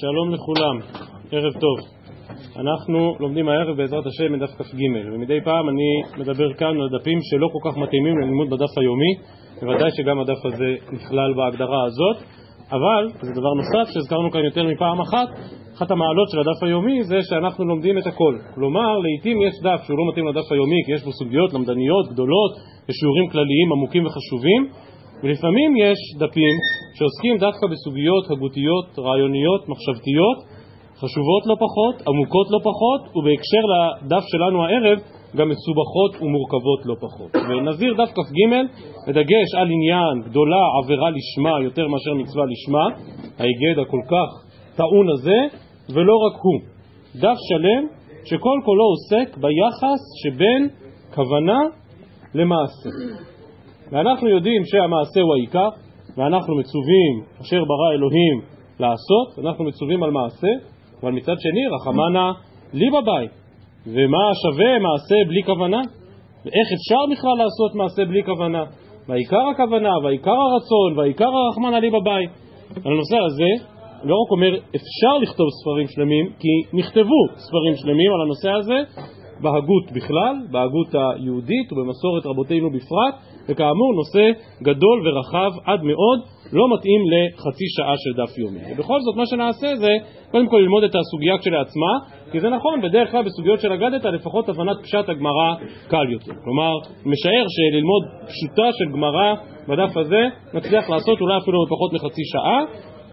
שלום 0.00 0.34
לכולם, 0.34 0.76
ערב 1.32 1.52
טוב. 1.52 1.76
אנחנו 2.62 3.14
לומדים 3.20 3.48
הערב 3.48 3.76
בעזרת 3.76 4.06
השם 4.06 4.32
מדף 4.32 4.50
כ"ג, 4.58 4.80
ומדי 5.12 5.38
פעם 5.44 5.68
אני 5.68 6.20
מדבר 6.20 6.52
כאן 6.58 6.80
על 6.80 6.88
דפים 6.98 7.18
שלא 7.22 7.48
כל 7.52 7.70
כך 7.70 7.76
מתאימים 7.76 8.18
ללימוד 8.18 8.48
בדף 8.50 8.72
היומי, 8.80 9.12
בוודאי 9.62 9.90
שגם 9.96 10.20
הדף 10.20 10.40
הזה 10.44 10.70
נכלל 10.92 11.34
בהגדרה 11.36 11.84
הזאת, 11.84 12.16
אבל, 12.70 13.02
זה 13.26 13.32
דבר 13.40 13.52
נוסף 13.60 13.92
שהזכרנו 13.92 14.30
כאן 14.30 14.44
יותר 14.44 14.64
מפעם 14.66 15.00
אחת, 15.00 15.28
אחת 15.76 15.90
המעלות 15.90 16.28
של 16.30 16.38
הדף 16.40 16.62
היומי 16.62 17.02
זה 17.02 17.18
שאנחנו 17.28 17.64
לומדים 17.64 17.98
את 17.98 18.06
הכל. 18.06 18.34
כלומר, 18.54 18.98
לעיתים 18.98 19.42
יש 19.42 19.54
דף 19.62 19.80
שהוא 19.84 19.98
לא 19.98 20.04
מתאים 20.10 20.26
לדף 20.28 20.52
היומי 20.52 20.80
כי 20.86 20.92
יש 20.92 21.04
בו 21.04 21.12
סוגיות 21.12 21.52
למדניות 21.54 22.06
גדולות 22.12 22.52
ושיעורים 22.88 23.26
כלליים 23.32 23.72
עמוקים 23.72 24.06
וחשובים, 24.06 24.62
ולפעמים 25.22 25.76
יש 25.76 25.98
דפים 26.18 26.54
שעוסקים 26.96 27.36
דווקא 27.38 27.66
בסוגיות 27.72 28.24
הגותיות, 28.30 28.98
רעיוניות, 28.98 29.68
מחשבתיות, 29.68 30.38
חשובות 31.00 31.42
לא 31.46 31.54
פחות, 31.64 32.08
עמוקות 32.08 32.46
לא 32.50 32.58
פחות, 32.68 33.16
ובהקשר 33.16 33.64
לדף 33.70 34.24
שלנו 34.32 34.64
הערב, 34.64 34.98
גם 35.36 35.48
מסובכות 35.48 36.12
ומורכבות 36.22 36.80
לא 36.84 36.94
פחות. 37.00 37.30
ונזיר 37.48 37.94
דף 37.94 38.10
כ"ג, 38.16 38.38
בדגש 39.08 39.48
על 39.58 39.68
עניין 39.74 40.30
גדולה 40.30 40.62
עבירה 40.82 41.08
לשמה 41.10 41.64
יותר 41.64 41.88
מאשר 41.88 42.14
מצווה 42.14 42.44
לשמה, 42.52 42.84
ההיגד 43.38 43.78
הכל 43.82 44.02
כך 44.12 44.30
טעון 44.76 45.06
הזה, 45.14 45.38
ולא 45.94 46.14
רק 46.26 46.36
הוא. 46.42 46.60
דף 47.20 47.38
שלם 47.48 47.86
שכל 48.24 48.58
כולו 48.64 48.84
עוסק 48.84 49.36
ביחס 49.36 50.00
שבין 50.22 50.68
כוונה 51.14 51.58
למעשה. 52.34 52.88
ואנחנו 53.92 54.28
יודעים 54.28 54.62
שהמעשה 54.64 55.20
הוא 55.20 55.34
העיקר, 55.34 55.68
ואנחנו 56.16 56.56
מצווים, 56.56 57.14
אשר 57.40 57.56
ברא 57.64 57.92
אלוהים, 57.94 58.36
לעשות, 58.80 59.46
אנחנו 59.46 59.64
מצווים 59.64 60.02
על 60.02 60.10
מעשה, 60.10 60.52
אבל 61.02 61.12
מצד 61.12 61.34
שני, 61.38 61.66
רחמנה 61.74 62.32
לי 62.72 62.90
בבית. 62.90 63.30
ומה 63.86 64.24
שווה 64.42 64.78
מעשה 64.78 65.28
בלי 65.28 65.42
כוונה? 65.42 65.80
ואיך 66.44 66.68
אפשר 66.78 67.02
בכלל 67.12 67.36
לעשות 67.42 67.74
מעשה 67.74 68.04
בלי 68.04 68.24
כוונה? 68.24 68.64
והעיקר 69.08 69.48
הכוונה, 69.54 69.90
והעיקר 70.02 70.30
הרצון, 70.30 70.98
והעיקר 70.98 71.28
הרחמנה 71.28 71.80
לי 71.80 71.90
בבית. 71.90 72.30
על 72.84 72.92
הנושא 72.92 73.16
הזה, 73.26 73.50
לא 74.04 74.14
רק 74.22 74.30
אומר 74.30 74.54
אפשר 74.76 75.18
לכתוב 75.22 75.46
ספרים 75.60 75.86
שלמים, 75.88 76.26
כי 76.40 76.76
נכתבו 76.78 77.20
ספרים 77.36 77.74
שלמים 77.76 78.10
על 78.14 78.20
הנושא 78.24 78.50
הזה, 78.50 78.78
בהגות 79.40 79.92
בכלל, 79.92 80.34
בהגות 80.50 80.94
היהודית 80.94 81.72
ובמסורת 81.72 82.26
רבותינו 82.26 82.70
בפרט, 82.70 83.14
וכאמור 83.48 83.92
נושא 83.96 84.30
גדול 84.62 85.08
ורחב 85.08 85.50
עד 85.64 85.82
מאוד, 85.82 86.20
לא 86.52 86.64
מתאים 86.74 87.00
לחצי 87.12 87.64
שעה 87.76 87.94
של 87.96 88.22
דף 88.22 88.38
יומי. 88.38 88.60
ובכל 88.72 89.00
זאת 89.00 89.16
מה 89.16 89.26
שנעשה 89.26 89.76
זה 89.76 89.92
קודם 90.30 90.48
כל 90.48 90.56
ללמוד 90.56 90.84
את 90.84 90.94
הסוגיה 90.94 91.38
כשלעצמה, 91.38 91.92
כי 92.32 92.40
זה 92.40 92.48
נכון, 92.48 92.80
בדרך 92.82 93.10
כלל 93.10 93.22
בסוגיות 93.22 93.60
של 93.60 93.72
אגדתא 93.72 94.08
לפחות 94.08 94.48
הבנת 94.48 94.76
פשט 94.82 95.08
הגמרא 95.08 95.54
קל 95.88 96.06
יותר. 96.12 96.32
כלומר, 96.44 96.72
משער 97.06 97.46
שללמוד 97.56 98.02
פשוטה 98.28 98.68
של 98.78 98.92
גמרא 98.92 99.34
בדף 99.68 99.96
הזה 99.96 100.22
נצליח 100.54 100.90
לעשות 100.90 101.20
אולי 101.20 101.38
אפילו 101.38 101.58
בפחות 101.64 101.92
מחצי 101.92 102.22
שעה, 102.32 102.64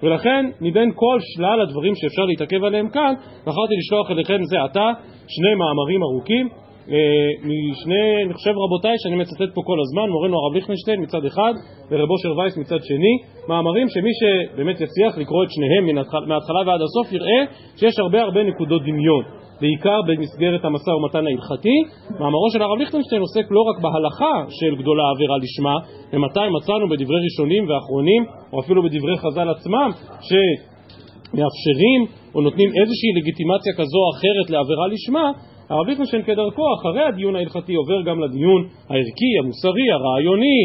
ולכן 0.03 0.45
מבין 0.61 0.91
כל 0.95 1.17
שלל 1.21 1.61
הדברים 1.61 1.95
שאפשר 1.95 2.21
להתעכב 2.21 2.63
עליהם 2.63 2.89
כאן, 2.89 3.13
בחרתי 3.41 3.73
לשלוח 3.79 4.11
אליכם 4.11 4.37
זה 4.43 4.63
עתה 4.63 4.89
שני 5.27 5.53
מאמרים 5.55 6.03
ארוכים 6.03 6.49
משני, 6.87 8.23
אני 8.25 8.33
חושב 8.33 8.51
רבותיי, 8.65 8.95
שאני 8.97 9.15
מצטט 9.15 9.49
פה 9.55 9.61
כל 9.65 9.77
הזמן, 9.83 10.09
מורנו 10.09 10.37
הרב 10.37 10.53
ליכטנשטיין 10.53 11.01
מצד 11.01 11.25
אחד 11.25 11.53
ורב 11.91 12.09
אושר 12.09 12.37
וייס 12.37 12.57
מצד 12.57 12.83
שני, 12.83 13.13
מאמרים 13.49 13.87
שמי 13.89 14.11
שבאמת 14.19 14.81
יצליח 14.81 15.17
לקרוא 15.17 15.43
את 15.43 15.49
שניהם 15.51 15.83
מההתחלה 16.27 16.61
ועד 16.67 16.81
הסוף 16.81 17.13
יראה 17.13 17.41
שיש 17.79 17.99
הרבה 17.99 18.21
הרבה 18.21 18.43
נקודות 18.43 18.81
דמיון 18.81 19.23
בעיקר 19.61 19.99
במסגרת 20.07 20.65
המשא 20.65 20.89
ומתן 20.89 21.23
ההלכתי. 21.27 21.77
מאמרו 22.19 22.49
של 22.53 22.61
הרב 22.61 22.77
ליכטנשטיין 22.79 23.21
עוסק 23.21 23.45
לא 23.51 23.61
רק 23.69 23.77
בהלכה 23.83 24.35
של 24.49 24.75
גדולה 24.75 25.03
עבירה 25.09 25.37
לשמה, 25.43 25.75
ומתי 26.13 26.47
מצאנו 26.57 26.89
בדברי 26.89 27.19
ראשונים 27.27 27.63
ואחרונים, 27.69 28.21
או 28.53 28.59
אפילו 28.59 28.83
בדברי 28.83 29.17
חז"ל 29.17 29.49
עצמם, 29.49 29.89
שמאפשרים 30.27 32.01
או 32.35 32.41
נותנים 32.41 32.69
איזושהי 32.79 33.09
לגיטימציה 33.17 33.73
כזו 33.77 33.97
או 34.03 34.09
אחרת 34.15 34.47
לעבירה 34.49 34.87
לשמה, 34.87 35.25
הרב 35.73 35.87
ליכטנשטיין 35.87 36.23
כדרכו, 36.23 36.63
אחרי 36.79 37.03
הדיון 37.03 37.35
ההלכתי 37.35 37.75
עובר 37.75 38.01
גם 38.01 38.19
לדיון 38.19 38.61
הערכי, 38.89 39.31
המוסרי, 39.39 39.91
הרעיוני, 39.91 40.59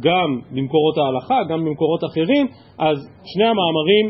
גם 0.00 0.28
במקורות 0.50 0.98
ההלכה, 0.98 1.38
גם 1.50 1.64
במקורות 1.64 2.00
אחרים, 2.04 2.46
אז 2.78 2.96
שני 3.32 3.44
המאמרים 3.44 4.06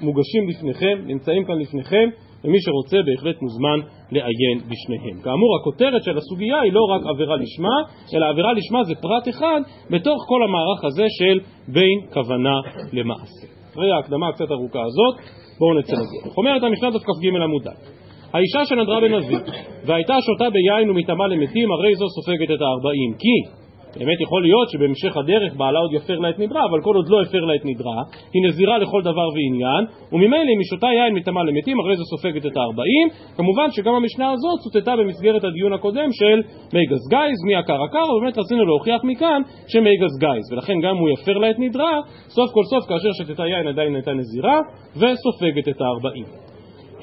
מוגשים 0.00 0.48
לפניכם, 0.48 0.96
נמצאים 1.06 1.44
כאן 1.44 1.54
לפניכם, 1.58 2.08
ומי 2.44 2.58
שרוצה 2.60 2.96
בהחלט 3.06 3.42
מוזמן 3.42 3.78
לעיין 4.12 4.58
בשניהם. 4.70 5.22
כאמור, 5.24 5.56
הכותרת 5.60 6.02
של 6.02 6.18
הסוגיה 6.18 6.60
היא 6.60 6.72
לא 6.72 6.84
רק 6.94 7.02
עבירה 7.14 7.36
לשמה, 7.36 7.76
אלא 8.14 8.26
עבירה 8.26 8.52
לשמה 8.52 8.84
זה 8.84 8.94
פרט 8.94 9.28
אחד 9.28 9.60
בתוך 9.90 10.18
כל 10.28 10.42
המערך 10.42 10.84
הזה 10.84 11.06
של 11.18 11.40
בין 11.68 11.98
כוונה 12.14 12.56
למעשה. 12.92 13.46
אחרי 13.72 13.90
ההקדמה 13.92 14.28
הקצת 14.28 14.50
ארוכה 14.50 14.82
הזאת, 14.82 15.14
בואו 15.58 15.78
נצא 15.78 15.92
לדרך. 15.92 16.36
אומרת 16.36 16.62
המשנה 16.62 16.90
דף 16.90 17.02
כ"ג 17.02 17.42
עמוד 17.42 17.62
ד' 17.68 17.99
האישה 18.32 18.64
שנדרה 18.64 19.00
בנזיר 19.00 19.40
והייתה 19.86 20.14
שותה 20.26 20.50
ביין 20.50 20.90
ומטמאה 20.90 21.26
למתים, 21.26 21.72
הרי 21.72 21.94
זו 21.94 22.06
סופגת 22.08 22.50
את 22.54 22.60
הארבעים. 22.62 23.12
כי 23.18 23.60
באמת 23.98 24.20
יכול 24.20 24.42
להיות 24.42 24.68
שבהמשך 24.70 25.16
הדרך 25.16 25.56
בעלה 25.56 25.78
עוד 25.78 25.92
יפר 25.92 26.18
לה 26.18 26.30
את 26.30 26.38
נדרה, 26.38 26.62
אבל 26.70 26.80
כל 26.82 26.94
עוד 26.96 27.08
לא 27.08 27.22
הפר 27.22 27.44
לה 27.48 27.54
את 27.54 27.64
נדרה, 27.64 27.98
היא 28.34 28.42
נזירה 28.48 28.78
לכל 28.78 29.02
דבר 29.02 29.28
ועניין, 29.34 29.82
וממילא 30.12 30.50
אם 30.54 30.58
היא 30.62 30.68
שותה 30.70 30.86
יין 30.86 31.14
מטמא 31.14 31.40
למתים, 31.40 31.80
אחרי 31.80 31.96
זה 31.96 32.04
סופגת 32.04 32.46
את 32.46 32.56
הארבעים. 32.56 33.06
כמובן 33.36 33.68
שגם 33.70 33.94
המשנה 33.94 34.32
הזאת 34.32 34.58
צוטטה 34.64 34.96
במסגרת 34.96 35.44
הדיון 35.44 35.72
הקודם 35.72 36.08
של 36.12 36.36
מי 36.74 36.86
גז 36.90 37.04
גייז, 37.10 37.38
מי 37.46 37.54
עקר 37.54 37.78
עקר, 37.84 38.06
ובאמת 38.12 38.38
רצינו 38.38 38.64
להוכיח 38.64 39.00
מכאן 39.04 39.42
שמי 39.68 39.96
גז 39.96 40.14
גייז, 40.20 40.52
ולכן 40.52 40.80
גם 40.80 40.96
הוא 40.96 41.08
יפר 41.10 41.38
לה 41.38 41.50
את 41.50 41.58
נדרה, 41.58 42.00
סוף 42.28 42.50
כל 42.54 42.64
סוף 42.64 42.88
כאשר 42.88 43.12
שתתה 43.12 43.46
יין 43.46 43.66
עדיין 43.66 43.94
הייתה 43.94 44.12
נזירה, 44.12 44.58
וסופגת 44.96 45.68
את 45.68 45.80
הארבעים. 45.80 46.49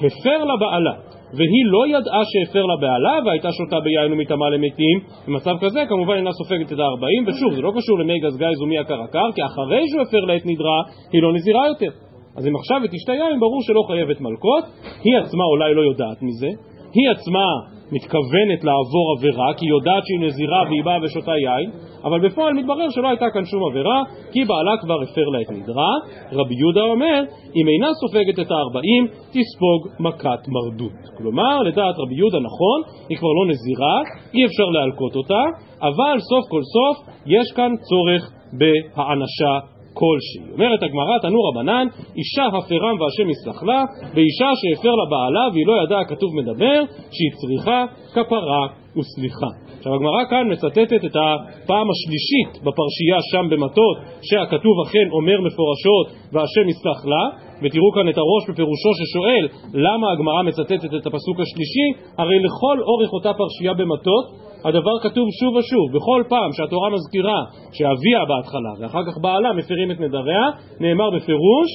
הפר 0.06 0.44
לה 0.44 0.56
בעלה 0.56 0.94
והיא 1.36 1.64
לא 1.74 1.82
ידעה 1.86 2.22
שהפר 2.30 2.64
לה 2.66 2.76
בעלה 2.80 3.14
והייתה 3.24 3.48
שותה 3.52 3.80
ביין 3.80 4.12
ומטמאה 4.12 4.50
למתים. 4.50 4.96
במצב 5.26 5.54
כזה 5.60 5.80
כמובן 5.88 6.14
אינה 6.14 6.32
סופגת 6.32 6.72
את 6.72 6.78
הארבעים 6.78 7.22
ושוב 7.26 7.52
זה 7.54 7.62
לא 7.62 7.72
קשור 7.76 7.98
למי 7.98 8.18
גז 8.20 8.36
גז 8.36 8.62
ומי 8.62 8.78
עקר 8.78 9.00
כי 9.34 9.42
אחרי 9.44 9.82
שהוא 9.88 10.02
הפר 10.02 10.20
לה 10.20 10.36
את 10.36 10.46
נדרה 10.46 10.80
היא 11.12 11.22
לא 11.22 11.32
נזירה 11.32 11.66
יותר. 11.68 11.92
אז 12.36 12.46
אם 12.46 12.56
עכשיו 12.56 12.78
היא 12.82 12.90
תשתה 12.92 13.12
יין 13.12 13.40
ברור 13.40 13.62
שלא 13.62 13.82
חייבת 13.86 14.20
מלקות. 14.20 14.64
היא 15.04 15.16
עצמה 15.16 15.44
אולי 15.52 15.74
לא 15.74 15.82
יודעת 15.90 16.22
מזה. 16.22 16.50
היא 16.94 17.10
עצמה 17.10 17.77
מתכוונת 17.92 18.60
לעבור 18.68 19.06
עבירה 19.16 19.54
כי 19.56 19.66
היא 19.66 19.70
יודעת 19.70 20.02
שהיא 20.06 20.20
נזירה 20.26 20.62
והיא 20.68 20.84
באה 20.84 20.98
ושותה 21.02 21.32
יין 21.44 21.70
אבל 22.04 22.28
בפועל 22.28 22.52
מתברר 22.54 22.88
שלא 22.90 23.08
הייתה 23.08 23.26
כאן 23.34 23.44
שום 23.44 23.62
עבירה 23.70 24.02
כי 24.32 24.44
בעלה 24.44 24.74
כבר 24.80 25.02
הפר 25.02 25.28
לה 25.32 25.40
את 25.42 25.50
נדרה 25.50 25.92
רבי 26.32 26.54
יהודה 26.60 26.82
אומר 26.82 27.18
אם 27.56 27.66
אינה 27.72 27.90
סופגת 28.00 28.38
את 28.46 28.50
הארבעים 28.50 29.06
תספוג 29.06 29.80
מכת 30.00 30.42
מרדות. 30.48 30.98
כלומר 31.18 31.58
לדעת 31.62 31.94
רבי 31.98 32.14
יהודה 32.14 32.38
נכון 32.38 32.78
היא 33.08 33.18
כבר 33.18 33.32
לא 33.38 33.44
נזירה 33.50 33.96
אי 34.34 34.44
אפשר 34.44 34.68
להלקות 34.74 35.16
אותה 35.16 35.42
אבל 35.80 36.16
סוף 36.30 36.44
כל 36.50 36.62
סוף 36.74 36.96
יש 37.26 37.52
כאן 37.56 37.72
צורך 37.88 38.22
בהענשה 38.58 39.77
כלשהי. 40.00 40.52
אומרת 40.54 40.82
הגמרא, 40.82 41.18
תנו 41.22 41.40
רבנן, 41.48 41.86
אישה 42.16 42.46
הפרם 42.46 42.94
והשם 43.00 43.30
יסלח 43.30 43.62
לה, 43.62 43.80
ואישה 44.14 44.50
שהפר 44.60 44.92
לה 44.98 45.06
בעלה 45.12 45.44
והיא 45.52 45.66
לא 45.66 45.74
ידעה 45.82 46.04
כתוב 46.04 46.30
מדבר, 46.40 46.78
שהיא 47.14 47.32
צריכה 47.40 47.78
כפרה 48.14 48.62
וסליחה. 48.96 49.50
עכשיו 49.78 49.94
הגמרא 49.94 50.22
כאן 50.30 50.52
מצטטת 50.52 51.00
את 51.08 51.16
הפעם 51.22 51.86
השלישית 51.94 52.50
בפרשייה 52.64 53.18
שם 53.30 53.44
במטות, 53.50 53.96
שהכתוב 54.28 54.74
אכן 54.84 55.06
אומר 55.16 55.38
מפורשות 55.46 56.06
והשם 56.32 56.68
יסלח 56.68 57.00
לה, 57.12 57.24
ותראו 57.62 57.90
כאן 57.94 58.08
את 58.08 58.18
הראש 58.22 58.42
בפירושו 58.48 58.90
ששואל 58.98 59.44
למה 59.86 60.06
הגמרא 60.12 60.42
מצטטת 60.42 60.80
את 60.98 61.06
הפסוק 61.06 61.36
השלישי, 61.44 61.88
הרי 62.18 62.38
לכל 62.46 62.76
אורך 62.90 63.10
אותה 63.12 63.32
פרשייה 63.40 63.74
במטות 63.74 64.47
הדבר 64.64 64.96
כתוב 65.02 65.26
שוב 65.40 65.54
ושוב, 65.56 65.86
בכל 65.96 66.22
פעם 66.28 66.50
שהתורה 66.52 66.90
מזכירה 66.90 67.40
שאביה 67.72 68.24
בהתחלה 68.30 68.72
ואחר 68.78 69.02
כך 69.06 69.18
בעלה 69.22 69.52
מפרים 69.52 69.90
את 69.90 70.00
נדריה, 70.00 70.44
נאמר 70.80 71.10
בפירוש 71.16 71.70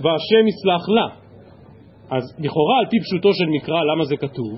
והשם 0.00 0.44
יסלח 0.48 0.88
לה. 0.88 1.06
אז 2.10 2.22
לכאורה 2.38 2.78
על 2.78 2.86
פי 2.90 2.96
פשוטו 3.04 3.32
של 3.32 3.48
מקרא 3.56 3.80
למה 3.84 4.04
זה 4.04 4.16
כתוב? 4.16 4.54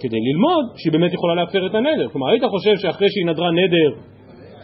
כדי 0.00 0.20
ללמוד 0.28 0.64
שהיא 0.76 0.92
באמת 0.92 1.12
יכולה 1.12 1.34
להפר 1.34 1.66
את 1.66 1.74
הנדר. 1.74 2.08
כלומר, 2.12 2.28
היית 2.30 2.44
חושב 2.44 2.76
שאחרי 2.76 3.08
שהיא 3.10 3.26
נדרה 3.26 3.50
נדר, 3.50 3.90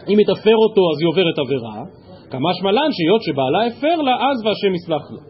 אם 0.09 0.17
היא 0.17 0.27
תפר 0.31 0.57
אותו 0.65 0.81
אז 0.91 0.97
היא 1.01 1.07
עוברת 1.11 1.37
עבירה, 1.39 1.83
כמה 2.31 2.49
שמלן 2.59 2.89
שהיות 2.91 3.21
שבעלה 3.21 3.61
הפר 3.67 4.01
לה, 4.01 4.15
אז 4.27 4.37
והשם 4.45 4.73
יסלח 4.75 5.05
לה. 5.13 5.23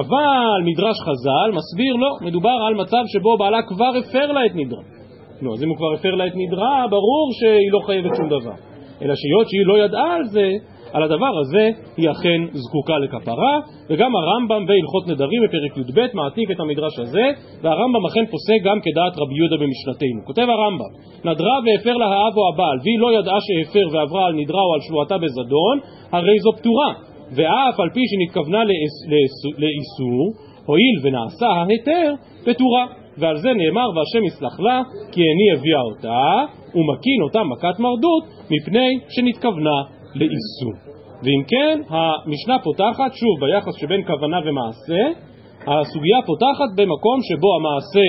אבל 0.00 0.58
מדרש 0.68 0.96
חז"ל 1.06 1.48
מסביר 1.58 1.94
לא, 1.96 2.10
מדובר 2.26 2.56
על 2.66 2.74
מצב 2.74 3.04
שבו 3.06 3.36
בעלה 3.38 3.62
כבר 3.62 3.92
הפר 4.00 4.32
לה 4.32 4.46
את 4.46 4.54
נדרה. 4.54 4.82
נו, 5.40 5.54
אז 5.54 5.62
אם 5.62 5.68
הוא 5.68 5.76
כבר 5.76 5.92
הפר 5.94 6.14
לה 6.14 6.26
את 6.26 6.32
נדרה, 6.34 6.86
ברור 6.90 7.26
שהיא 7.40 7.72
לא 7.72 7.80
חייבת 7.86 8.16
שום 8.16 8.28
דבר. 8.28 8.56
אלא 9.02 9.14
שהיות 9.14 9.48
שהיא 9.48 9.66
לא 9.66 9.84
ידעה 9.84 10.14
על 10.16 10.24
זה, 10.24 10.50
על 10.92 11.02
הדבר 11.02 11.38
הזה 11.40 11.70
היא 11.96 12.10
אכן 12.10 12.40
זקוקה 12.52 12.98
לכפרה, 12.98 13.60
וגם 13.90 14.12
הרמב"ם 14.16 14.66
בהלכות 14.66 15.04
נדרים 15.08 15.42
בפרק 15.44 15.72
י"ב 15.76 16.00
מעתיק 16.14 16.50
את 16.50 16.60
המדרש 16.60 16.98
הזה, 16.98 17.24
והרמב"ם 17.62 18.06
אכן 18.06 18.24
פוסק 18.30 18.60
גם 18.64 18.78
כדעת 18.84 19.12
רבי 19.18 19.34
יהודה 19.38 19.56
במשנתנו. 19.56 20.20
כותב 20.24 20.46
הרמב"ם, 20.48 20.92
נדרה 21.24 21.56
והפר 21.64 21.96
לה 21.96 22.06
האב 22.06 22.34
או 22.36 22.42
הבעל, 22.52 22.78
והיא 22.82 22.98
לא 22.98 23.18
ידעה 23.18 23.38
שהפר 23.46 23.86
ועברה 23.92 24.26
על 24.26 24.34
נדרה 24.34 24.62
או 24.62 24.74
על 24.74 24.80
שבועתה 24.80 25.18
בזדון, 25.18 25.76
הרי 26.12 26.38
זו 26.38 26.50
פטורה, 26.58 26.92
ואף 27.36 27.80
על 27.80 27.90
פי 27.94 28.00
שנתכוונה 28.10 28.64
לאיסור, 29.62 30.22
הואיל 30.66 30.96
ונעשה 31.02 31.46
ההיתר, 31.46 32.14
פטורה. 32.44 33.01
ועל 33.18 33.36
זה 33.36 33.48
נאמר 33.52 33.88
והשם 33.96 34.24
יסלח 34.24 34.60
לה 34.60 34.82
כי 35.12 35.20
איני 35.20 35.48
הביאה 35.58 35.80
אותה 35.80 36.52
ומקין 36.74 37.22
אותה 37.22 37.42
מכת 37.44 37.80
מרדות 37.80 38.24
מפני 38.50 38.90
שנתכוונה 39.08 39.78
לאיסור. 40.14 40.74
ואם 41.22 41.42
כן, 41.48 41.80
המשנה 41.88 42.58
פותחת 42.58 43.14
שוב 43.14 43.34
ביחס 43.40 43.74
שבין 43.80 44.02
כוונה 44.06 44.38
ומעשה, 44.44 45.02
הסוגיה 45.66 46.18
פותחת 46.26 46.70
במקום 46.76 47.18
שבו 47.28 47.50
המעשה 47.56 48.08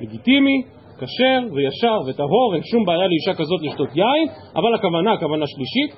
לגיטימי, 0.00 0.62
כשר 0.98 1.40
וישר 1.54 1.98
וטהור, 2.06 2.54
אין 2.54 2.62
שום 2.62 2.84
בעיה 2.84 3.06
לאישה 3.06 3.34
כזאת 3.40 3.60
לשתות 3.62 3.96
יין, 3.96 4.28
אבל 4.56 4.74
הכוונה, 4.74 5.12
הכוונה 5.12 5.46
שלישית, 5.46 5.90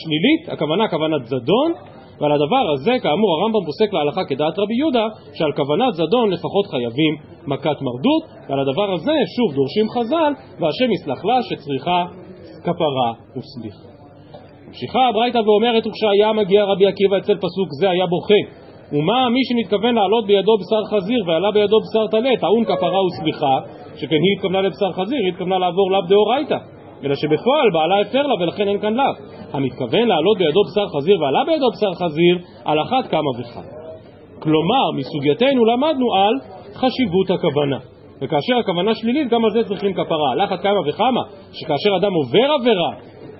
שלילית, 0.00 0.48
הכוונה 0.48 0.88
כוונת 0.88 1.26
זדון, 1.26 1.72
ועל 2.20 2.32
הדבר 2.32 2.64
הזה, 2.74 2.92
כאמור, 3.02 3.30
הרמב"ם 3.34 3.64
פוסק 3.66 3.92
להלכה 3.92 4.24
כדעת 4.28 4.58
רבי 4.58 4.74
יהודה, 4.74 5.06
שעל 5.34 5.52
כוונת 5.52 5.94
זדון 5.94 6.30
לפחות 6.30 6.66
חייבים 6.66 7.14
מכת 7.46 7.78
מרדות, 7.86 8.22
ועל 8.48 8.60
הדבר 8.60 8.92
הזה, 8.92 9.16
שוב, 9.36 9.54
דורשים 9.54 9.86
חז"ל, 9.94 10.32
והשם 10.60 10.92
יסלח 10.92 11.24
לה 11.24 11.42
שצריכה 11.42 12.04
כפרה 12.64 13.12
וסליחה. 13.36 13.88
ממשיכה 14.66 15.08
הברייתא 15.08 15.38
ואומרת, 15.38 15.86
וכשהיה 15.86 16.32
מגיע 16.32 16.64
רבי 16.64 16.86
עקיבא 16.86 17.16
אצל 17.18 17.36
פסוק 17.36 17.68
זה 17.80 17.90
היה 17.90 18.06
בוכה. 18.06 18.40
ומה 18.92 19.28
מי 19.30 19.40
שנתכוון 19.48 19.94
לעלות 19.94 20.26
בידו 20.26 20.52
בשר 20.58 20.96
חזיר 20.96 21.24
ועלה 21.26 21.50
בידו 21.50 21.78
בשר 21.80 22.06
טלה, 22.10 22.30
טעון 22.40 22.64
כפרה 22.64 23.00
וסליחה, 23.06 23.54
שכן 23.96 24.20
היא 24.24 24.32
התכוונה 24.36 24.60
לבשר 24.60 24.92
חזיר, 24.92 25.18
היא 25.18 25.28
התכוונה 25.28 25.58
לעבור 25.58 25.90
לאו 25.92 26.00
דאורייתא. 26.08 26.58
אלא 27.04 27.14
שבפועל 27.14 27.70
בעלה 27.72 28.00
הפר 28.00 28.26
לה 28.26 28.34
ולכן 28.40 28.68
אין 28.68 28.80
כאן 28.80 28.94
לאו. 28.94 29.14
המתכוון 29.52 30.08
לעלות 30.08 30.38
בידו 30.38 30.60
בשר 30.64 30.98
חזיר 30.98 31.22
ועלה 31.22 31.44
בידו 31.46 31.66
בשר 31.70 32.04
חזיר, 32.04 32.38
על 32.64 32.78
אחת 32.82 33.10
כמה 33.10 33.30
וכמה. 33.38 33.62
כלומר, 34.38 34.84
מסוגייתנו 34.96 35.64
למדנו 35.64 36.14
על 36.14 36.34
חשיבות 36.74 37.30
הכוונה. 37.30 37.78
וכאשר 38.22 38.56
הכוונה 38.60 38.94
שלילית, 38.94 39.28
גם 39.28 39.44
על 39.44 39.50
זה 39.50 39.64
צריכים 39.64 39.92
כפרה. 39.92 40.32
על 40.32 40.44
אחת 40.44 40.60
כמה 40.62 40.80
וכמה, 40.86 41.22
שכאשר 41.52 41.96
אדם 41.96 42.12
עובר 42.14 42.48
עבירה, 42.60 42.90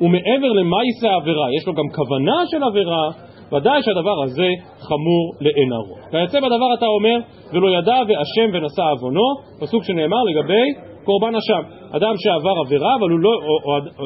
ומעבר 0.00 0.52
למעשה 0.52 1.10
העבירה, 1.10 1.46
יש 1.56 1.66
לו 1.66 1.74
גם 1.74 1.88
כוונה 1.94 2.46
של 2.50 2.62
עבירה, 2.62 3.08
ודאי 3.52 3.82
שהדבר 3.82 4.22
הזה 4.24 4.48
חמור 4.78 5.24
לאין 5.40 5.72
ערוך. 5.72 5.98
כיוצא 6.10 6.38
בדבר 6.40 6.74
אתה 6.78 6.86
אומר, 6.86 7.18
ולא 7.52 7.78
ידע 7.78 7.98
ואשם 8.08 8.48
ונשא 8.52 8.82
עוונו, 8.92 9.26
פסוק 9.60 9.84
שנאמר 9.84 10.22
לגבי 10.22 10.66
קורבן 11.06 11.34
אשם. 11.40 11.62
אדם 11.96 12.14
שעבר 12.22 12.54
עבירה, 12.64 12.92
אבל 12.98 13.10
הוא 13.10 13.20
לא, 13.26 13.34
או, 13.46 13.54
או, 13.66 13.70
או, 13.98 14.04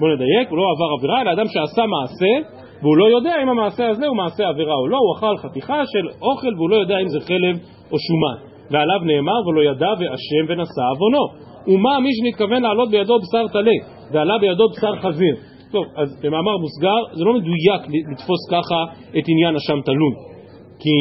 בוא 0.00 0.08
נדייק, 0.14 0.46
הוא 0.50 0.58
לא 0.58 0.64
עבר 0.72 0.90
עבירה, 0.96 1.16
אלא 1.22 1.30
אדם 1.36 1.48
שעשה 1.54 1.84
מעשה, 1.94 2.32
והוא 2.82 2.96
לא 2.96 3.06
יודע 3.16 3.34
אם 3.42 3.48
המעשה 3.48 3.88
הזה 3.88 4.06
הוא 4.06 4.16
מעשה 4.16 4.48
עבירה 4.48 4.74
או 4.74 4.88
לא, 4.88 4.98
הוא 5.04 5.12
אכל 5.16 5.36
חתיכה 5.42 5.80
של 5.92 6.04
אוכל 6.22 6.52
והוא 6.56 6.70
לא 6.70 6.76
יודע 6.76 6.98
אם 7.02 7.08
זה 7.08 7.20
חלב 7.28 7.54
או 7.92 7.96
שומן. 8.06 8.38
ועליו 8.70 9.00
נאמר, 9.10 9.40
ולא 9.46 9.62
ידע 9.70 9.92
ואשם 9.98 10.44
ונשא 10.48 10.82
עוונו. 10.92 11.24
ומה 11.68 12.00
מי 12.00 12.10
שנתכוון 12.16 12.62
לעלות 12.62 12.90
בידו 12.90 13.16
בשר 13.22 13.46
טלה, 13.52 13.78
ועלה 14.12 14.38
בידו 14.40 14.64
בשר 14.68 14.96
חזיר. 15.02 15.34
טוב, 15.72 15.84
אז 15.96 16.08
במאמר 16.22 16.56
מוסגר, 16.56 17.00
זה 17.12 17.24
לא 17.24 17.32
מדויק 17.34 17.82
לתפוס 18.12 18.42
ככה 18.50 18.80
את 19.18 19.24
עניין 19.28 19.56
אשם 19.56 19.80
תלוי. 19.84 20.14
כי 20.82 20.96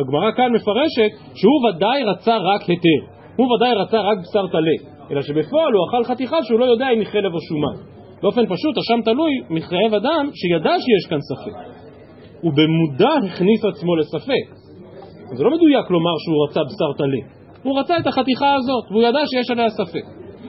הגמרא 0.00 0.30
כאן 0.36 0.52
מפרשת 0.52 1.10
שהוא 1.34 1.68
ודאי 1.68 2.04
רצה 2.04 2.36
רק 2.36 2.62
היתר. 2.68 3.19
הוא 3.40 3.56
ודאי 3.56 3.74
רצה 3.74 4.00
רק 4.00 4.18
בשר 4.22 4.46
טלה, 4.52 4.76
אלא 5.10 5.22
שבפועל 5.22 5.72
הוא 5.72 5.82
אכל 5.88 6.04
חתיכה 6.04 6.36
שהוא 6.42 6.60
לא 6.60 6.64
יודע 6.64 6.86
אם 6.94 6.98
היא 6.98 7.06
חלב 7.06 7.34
או 7.34 7.40
שומן. 7.48 7.76
באופן 8.22 8.44
פשוט, 8.46 8.74
אשם 8.78 9.00
תלוי 9.04 9.32
מחייב 9.50 9.94
אדם 9.94 10.30
שידע 10.34 10.74
שיש 10.84 11.04
כאן 11.10 11.20
ספק. 11.30 11.56
הוא 12.40 12.52
במודע 12.52 13.12
הכניס 13.26 13.64
עצמו 13.64 13.96
לספק. 13.96 14.44
זה 15.36 15.44
לא 15.44 15.50
מדויק 15.50 15.90
לומר 15.90 16.16
שהוא 16.22 16.38
רצה 16.44 16.60
בשר 16.64 16.92
טלה. 16.98 17.22
הוא 17.62 17.80
רצה 17.80 17.96
את 17.98 18.06
החתיכה 18.06 18.54
הזאת, 18.54 18.84
והוא 18.90 19.02
ידע 19.02 19.20
שיש 19.30 19.50
עליה 19.50 19.70
ספק. 19.70 20.04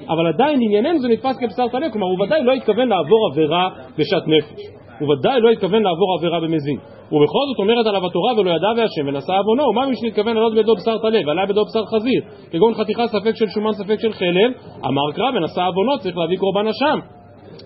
אבל 0.10 0.28
עדיין 0.34 0.60
ענייננו 0.62 1.00
זה 1.00 1.08
נתפס 1.08 1.38
כבשר 1.40 1.68
טלה, 1.68 1.90
כלומר 1.92 2.08
הוא 2.08 2.26
ודאי 2.26 2.44
לא 2.44 2.52
התכוון 2.52 2.88
לעבור 2.90 3.30
עבירה 3.32 3.70
בשעת 3.98 4.24
נפש. 4.28 4.81
הוא 5.02 5.14
ודאי 5.14 5.42
לא 5.42 5.50
התכוון 5.50 5.84
לעבור 5.84 6.10
עבירה 6.18 6.40
במזין. 6.40 6.78
ובכל 7.12 7.44
זאת 7.50 7.60
אומרת 7.60 7.86
עליו 7.88 8.06
התורה 8.06 8.32
ולא 8.38 8.50
ידע 8.50 8.72
והשם 8.78 9.08
ונשא 9.08 9.34
עוונו, 9.40 9.64
ומה 9.70 9.86
מי 9.86 9.96
שנתכוון 9.96 10.36
לעלות 10.36 10.54
בידו 10.54 10.76
בשר 10.76 10.98
טלה 10.98 11.20
ועלה 11.28 11.46
בידו 11.46 11.64
בשר 11.66 11.86
חזיר, 11.86 12.22
כגון 12.52 12.74
חתיכה 12.74 13.08
ספק 13.08 13.36
של 13.36 13.48
שומן 13.54 13.72
ספק 13.72 14.00
של 14.00 14.14
חלב, 14.14 14.52
אמר 14.88 15.08
קרא 15.16 15.30
ונשא 15.36 15.62
עוונו, 15.62 16.00
צריך 16.00 16.18
להביא 16.18 16.38
קורבן 16.38 16.68
אשם. 16.68 17.21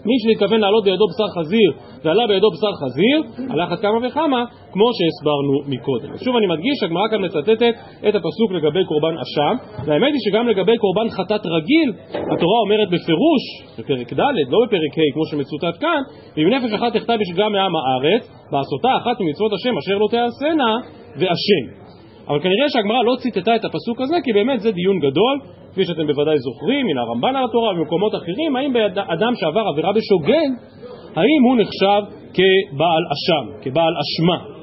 מי 0.08 0.16
שנתכוון 0.22 0.60
לעלות 0.62 0.84
בידו 0.84 1.06
בשר 1.12 1.30
חזיר 1.40 1.70
ועלה 2.04 2.28
בידו 2.28 2.50
בשר 2.52 2.74
חזיר, 2.82 3.18
על 3.52 3.64
אחת 3.64 3.80
כמה 3.82 3.98
וכמה, 4.08 4.42
כמו 4.74 4.88
שהסברנו 4.98 5.54
מקודם. 5.74 6.18
שוב 6.24 6.36
אני 6.36 6.48
מדגיש, 6.54 6.78
הגמרא 6.84 7.08
כאן 7.12 7.26
מצטטת 7.26 7.62
את 8.08 8.16
הפסוק 8.16 8.50
לגבי 8.58 8.86
קורבן 8.86 9.16
אשם, 9.24 9.56
והאמת 9.86 10.12
היא 10.16 10.22
שגם 10.26 10.48
לגבי 10.48 10.78
קורבן 10.78 11.10
חטאת 11.10 11.46
רגיל, 11.46 11.90
התורה 12.34 12.60
אומרת 12.66 12.90
בפירוש, 12.96 13.44
בפרק 13.78 14.14
ד', 14.14 14.38
לא 14.54 14.60
בפרק 14.66 14.94
ה' 14.98 15.14
כמו 15.14 15.26
שמצוטט 15.32 15.76
כאן, 15.82 16.02
ואם 16.38 16.50
נפש 16.54 16.74
אחת 16.74 16.94
תכתב 16.94 17.18
גם 17.36 17.52
מעם 17.52 17.74
הארץ, 17.76 18.24
בעשותה 18.52 18.92
אחת 18.98 19.16
ממצוות 19.22 19.52
השם 19.54 19.78
אשר 19.78 19.98
לא 20.02 20.08
תעשנה, 20.12 20.72
ואשם. 21.20 21.85
אבל 22.28 22.40
כנראה 22.40 22.70
שהגמרא 22.70 23.04
לא 23.04 23.16
ציטטה 23.22 23.56
את 23.56 23.66
הפסוק 23.66 24.02
הזה, 24.02 24.16
כי 24.24 24.34
באמת 24.34 24.60
זה 24.60 24.72
דיון 24.72 25.00
גדול, 25.00 25.40
כפי 25.72 25.86
שאתם 25.86 26.08
בוודאי 26.08 26.38
זוכרים, 26.38 26.86
מן 26.86 26.98
הרמב"ן 26.98 27.36
על 27.36 27.46
התורה 27.46 27.72
ובמקומות 27.72 28.16
אחרים, 28.16 28.56
האם 28.56 28.74
אדם 28.96 29.36
שעבר 29.36 29.64
עבירה 29.72 29.92
בשוגג, 29.94 30.50
האם 31.16 31.42
הוא 31.48 31.58
נחשב 31.62 32.02
כבעל 32.34 33.04
אשם, 33.14 33.46
כבעל 33.62 33.94
אשמה. 34.04 34.56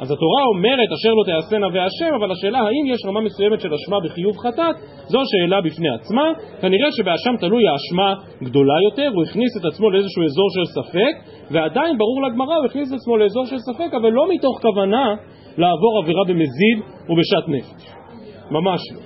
אז 0.00 0.10
התורה 0.10 0.42
אומרת 0.54 0.88
אשר 0.96 1.12
לא 1.14 1.24
תעשנה 1.26 1.66
ואשם, 1.72 2.14
אבל 2.18 2.32
השאלה 2.32 2.58
האם 2.58 2.84
יש 2.86 3.00
רמה 3.06 3.20
מסוימת 3.20 3.60
של 3.60 3.74
אשמה 3.74 3.96
בחיוב 4.04 4.36
חטאת, 4.38 4.76
זו 5.08 5.20
שאלה 5.30 5.60
בפני 5.60 5.90
עצמה. 5.94 6.32
כנראה 6.60 6.92
שבאשם 6.92 7.34
תלוי 7.40 7.62
האשמה 7.68 8.14
גדולה 8.42 8.74
יותר, 8.90 9.08
הוא 9.14 9.22
הכניס 9.22 9.52
את 9.60 9.64
עצמו 9.64 9.90
לאיזשהו 9.90 10.24
אזור 10.24 10.48
של 10.56 10.64
ספק, 10.76 11.14
ועדיין 11.50 11.98
ברור 11.98 12.22
לגמרא, 12.26 12.56
הוא 12.56 12.64
הכניס 12.64 12.88
את 12.92 12.94
עצמו 12.94 13.16
לאזור 13.16 13.46
של 13.46 13.58
ספק, 13.58 13.94
אבל 14.00 14.10
לא 14.10 14.24
מתוך 14.34 14.58
כוונה 14.62 15.14
לעבור 15.60 15.98
עבירה 16.02 16.24
במזיד 16.24 16.78
ובשעת 17.08 17.48
נפש. 17.48 17.82
ממש 18.50 18.80
לא. 18.94 19.00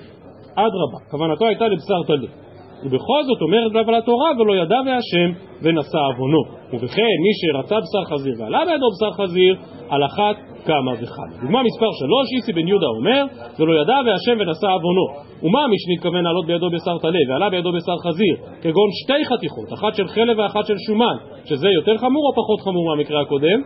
אדרבה, 0.55 0.99
כוונתו 1.11 1.47
הייתה 1.47 1.67
לבשר 1.67 2.03
טלה. 2.07 2.45
ובכל 2.83 3.21
זאת 3.23 3.41
אומרת 3.41 3.87
על 3.87 3.95
התורה 3.95 4.29
ולא 4.39 4.55
ידע 4.55 4.79
והשם 4.85 5.29
ונשא 5.61 5.97
עוונו. 5.97 6.41
ובכן 6.73 7.15
מי 7.23 7.31
שרצה 7.39 7.75
בשר 7.79 8.15
חזיר 8.15 8.33
ועלה 8.39 8.59
בידו 8.65 8.87
בשר 8.93 9.11
חזיר 9.23 9.55
על 9.89 10.05
אחת 10.05 10.35
כמה 10.65 10.91
וכמה. 11.01 11.35
דוגמה 11.41 11.63
מספר 11.63 11.91
שלוש, 11.99 12.27
איסי 12.35 12.53
בן 12.53 12.67
יהודה 12.67 12.87
אומר 12.97 13.23
ולא 13.59 13.81
ידע 13.81 13.97
והשם 14.05 14.35
ונשא 14.39 14.67
עוונו. 14.67 15.05
ומה 15.43 15.67
מי 15.67 15.75
שנתכוון 15.79 16.23
לעלות 16.23 16.45
בידו 16.45 16.69
בשר 16.69 16.97
טלה 16.97 17.19
ועלה 17.29 17.49
בידו 17.49 17.71
בשר 17.71 17.97
חזיר 18.05 18.35
כגון 18.61 18.89
שתי 19.03 19.25
חתיכות, 19.25 19.73
אחת 19.73 19.95
של 19.95 20.07
חלב 20.07 20.39
ואחת 20.39 20.65
של 20.65 20.77
שומן, 20.87 21.17
שזה 21.45 21.67
יותר 21.69 21.97
חמור 21.97 22.23
או 22.27 22.33
פחות 22.41 22.61
חמור 22.61 22.83
מהמקרה 22.89 23.21
הקודם? 23.21 23.59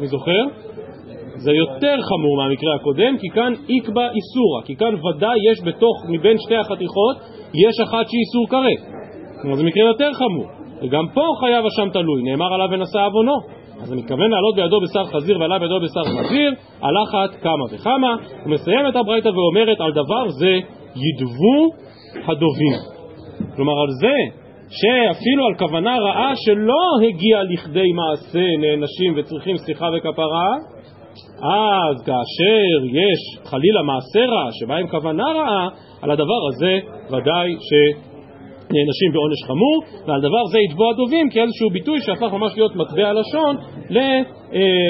מי 0.00 0.06
זוכר? 0.06 0.42
זה 1.44 1.52
יותר 1.52 1.96
חמור 2.08 2.36
מהמקרה 2.36 2.74
הקודם, 2.74 3.18
כי 3.20 3.28
כאן 3.34 3.52
איקבא 3.68 4.06
איסורא, 4.16 4.58
כי 4.64 4.76
כאן 4.76 4.94
ודאי 5.04 5.38
יש 5.50 5.58
בתוך, 5.64 5.96
מבין 6.08 6.36
שתי 6.38 6.56
החתיכות, 6.56 7.16
יש 7.66 7.80
אחת 7.80 8.04
שהיא 8.08 8.20
איסור 8.24 8.46
כרת. 8.50 8.80
כלומר 9.42 9.56
זה 9.56 9.64
מקרה 9.64 9.84
יותר 9.84 10.10
חמור. 10.12 10.46
וגם 10.82 11.04
פה 11.14 11.24
חייב 11.40 11.64
אשם 11.66 11.88
תלוי, 11.92 12.22
נאמר 12.22 12.54
עליו 12.54 12.68
ונשא 12.70 12.98
עוונו. 12.98 13.36
אז 13.82 13.92
אני 13.92 14.02
מתכוון 14.02 14.30
לעלות 14.30 14.54
בידו 14.56 14.80
בשר 14.80 15.04
חזיר 15.04 15.40
ועלה 15.40 15.58
בידו 15.58 15.80
בשר 15.80 16.04
חזיר, 16.04 16.50
על 16.80 16.94
אחת 17.08 17.40
כמה 17.42 17.64
וכמה, 17.70 18.16
ומסיימת 18.46 18.96
הברייתא 18.96 19.28
ואומרת 19.28 19.80
על 19.80 19.92
דבר 19.92 20.28
זה 20.28 20.52
ידבו 20.96 21.58
הדובים. 22.26 22.78
כלומר 23.56 23.72
על 23.72 23.90
זה 24.00 24.16
שאפילו 24.70 25.46
על 25.46 25.54
כוונה 25.58 25.98
רעה 25.98 26.32
שלא 26.36 27.08
הגיעה 27.08 27.42
לכדי 27.42 27.92
מעשה 27.92 28.46
נענשים 28.60 29.14
וצריכים 29.16 29.56
סליחה 29.56 29.86
וכפרה, 29.96 30.50
אז 31.42 31.96
כאשר 32.06 32.78
יש 33.02 33.20
חלילה 33.50 33.82
מעשה 33.82 34.20
רע 34.32 34.48
שבא 34.52 34.74
עם 34.74 34.88
כוונה 34.88 35.24
רעה, 35.24 35.68
על 36.02 36.10
הדבר 36.10 36.40
הזה 36.48 36.78
ודאי 37.06 37.48
שנענשים 37.66 39.10
בעונש 39.12 39.40
חמור, 39.46 39.78
ועל 40.06 40.20
דבר 40.20 40.44
זה 40.52 40.58
יתבוע 40.58 40.90
הדובים 40.90 41.30
כאיזשהו 41.30 41.70
ביטוי 41.70 42.00
שהפך 42.00 42.32
ממש 42.32 42.52
להיות 42.56 42.76
מטבע 42.76 43.12
לשון, 43.12 43.56
ל, 43.90 43.96
אה, 43.98 44.22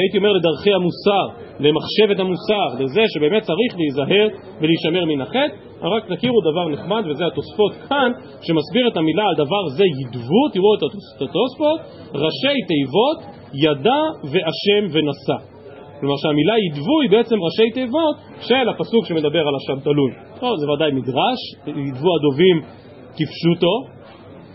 הייתי 0.03 0.19
אומר, 0.19 0.33
לדרכי 0.33 0.73
המוסר, 0.75 1.27
למחשבת 1.61 2.21
המוסר, 2.21 2.69
לזה 2.79 3.03
שבאמת 3.15 3.43
צריך 3.43 3.73
להיזהר 3.77 4.29
ולהישמר 4.61 5.05
מן 5.05 5.21
החטא. 5.21 5.55
רק 5.83 6.05
תכירו 6.13 6.41
דבר 6.41 6.69
נחמד, 6.69 7.03
וזה 7.11 7.27
התוספות 7.27 7.73
כאן, 7.89 8.11
שמסביר 8.43 8.89
את 8.89 8.97
המילה 8.97 9.23
על 9.29 9.35
דבר 9.35 9.63
זה 9.77 9.85
ידבו, 10.01 10.43
תראו 10.53 10.75
את 10.75 10.83
התוספות, 10.83 11.81
ראשי 12.15 12.59
תיבות, 12.69 13.19
ידע 13.55 14.01
ואשם 14.25 14.85
ונשא. 14.93 15.58
כלומר 16.01 16.17
שהמילה 16.23 16.55
ידבו 16.67 17.01
היא 17.03 17.11
בעצם 17.11 17.37
ראשי 17.47 17.71
תיבות 17.75 18.17
של 18.41 18.69
הפסוק 18.69 19.07
שמדבר 19.07 19.45
על 19.49 19.55
השם 19.61 19.81
תלוי. 19.81 20.13
טוב, 20.41 20.53
זה 20.61 20.71
ודאי 20.71 20.93
מדרש, 20.93 21.41
ידבו 21.67 22.11
הדובים 22.17 22.57
כפשוטו, 23.17 23.75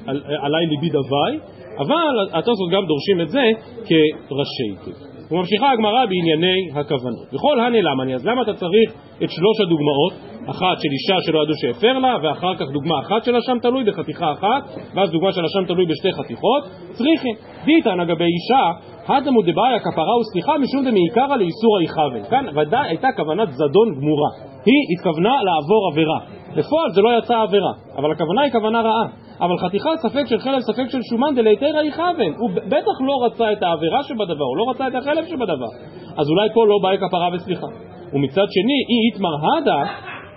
על, 0.08 0.22
עליי 0.46 0.66
ליבי 0.66 0.90
דווי, 0.90 1.34
אבל 1.78 2.14
התוספות 2.34 2.70
גם 2.72 2.84
דורשים 2.86 3.22
את 3.22 3.30
זה 3.30 3.46
כראשי 3.88 4.72
תיבות. 4.84 5.14
וממשיכה 5.32 5.72
הגמרא 5.72 6.06
בענייני 6.06 6.58
הכוונות. 6.76 7.28
וכל 7.34 7.60
הנלמני, 7.60 8.16
אז 8.16 8.26
למה 8.26 8.42
אתה 8.42 8.54
צריך 8.54 8.94
את 9.24 9.30
שלוש 9.32 9.58
הדוגמאות? 9.62 10.34
אחת 10.50 10.78
של 10.82 10.90
אישה 10.92 11.26
שלא 11.26 11.40
ידעו 11.44 11.56
שהפר 11.62 12.00
לה, 12.00 12.16
ואחר 12.24 12.56
כך 12.56 12.66
דוגמה 12.74 13.00
אחת 13.00 13.24
של 13.24 13.36
אשם 13.36 13.58
תלוי 13.62 13.84
בחתיכה 13.84 14.32
אחת, 14.32 14.64
ואז 14.96 15.12
דוגמה 15.12 15.32
של 15.32 15.46
אשם 15.46 15.66
תלוי 15.68 15.86
בשתי 15.86 16.12
חתיכות. 16.12 16.64
צריכים. 16.92 17.36
דיתן 17.66 18.00
אגבי 18.00 18.24
אישה, 18.24 18.64
הדמו 19.08 19.42
דבעיה 19.42 19.80
כפרה 19.80 20.16
וסליחה 20.20 20.58
משום 20.58 20.82
דמעיקרא 20.86 21.36
לאיסור 21.36 21.78
היכוון. 21.80 22.24
כאן 22.30 22.46
ודאי 22.58 22.88
הייתה 22.88 23.08
כוונת 23.18 23.50
זדון 23.52 23.88
גמורה. 23.98 24.30
היא 24.66 24.82
התכוונה 24.94 25.36
לעבור 25.44 25.82
עבירה. 25.92 26.20
בפועל 26.58 26.90
זה 26.96 27.02
לא 27.02 27.10
יצא 27.18 27.36
עבירה, 27.42 27.74
אבל 27.98 28.12
הכוונה 28.12 28.42
היא 28.42 28.52
כוונה 28.52 28.82
רעה. 28.82 29.08
אבל 29.42 29.58
חתיכה 29.58 29.90
ספק 30.04 30.26
של 30.28 30.40
חלב 30.40 30.60
ספק 30.60 30.88
של 30.90 31.02
שומן 31.10 31.36
דלהיתרא 31.36 31.82
יכוון. 31.82 32.32
הוא 32.38 32.50
בטח 32.56 32.96
לא 33.08 33.26
רצה 33.26 33.52
את 33.52 33.64
העבירה 33.64 34.04
שבדבר, 34.04 34.48
הוא 34.52 34.58
לא 34.58 34.66
רצה 34.70 34.88
את 34.88 34.96
החלב 34.96 35.26
שבדבר. 35.26 35.72
אז 36.18 36.26
אולי 36.30 36.48
פה 36.54 36.68
לא 36.68 36.78
באי 36.84 36.98
כפרה 36.98 37.30
וסליחה. 37.34 37.68
ומצד 38.14 38.48
שני, 38.56 38.80
אי 38.90 39.00
איתמר 39.08 39.36
הדה 39.58 39.82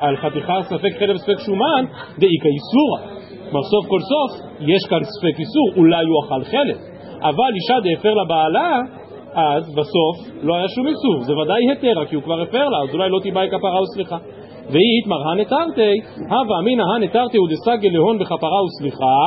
על 0.01 0.17
חתיכה 0.17 0.63
ספק 0.63 0.93
חלב 0.99 1.17
ספק 1.17 1.39
שומן 1.47 1.85
דאיכא 2.19 2.49
איסורא. 2.57 3.01
כלומר 3.51 3.65
סוף 3.73 3.85
כל 3.89 4.01
סוף 4.01 4.31
יש 4.61 4.83
כאן 4.91 5.03
ספק 5.05 5.41
איסור, 5.41 5.69
אולי 5.77 6.05
הוא 6.05 6.25
אכל 6.25 6.45
חלב. 6.45 6.96
אבל 7.29 7.51
אישה 7.55 7.77
דהפר 7.85 8.15
לבעלה, 8.15 8.81
אז 9.35 9.75
בסוף 9.75 10.17
לא 10.43 10.55
היה 10.55 10.69
שום 10.69 10.87
איסור, 10.87 11.17
זה 11.21 11.33
ודאי 11.37 11.63
היתרה, 11.69 12.07
כי 12.07 12.15
הוא 12.15 12.25
כבר 12.25 12.41
הפר 12.43 12.69
לה, 12.69 12.79
אז 12.83 12.95
אולי 12.95 13.09
לא 13.11 13.19
תיבאי 13.23 13.49
כפרה 13.51 13.83
וסליחה. 13.83 14.19
ואי 14.71 14.91
איתמר 15.01 15.31
הנתרתי, 15.31 15.95
הווה 16.31 16.59
אמינא 16.59 16.83
הנתרתי 16.95 17.39
ודסגל 17.39 17.89
להון 17.93 18.19
בכפרה 18.19 18.61
וסליחה, 18.65 19.19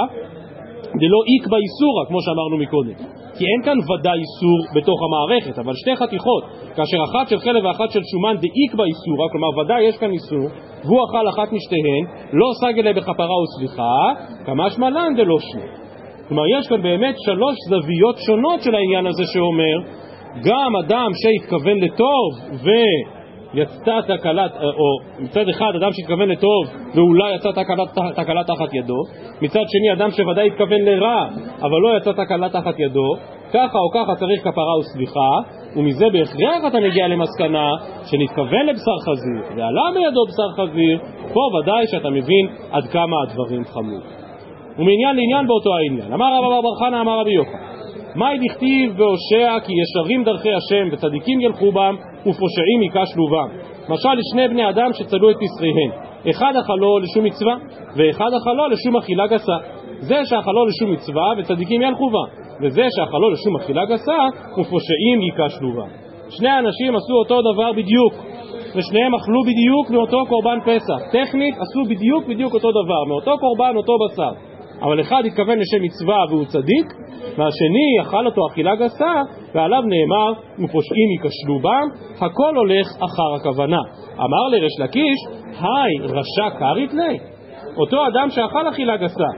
דלא 1.01 1.19
איקבא 1.29 1.57
איסורא, 1.65 2.01
כמו 2.07 2.19
שאמרנו 2.21 2.57
מקודם. 2.57 2.97
כי 3.37 3.45
אין 3.51 3.61
כאן 3.65 3.77
ודאי 3.89 4.19
איסור 4.25 4.59
בתוך 4.75 4.99
המערכת, 5.05 5.59
אבל 5.59 5.73
שתי 5.75 5.95
חתיכות, 5.95 6.43
כאשר 6.75 6.97
אחת 7.09 7.27
של 7.29 7.39
חלב 7.39 7.65
ואחת 7.65 7.89
של 7.91 8.01
שומן 8.11 8.35
דאיקבא 8.43 8.83
איסורא, 8.83 9.25
כלומר 9.31 9.51
ודאי 9.57 9.81
יש 9.83 9.97
כאן 9.97 10.11
איסור, 10.11 10.45
והוא 10.85 10.99
אכל 11.05 11.29
אחת 11.29 11.53
משתיהן, 11.53 12.03
לא 12.33 12.47
סגלה 12.61 12.93
בכפרה 12.93 13.35
וסליחה, 13.43 13.95
כמשמע 14.45 14.89
לן 14.89 15.13
דלא 15.17 15.37
שני. 15.39 15.88
כלומר 16.29 16.43
יש 16.59 16.67
כאן 16.67 16.81
באמת 16.81 17.15
שלוש 17.25 17.55
זוויות 17.69 18.17
שונות 18.17 18.61
של 18.61 18.75
העניין 18.75 19.05
הזה 19.05 19.23
שאומר, 19.33 19.77
גם 20.43 20.75
אדם 20.85 21.11
שהתכוון 21.13 21.77
לטוב 21.77 22.29
ו... 22.63 22.69
יצאה 23.53 24.01
תקלה, 24.01 24.45
או 24.61 25.23
מצד 25.23 25.49
אחד 25.49 25.71
אדם 25.75 25.89
שהתכוון 25.93 26.29
לטוב 26.29 26.63
ואולי 26.95 27.35
יצאה 27.35 27.51
תקלה, 27.51 27.83
תקלה 28.15 28.43
תחת 28.43 28.73
ידו, 28.73 28.97
מצד 29.41 29.63
שני 29.67 29.93
אדם 29.93 30.11
שוודאי 30.11 30.47
התכוון 30.47 30.81
לרע 30.81 31.27
אבל 31.61 31.77
לא 31.83 31.97
יצאה 31.97 32.13
תקלה 32.13 32.49
תחת 32.49 32.79
ידו, 32.79 33.15
ככה 33.53 33.77
או 33.79 33.91
ככה 33.93 34.15
צריך 34.15 34.41
כפרה 34.43 34.77
וסליחה, 34.79 35.29
ומזה 35.75 36.05
בהכרח 36.13 36.67
אתה 36.67 36.79
מגיע 36.79 37.07
למסקנה 37.07 37.67
שנתכוון 38.05 38.65
לבשר 38.65 38.97
חזיר 39.05 39.57
ועלה 39.57 39.81
מידו 39.93 40.25
בשר 40.27 40.63
חזיר, 40.63 40.99
פה 41.33 41.39
ודאי 41.57 41.87
שאתה 41.87 42.09
מבין 42.09 42.47
עד 42.71 42.83
כמה 42.87 43.15
הדברים 43.23 43.63
חמור. 43.65 44.18
ומעניין 44.79 45.15
לעניין 45.15 45.47
באותו 45.47 45.69
העניין. 45.75 46.13
אמר 46.13 46.25
רבא 46.37 46.49
בר 46.49 46.61
בר 46.61 46.75
חנא 46.79 47.01
אמר 47.01 47.19
רבי 47.19 47.33
יוחנן 47.33 47.69
מאי 48.15 48.37
דכתיב 48.47 48.97
בהושע 48.97 49.59
כי 49.65 49.73
ישרים 49.81 50.23
דרכי 50.23 50.49
השם 50.53 50.87
וצדיקים 50.91 51.41
ילכו 51.41 51.71
בם 51.71 51.95
ופושעים 52.21 52.83
יקש 52.83 53.09
שלובם. 53.13 53.47
משל 53.89 54.13
לשני 54.13 54.47
בני 54.47 54.69
אדם 54.69 54.93
שצלו 54.93 55.29
את 55.29 55.35
פסריהם, 55.35 55.91
אחד 56.29 56.53
אכלו 56.55 56.99
לשום 56.99 57.23
מצווה 57.25 57.55
ואחד 57.95 58.31
אכלו 58.41 58.67
לשום 58.67 58.97
אכילה 58.97 59.27
גסה. 59.27 59.57
זה 59.99 60.19
שאכלו 60.25 60.65
לשום 60.65 60.91
מצווה 60.91 61.33
וצדיקים 61.37 61.81
ילכו 61.81 62.09
בה, 62.09 62.23
וזה 62.61 62.85
שאכלו 62.95 63.29
לשום 63.29 63.55
אכילה 63.55 63.85
גסה 63.85 64.17
ופושעים 64.51 65.21
יקש 65.21 65.53
שלובם. 65.59 65.89
שני 66.29 66.59
אנשים 66.59 66.95
עשו 66.95 67.13
אותו 67.13 67.41
דבר 67.53 67.71
בדיוק, 67.71 68.13
ושניהם 68.75 69.15
אכלו 69.15 69.41
בדיוק 69.43 69.89
מאותו 69.89 70.25
קורבן 70.29 70.59
פסח. 70.65 70.99
טכנית 71.11 71.55
עשו 71.55 71.83
בדיוק 71.89 72.25
בדיוק 72.27 72.53
אותו 72.53 72.71
דבר, 72.71 73.03
מאותו 73.07 73.37
קורבן 73.39 73.73
אותו 73.75 73.93
בשר. 74.05 74.48
אבל 74.81 75.01
אחד 75.01 75.23
התכוון 75.25 75.59
לשם 75.59 75.83
מצווה 75.83 76.17
והוא 76.29 76.45
צדיק, 76.45 76.87
והשני 77.37 78.01
אכל 78.01 78.25
אותו 78.25 78.41
אכילה 78.51 78.75
גסה, 78.75 79.21
ועליו 79.55 79.81
נאמר, 79.81 80.31
ופושעים 80.53 81.09
ייכשלו 81.11 81.59
בם, 81.59 81.87
הכל 82.15 82.55
הולך 82.55 82.87
אחר 82.87 83.33
הכוונה. 83.39 83.81
אמר 84.15 84.47
לריש 84.51 84.79
לקיש, 84.79 85.19
היי, 85.45 85.93
רשע 86.03 86.57
קרית 86.59 86.93
לי? 86.93 87.17
אותו 87.77 88.07
אדם 88.07 88.29
שאכל 88.29 88.69
אכילה 88.69 88.97
גסה, 88.97 89.29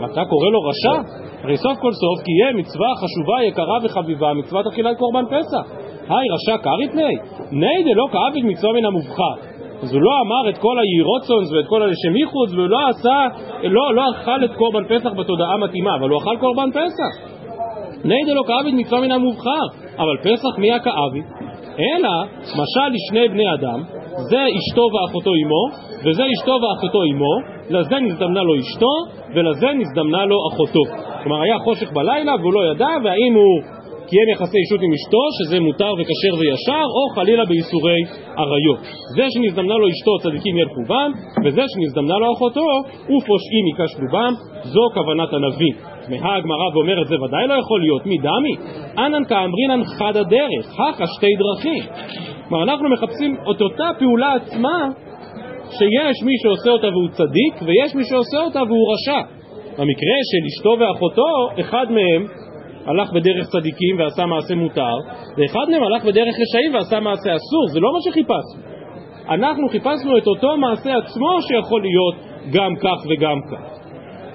ואתה 0.00 0.22
קורא 0.24 0.50
לו 0.50 0.60
רשע? 0.68 1.02
הרי 1.42 1.56
סוף 1.56 1.78
כל 1.78 1.92
סוף 1.92 2.28
יהיה 2.28 2.52
מצווה 2.52 2.88
חשובה, 3.00 3.44
יקרה 3.44 3.78
וחביבה, 3.82 4.34
מצוות 4.34 4.66
אכילת 4.66 4.98
קורבן 4.98 5.24
פסח. 5.26 5.84
היי, 6.08 6.26
רשע 6.34 6.62
קרית 6.62 6.94
לי? 6.94 7.14
ני 7.50 7.82
דלא 7.84 8.06
כאב 8.12 8.44
מצווה 8.44 8.72
מן 8.72 8.84
המובחר. 8.84 9.53
אז 9.84 9.94
הוא 9.94 10.02
לא 10.02 10.10
אמר 10.24 10.50
את 10.50 10.58
כל 10.58 10.76
הירוצונס 10.82 11.52
ואת 11.52 11.66
כל 11.68 11.82
הלשם 11.82 12.16
ייחוץ 12.16 12.50
והוא 12.52 12.68
לא 12.68 12.88
עשה, 12.88 13.18
לא, 13.62 13.94
לא 13.94 14.02
אכל 14.10 14.44
את 14.44 14.50
קורבן 14.54 14.84
פסח 14.84 15.10
בתודעה 15.18 15.56
מתאימה, 15.56 15.90
אבל 16.00 16.08
הוא 16.10 16.18
אכל 16.18 16.36
קורבן 16.40 16.70
פסח. 16.70 17.12
נידא 18.04 18.32
לא 18.32 18.42
כאבית 18.46 18.74
מצווה 18.74 19.00
מן 19.00 19.12
המובחר, 19.12 19.64
אבל 19.98 20.16
פסח 20.22 20.58
מי 20.58 20.72
הכאבית? 20.72 21.24
אלא 21.78 22.14
משל 22.60 22.88
לשני 22.94 23.28
בני 23.28 23.54
אדם, 23.54 23.82
זה 24.30 24.42
אשתו 24.58 24.84
ואחותו 24.92 25.30
אמו, 25.42 25.64
וזה 26.04 26.22
אשתו 26.34 26.52
ואחותו 26.62 27.02
אמו, 27.02 27.34
לזה 27.70 27.96
נזדמנה 27.98 28.42
לו 28.42 28.54
אשתו, 28.60 28.94
ולזה 29.34 29.66
נזדמנה 29.66 30.24
לו 30.24 30.36
אחותו. 30.52 30.84
כלומר 31.22 31.42
היה 31.42 31.58
חושך 31.58 31.92
בלילה 31.92 32.32
והוא 32.40 32.54
לא 32.54 32.60
ידע, 32.70 32.88
והאם 33.04 33.34
הוא 33.34 33.73
קיים 34.14 34.28
יחסי 34.34 34.58
אישות 34.64 34.80
עם 34.86 34.92
אשתו, 34.98 35.22
שזה 35.36 35.56
מותר 35.60 35.92
וכשר 35.98 36.34
וישר, 36.40 36.86
או 36.96 37.02
חלילה 37.14 37.44
בייסורי 37.50 38.00
עריות. 38.42 38.80
זה 39.16 39.24
שנזדמנה 39.32 39.74
לו 39.80 39.86
אשתו 39.88 40.12
צדיקים 40.22 40.54
ילכו 40.58 40.82
בם, 40.90 41.10
וזה 41.44 41.64
שנזדמנה 41.72 42.16
לו 42.18 42.26
אחותו, 42.34 42.68
ופושעים 43.12 43.64
ייכשלו 43.70 44.06
בם, 44.14 44.32
זו 44.72 44.84
כוונת 44.94 45.30
הנביא. 45.36 45.72
תמהה 46.06 46.36
הגמרא 46.36 46.66
ואומרת 46.74 47.06
זה 47.06 47.16
ודאי 47.22 47.46
לא 47.50 47.54
יכול 47.62 47.80
להיות, 47.84 48.06
מי 48.06 48.18
דמי? 48.26 48.54
אנן 49.04 49.24
כאמרינן 49.30 49.82
חד 49.98 50.16
הדרך, 50.16 50.64
הכה 50.80 51.04
שתי 51.14 51.32
דרכים. 51.40 51.82
כלומר 52.48 52.62
אנחנו 52.64 52.86
מחפשים 52.94 53.36
את 53.50 53.60
אותה 53.62 53.88
פעולה 53.98 54.34
עצמה 54.34 54.78
שיש 55.76 56.16
מי 56.26 56.34
שעושה 56.42 56.70
אותה 56.70 56.88
והוא 56.94 57.08
צדיק, 57.18 57.54
ויש 57.66 57.94
מי 57.94 58.04
שעושה 58.04 58.38
אותה 58.46 58.62
והוא 58.68 58.86
רשע. 58.92 59.20
במקרה 59.78 60.18
של 60.30 60.42
אשתו 60.50 60.72
ואחותו, 60.80 61.30
אחד 61.60 61.86
מהם 61.90 62.22
הלך 62.86 63.12
בדרך 63.12 63.46
צדיקים 63.46 63.98
ועשה 63.98 64.26
מעשה 64.26 64.54
מותר, 64.54 64.96
ואחד 65.38 65.66
מהם 65.70 65.82
הלך 65.82 66.04
בדרך 66.04 66.34
רשעים 66.40 66.74
ועשה 66.74 67.00
מעשה 67.00 67.36
אסור, 67.36 67.66
זה 67.72 67.80
לא 67.80 67.92
מה 67.92 67.98
שחיפשנו. 68.00 68.74
אנחנו 69.28 69.68
חיפשנו 69.68 70.18
את 70.18 70.26
אותו 70.26 70.56
מעשה 70.56 70.96
עצמו 70.96 71.42
שיכול 71.42 71.82
להיות 71.82 72.14
גם 72.52 72.76
כך 72.76 73.06
וגם 73.10 73.38
כך. 73.50 73.74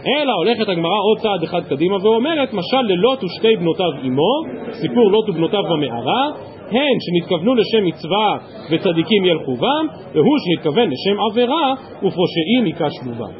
אלא 0.07 0.33
הולכת 0.33 0.69
הגמרא 0.69 0.99
עוד 1.09 1.17
צעד 1.17 1.43
אחד 1.43 1.63
קדימה 1.69 1.95
ואומרת, 2.03 2.53
משל 2.53 2.81
ללוט 2.81 3.23
ושתי 3.23 3.55
בנותיו 3.55 3.91
עמו, 4.03 4.33
סיפור 4.71 5.11
לוט 5.11 5.29
ובנותיו 5.29 5.63
במערה, 5.63 6.25
הן 6.71 6.97
שנתכוונו 6.99 7.55
לשם 7.55 7.85
מצווה 7.85 8.37
וצדיקים 8.71 9.25
ילכו 9.25 9.55
בם, 9.55 9.85
והוא 10.13 10.37
שנתכוון 10.43 10.89
לשם 10.89 11.19
עבירה 11.31 11.73
ופושעים 11.97 12.65
ייכשלו 12.65 13.13
בם. 13.17 13.33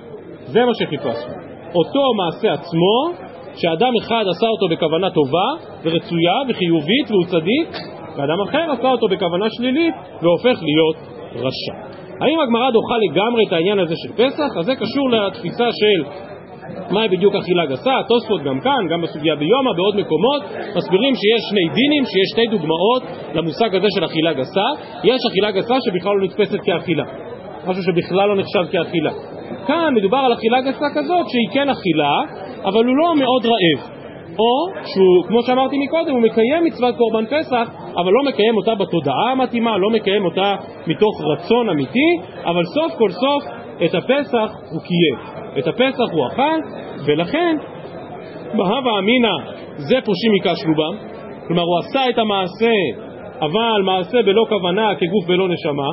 זה 0.45 0.65
מה 0.65 0.73
שחיפשנו. 0.73 1.33
אותו 1.75 2.13
מעשה 2.17 2.53
עצמו 2.53 3.28
שאדם 3.55 3.93
אחד 4.01 4.23
עשה 4.31 4.47
אותו 4.47 4.67
בכוונה 4.67 5.09
טובה 5.09 5.47
ורצויה 5.83 6.37
וחיובית 6.49 7.07
והוא 7.11 7.25
צדיק, 7.25 7.69
ואדם 8.17 8.41
אחר 8.49 8.71
עשה 8.71 8.91
אותו 8.91 9.07
בכוונה 9.07 9.45
שלילית 9.49 9.95
והופך 10.21 10.57
להיות 10.61 10.95
רשע. 11.35 11.75
האם 12.21 12.39
הגמרא 12.39 12.71
דוחה 12.71 12.95
לגמרי 13.05 13.45
את 13.47 13.53
העניין 13.53 13.79
הזה 13.79 13.95
של 13.97 14.11
פסח? 14.13 14.57
אז 14.59 14.65
זה 14.65 14.75
קשור 14.75 15.09
לתפיסה 15.09 15.67
של 15.71 16.03
מהי 16.91 17.07
בדיוק 17.09 17.35
אכילה 17.35 17.65
גסה, 17.65 17.99
התוספות 17.99 18.43
גם 18.43 18.59
כאן, 18.59 18.87
גם 18.91 19.01
בסוגיה 19.01 19.35
ביומא, 19.35 19.71
בעוד 19.77 19.95
מקומות, 19.95 20.41
מסבירים 20.77 21.13
שיש 21.15 21.41
שני 21.49 21.65
דינים, 21.73 22.03
שיש 22.05 22.27
שתי 22.33 22.47
דוגמאות 22.47 23.03
למושג 23.33 23.75
הזה 23.75 23.87
של 23.95 24.05
אכילה 24.05 24.33
גסה. 24.33 24.67
יש 25.03 25.19
אכילה 25.31 25.51
גסה 25.51 25.75
שבכלל 25.85 26.11
לא 26.15 26.25
נתפסת 26.25 26.59
כאכילה, 26.65 27.03
משהו 27.67 27.83
שבכלל 27.83 28.27
לא 28.29 28.35
נחשב 28.35 28.71
כאכילה. 28.71 29.11
כאן 29.67 29.93
מדובר 29.95 30.17
על 30.17 30.33
אכילה 30.33 30.61
גסה 30.61 30.85
כזאת 30.95 31.25
שהיא 31.29 31.49
כן 31.53 31.69
אכילה, 31.69 32.13
אבל 32.65 32.85
הוא 32.85 32.95
לא 32.97 33.15
מאוד 33.15 33.45
רעב. 33.45 33.99
או 34.39 34.81
שהוא, 34.85 35.27
כמו 35.27 35.41
שאמרתי 35.41 35.75
מקודם, 35.85 36.11
הוא 36.11 36.21
מקיים 36.21 36.63
מצוות 36.63 36.95
קורבן 36.95 37.25
פסח, 37.25 37.69
אבל 37.97 38.11
לא 38.11 38.23
מקיים 38.29 38.57
אותה 38.57 38.75
בתודעה 38.75 39.31
המתאימה, 39.31 39.77
לא 39.77 39.89
מקיים 39.89 40.25
אותה 40.25 40.55
מתוך 40.87 41.21
רצון 41.33 41.69
אמיתי, 41.69 42.09
אבל 42.45 42.63
סוף 42.63 42.93
כל 42.97 43.09
סוף 43.09 43.43
את 43.85 43.95
הפסח 43.95 44.51
הוא 44.71 44.81
קיים, 44.81 45.15
את 45.59 45.67
הפסח 45.67 46.11
הוא 46.11 46.27
אכל, 46.27 46.59
ולכן 47.05 47.55
בהווה 48.57 48.99
אמינא 48.99 49.35
זה 49.75 49.95
פושעים 50.05 50.33
היכה 50.33 50.55
שלובם, 50.55 50.97
כלומר 51.47 51.63
הוא 51.63 51.79
עשה 51.79 52.09
את 52.09 52.17
המעשה, 52.17 52.75
אבל 53.41 53.81
מעשה 53.85 54.17
בלא 54.25 54.45
כוונה 54.49 54.95
כגוף 54.95 55.27
בלא 55.27 55.47
נשמה, 55.49 55.89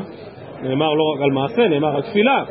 נאמר 0.62 0.94
לא 0.94 1.04
רק 1.14 1.22
על 1.22 1.30
מעשה, 1.30 1.68
נאמר 1.68 1.96
על 1.96 2.02
תפילה, 2.02 2.44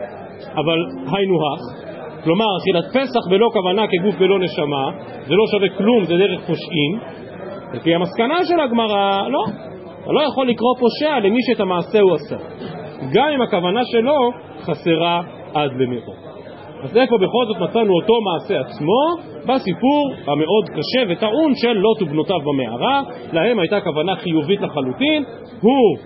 אבל 0.53 0.77
היינו 1.11 1.35
הך, 1.35 1.84
כלומר 2.25 2.45
אכילת 2.61 2.85
פסח 2.89 3.19
בלא 3.29 3.49
כוונה 3.53 3.85
כגוף 3.87 4.15
בלא 4.15 4.39
נשמה, 4.39 4.89
זה 5.27 5.35
לא 5.35 5.43
שווה 5.51 5.69
כלום, 5.77 6.03
זה 6.03 6.13
דרך 6.17 6.39
פושעים, 6.39 6.99
לפי 7.73 7.95
המסקנה 7.95 8.45
של 8.45 8.59
הגמרא, 8.59 9.27
לא, 9.27 9.43
אתה 10.03 10.11
לא 10.11 10.21
יכול 10.21 10.47
לקרוא 10.47 10.75
פושע 10.79 11.19
למי 11.19 11.39
שאת 11.47 11.59
המעשה 11.59 11.99
הוא 11.99 12.13
עשה, 12.13 12.35
גם 13.13 13.27
אם 13.35 13.41
הכוונה 13.41 13.81
שלו 13.85 14.29
חסרה 14.61 15.21
עד 15.53 15.71
למאוד. 15.71 16.25
אז 16.83 16.97
איפה 16.97 17.15
בכל 17.17 17.45
זאת 17.47 17.69
מצאנו 17.69 17.93
אותו 18.01 18.13
מעשה 18.21 18.59
עצמו? 18.59 19.01
בסיפור 19.47 20.11
המאוד 20.27 20.69
קשה 20.69 21.03
וטעון 21.09 21.51
של 21.55 21.73
לוט 21.73 22.01
ובנותיו 22.01 22.39
במערה, 22.39 23.01
להם 23.33 23.59
הייתה 23.59 23.81
כוונה 23.81 24.15
חיובית 24.15 24.61
לחלוטין, 24.61 25.23
הוא 25.61 25.97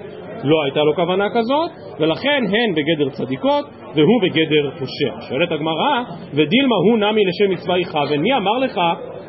לא 0.44 0.64
הייתה 0.64 0.84
לו 0.84 0.96
כוונה 0.96 1.30
כזאת, 1.30 1.72
ולכן 2.00 2.44
הן 2.44 2.76
בגדר 2.76 3.10
צדיקות 3.10 3.66
והוא 3.96 4.22
בגדר 4.22 4.70
פושע. 4.80 5.30
שואלת 5.30 5.52
הגמרא, 5.52 6.04
ודילמה 6.34 6.76
הוא 6.86 6.98
נמי 6.98 7.22
לשם 7.26 7.52
מצווה 7.52 7.80
יכוון, 7.80 8.20
מי 8.20 8.34
אמר 8.34 8.58
לך 8.58 8.78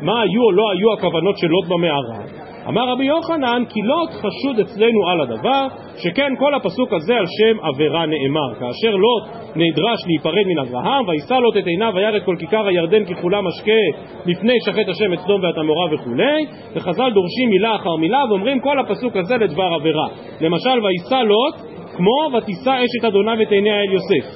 מה 0.02 0.23
היו 0.23 0.43
או 0.43 0.52
לא 0.52 0.71
היו 0.71 0.93
הכוונות 0.93 1.38
של 1.38 1.47
לוט 1.47 1.69
במערה? 1.69 2.40
אמר 2.69 2.88
רבי 2.88 3.05
יוחנן, 3.05 3.62
כי 3.69 3.81
לוט 3.83 4.11
חשוד 4.11 4.59
אצלנו 4.61 5.09
על 5.09 5.21
הדבר, 5.21 5.67
שכן 5.97 6.33
כל 6.38 6.55
הפסוק 6.55 6.93
הזה 6.93 7.14
על 7.17 7.25
שם 7.26 7.57
עבירה 7.62 8.07
נאמר. 8.07 8.55
כאשר 8.55 8.97
לוט 8.97 9.23
נדרש 9.57 10.00
להיפרד 10.07 10.47
מן 10.47 10.59
אברהם, 10.59 11.09
וישא 11.09 11.35
לוט 11.35 11.57
את 11.57 11.67
עיניו 11.67 11.93
וירא 11.95 12.17
את 12.17 12.25
כל 12.25 12.37
כיכר 12.38 12.67
הירדן 12.67 13.05
ככולה 13.05 13.40
משקה 13.40 13.83
לפני 14.26 14.55
שחט 14.67 14.88
השם 14.88 15.12
את 15.12 15.19
סדום 15.19 15.43
ואת 15.43 15.59
עמורה 15.59 15.87
וכולי, 15.95 16.47
וחז"ל 16.75 17.11
דורשים 17.14 17.50
מילה 17.50 17.76
אחר 17.76 17.97
מילה 17.97 18.25
ואומרים 18.29 18.61
כל 18.61 18.79
הפסוק 18.79 19.17
הזה 19.17 19.37
לדבר 19.37 19.75
עבירה. 19.75 20.09
למשל, 20.40 20.81
וישא 20.85 21.14
לוט 21.14 21.79
כמו 22.00 22.38
ותישא 22.38 22.75
אשת 22.85 23.04
אדוניו 23.04 23.42
את 23.42 23.52
עיניה 23.52 23.80
אל 23.80 23.92
יוסף. 23.92 24.26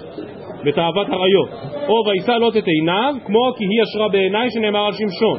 בתאוות 0.65 1.07
עריות, 1.09 1.49
או 1.89 1.95
וישא 2.07 2.33
לוט 2.33 2.57
את 2.57 2.67
עיניו, 2.67 3.15
כמו 3.27 3.41
כי 3.59 3.65
היא 3.65 3.83
ישרה 3.83 4.09
בעיניי 4.09 4.51
שנאמר 4.51 4.87
על 4.87 4.93
שמשון. 4.93 5.39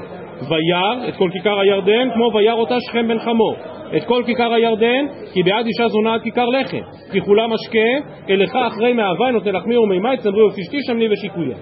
וירא 0.49 1.07
את 1.09 1.15
כל 1.15 1.29
כיכר 1.33 1.59
הירדן 1.59 2.09
כמו 2.13 2.29
וירא 2.33 2.53
אותה 2.53 2.75
שכם 2.79 3.07
בן 3.07 3.19
חמור 3.19 3.55
את 3.97 4.03
כל 4.03 4.23
כיכר 4.25 4.53
הירדן 4.53 5.05
כי 5.33 5.43
בעד 5.43 5.65
אישה 5.65 5.87
זונה 5.87 6.13
עד 6.13 6.21
כיכר 6.21 6.45
לחם 6.45 6.81
כי 7.11 7.21
כולה 7.21 7.47
משקה 7.47 8.09
אליך 8.29 8.55
אחרי 8.67 8.93
מאהבה 8.93 9.31
נותן 9.31 9.55
לחמי 9.55 9.77
ומימי 9.77 10.17
צמרי 10.17 10.43
ופשתי 10.43 10.77
שמני 10.87 11.07
ושיקויה 11.11 11.57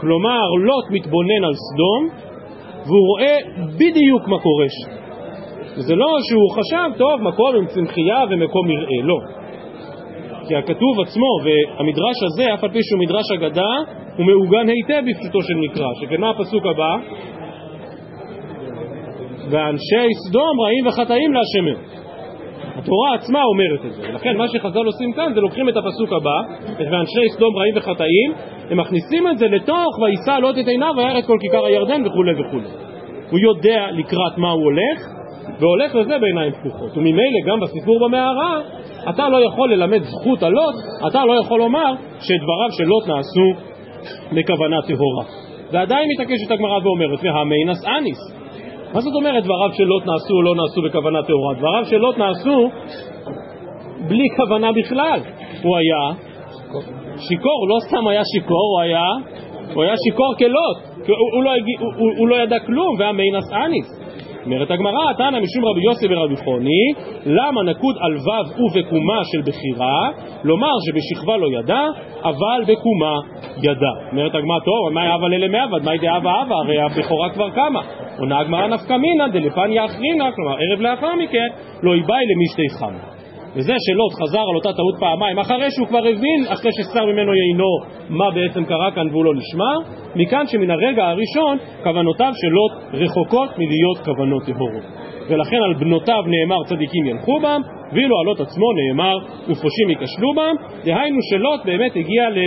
כלומר 0.00 0.48
לוט 0.66 0.84
מתבונן 0.90 1.44
על 1.44 1.54
סדום 1.54 2.08
והוא 2.86 3.06
רואה 3.06 3.36
בדיוק 3.76 4.28
מה 4.28 4.38
קורה 4.38 4.66
שם. 4.68 5.00
זה 5.76 5.94
לא 5.94 6.16
שהוא 6.28 6.50
חשב, 6.50 6.98
טוב, 6.98 7.22
מקום 7.22 7.56
עם 7.56 7.66
צמחייה 7.66 8.18
ומקום 8.30 8.68
מרעה, 8.68 9.02
לא 9.02 9.18
כי 10.48 10.56
הכתוב 10.56 11.00
עצמו 11.00 11.30
והמדרש 11.44 12.16
הזה, 12.26 12.54
אף 12.54 12.64
על 12.64 12.70
פי 12.70 12.78
שהוא 12.82 13.00
מדרש 13.00 13.26
אגדה, 13.34 13.72
הוא 14.16 14.26
מעוגן 14.26 14.68
היטב 14.68 15.02
בפשוטו 15.10 15.42
של 15.42 15.54
מקרא, 15.64 15.88
שכן 16.00 16.20
מה 16.20 16.30
הפסוק 16.30 16.66
הבא? 16.66 16.96
ואנשי 19.50 20.08
סדום 20.28 20.60
רעים 20.60 20.86
וחטאים 20.86 21.32
להשם 21.32 21.80
התורה 22.76 23.14
עצמה 23.14 23.42
אומרת 23.42 23.84
את 23.86 23.92
זה, 23.92 24.02
ולכן 24.08 24.36
מה 24.36 24.48
שחז"ל 24.48 24.86
עושים 24.86 25.12
כאן 25.12 25.32
זה 25.34 25.40
לוקחים 25.40 25.68
את 25.68 25.76
הפסוק 25.76 26.12
הבא, 26.12 26.38
את 26.72 26.86
ואנשי 26.92 27.28
סדום 27.36 27.56
רעים 27.56 27.74
וחטאים, 27.76 28.32
הם 28.70 28.80
מכניסים 28.80 29.28
את 29.28 29.38
זה 29.38 29.46
לתוך 29.48 29.98
וישא 30.02 30.40
לוט 30.40 30.58
את 30.58 30.68
עיניו 30.68 30.92
וירא 30.96 31.18
את 31.18 31.26
כל 31.26 31.36
כיכר 31.40 31.64
הירדן 31.64 32.06
וכולי 32.06 32.32
וכולי. 32.32 32.68
הוא 33.30 33.38
יודע 33.38 33.86
לקראת 33.90 34.38
מה 34.38 34.50
הוא 34.50 34.64
הולך, 34.64 35.19
והולך 35.60 35.94
לזה 35.94 36.18
בעיניים 36.18 36.52
פקוחות. 36.52 36.96
וממילא 36.96 37.40
גם 37.46 37.60
בסיפור 37.60 37.98
במערה, 38.04 38.60
אתה 39.10 39.28
לא 39.28 39.44
יכול 39.44 39.72
ללמד 39.72 40.02
זכות 40.02 40.42
על 40.42 40.52
לוט, 40.52 40.74
אתה 41.10 41.24
לא 41.24 41.40
יכול 41.40 41.58
לומר 41.58 41.92
שדבריו 42.20 42.70
של 42.78 42.84
לוט 42.84 43.08
נעשו 43.08 43.48
בכוונה 44.32 44.82
טהורה. 44.82 45.24
ועדיין 45.72 46.08
מתעקשת 46.14 46.50
הגמרא 46.50 46.78
ואומרת, 46.84 47.18
והמינס 47.22 47.84
אניס, 47.98 48.18
מה 48.94 49.00
זאת 49.00 49.14
אומרת 49.14 49.44
דבריו 49.44 49.72
של 49.72 49.84
לוט 49.84 50.06
נעשו 50.06 50.34
או 50.34 50.42
לא 50.42 50.54
נעשו 50.54 50.82
בכוונה 50.82 51.22
טהורה? 51.22 51.54
דבריו 51.54 51.84
של 51.84 51.96
לוט 51.96 52.18
נעשו 52.18 52.70
בלי 54.08 54.26
כוונה 54.36 54.72
בכלל. 54.72 55.20
הוא 55.62 55.76
היה 55.76 56.30
שיכור, 57.16 57.68
לא 57.68 57.76
סתם 57.88 58.06
היה 58.08 58.22
שיכור, 58.34 58.74
הוא 58.74 58.80
היה, 58.80 59.02
הוא 59.74 59.82
היה 59.82 59.94
שיכור 60.04 60.34
כלוט, 60.38 61.06
הוא, 61.08 61.16
הוא, 61.34 61.42
לא, 61.44 61.50
הוא, 61.80 62.12
הוא, 62.18 62.28
לא 62.28 62.42
ידע 62.42 62.58
כלום, 62.66 62.96
והיה 62.98 63.12
מיינס 63.12 63.52
אניס. 63.52 64.00
אומרת 64.44 64.70
הגמרא, 64.70 65.12
תנא 65.12 65.40
משום 65.40 65.64
רבי 65.64 65.80
יוסי 65.84 66.06
ורבי 66.10 66.36
חוני, 66.36 66.84
למה 67.26 67.62
נקוד 67.62 67.96
על 68.00 68.16
ו' 68.16 68.62
ובקומה 68.62 69.20
של 69.24 69.40
בחירה, 69.42 70.10
לומר 70.44 70.72
שבשכבה 70.86 71.36
לא 71.36 71.46
ידע, 71.58 71.82
אבל 72.24 72.62
בקומה 72.66 73.14
ידע. 73.62 74.10
אומרת 74.12 74.34
הגמרא, 74.34 74.60
טוב, 74.64 74.92
מה 74.92 75.06
יאבה 75.06 75.28
ללה 75.28 75.48
מעבד, 75.48 75.84
מה 75.84 75.94
ידעה 75.94 76.18
ואהבה, 76.22 76.54
הרי 76.54 76.80
הבכורה 76.80 77.30
כבר 77.30 77.50
קמה. 77.50 77.80
עונה 78.18 78.38
הגמרא 78.38 78.66
נפקא 78.66 78.94
מינא 78.96 79.28
דלפניה 79.28 79.84
אחרינא, 79.84 80.30
כלומר 80.36 80.56
ערב 80.60 80.80
לאחר 80.80 81.14
מכן, 81.14 81.48
לא 81.82 81.96
יבאי 81.96 82.24
למשתי 82.30 82.78
חמא. 82.78 83.19
וזה 83.56 83.72
שלוט 83.86 84.12
חזר 84.22 84.44
על 84.50 84.56
אותה 84.56 84.72
טעות 84.72 84.94
פעמיים, 85.00 85.38
אחרי 85.38 85.70
שהוא 85.70 85.86
כבר 85.88 85.98
הבין, 85.98 86.44
אחרי 86.48 86.70
שסר 86.72 87.04
ממנו 87.06 87.32
יינו, 87.34 87.72
מה 88.08 88.30
בעצם 88.34 88.64
קרה 88.64 88.90
כאן 88.94 89.06
והוא 89.10 89.24
לא 89.24 89.34
נשמע, 89.34 89.72
מכאן 90.16 90.46
שמן 90.46 90.70
הרגע 90.70 91.08
הראשון, 91.08 91.58
כוונותיו 91.82 92.32
של 92.34 92.48
לוט 92.48 92.72
רחוקות 92.92 93.50
מלהיות 93.58 93.98
כוונות 94.04 94.42
טהורות. 94.46 94.84
ולכן 95.28 95.56
על 95.56 95.74
בנותיו 95.74 96.22
נאמר 96.26 96.64
צדיקים 96.64 97.06
ילכו 97.06 97.40
בם, 97.40 97.60
ואילו 97.92 98.18
על 98.20 98.26
לוט 98.26 98.40
עצמו 98.40 98.66
נאמר 98.72 99.16
ופושעים 99.44 99.90
ייכשלו 99.90 100.34
בם, 100.36 100.54
דהיינו 100.84 101.18
שלוט 101.30 101.60
באמת 101.64 101.96
הגיע 101.96 102.30
ל... 102.30 102.38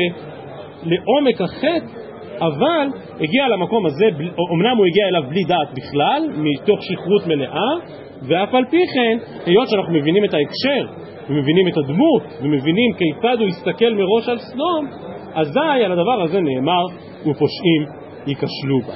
לעומק 0.84 1.42
החטא 1.42 2.04
אבל 2.40 2.88
הגיע 3.20 3.48
למקום 3.48 3.86
הזה, 3.86 4.06
אמנם 4.54 4.78
הוא 4.78 4.86
הגיע 4.86 5.08
אליו 5.08 5.24
בלי 5.30 5.44
דעת 5.44 5.68
בכלל, 5.78 6.24
מתוך 6.38 6.84
שכרות 6.84 7.28
מלאה, 7.28 7.72
ואף 8.28 8.54
על 8.54 8.66
פי 8.70 8.78
כן, 8.94 9.18
היות 9.46 9.70
שאנחנו 9.70 9.94
מבינים 9.94 10.26
את 10.26 10.34
ההקשר, 10.34 11.04
ומבינים 11.30 11.68
את 11.68 11.78
הדמות, 11.78 12.24
ומבינים 12.42 12.94
כיצד 12.94 13.38
הוא 13.40 13.48
הסתכל 13.48 13.94
מראש 13.94 14.30
על 14.30 14.38
סדום, 14.38 14.88
אזי 15.34 15.84
על 15.86 15.92
הדבר 15.92 16.22
הזה 16.22 16.40
נאמר, 16.42 16.84
ופושעים 17.22 17.86
ייכשלו 18.28 18.80
בה. 18.88 18.94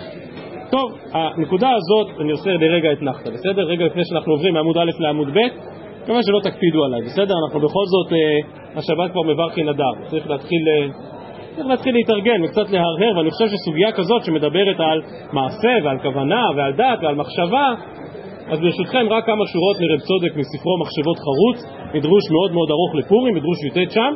טוב, 0.69 0.91
הנקודה 1.13 1.69
הזאת, 1.69 2.19
אני 2.21 2.31
עושה 2.31 2.49
לרגע 2.49 2.91
אתנחתא, 2.91 3.29
בסדר? 3.29 3.63
רגע 3.63 3.85
לפני 3.85 4.01
שאנחנו 4.05 4.33
עוברים 4.33 4.53
מעמוד 4.53 4.77
א' 4.77 4.91
לעמוד 4.99 5.27
ב', 5.29 5.39
כמובן 6.05 6.21
שלא 6.23 6.39
תקפידו 6.43 6.85
עליי, 6.85 7.01
בסדר? 7.01 7.33
אנחנו 7.45 7.59
בכל 7.59 7.83
זאת, 7.85 8.13
אה, 8.13 8.39
השבת 8.75 9.11
כבר 9.11 9.21
מברכין 9.21 9.69
אדר, 9.69 9.91
צריך 10.09 10.29
להתחיל... 10.29 10.67
אה, 10.67 10.87
צריך 11.55 11.67
להתחיל 11.67 11.93
להתארגן 11.95 12.43
וקצת 12.43 12.69
להרהר, 12.69 13.17
ואני 13.17 13.31
חושב 13.31 13.45
שסוגיה 13.47 13.91
כזאת 13.91 14.23
שמדברת 14.23 14.79
על 14.79 15.01
מעשה 15.33 15.73
ועל 15.83 15.99
כוונה 15.99 16.43
ועל 16.55 16.73
דת 16.73 16.99
ועל 17.01 17.15
מחשבה, 17.15 17.73
אז 18.49 18.59
ברשותכם 18.59 19.05
רק 19.09 19.25
כמה 19.25 19.43
שורות 19.51 19.77
מרב 19.81 19.99
צודק 19.99 20.35
מספרו 20.35 20.77
מחשבות 20.81 21.17
חרוץ, 21.25 21.57
מדרוש 21.95 22.23
מאוד 22.31 22.51
מאוד 22.51 22.69
ארוך 22.71 22.95
לפורים, 22.95 23.35
מדרוש 23.35 23.57
י"ט 23.63 23.91
שם. 23.91 24.13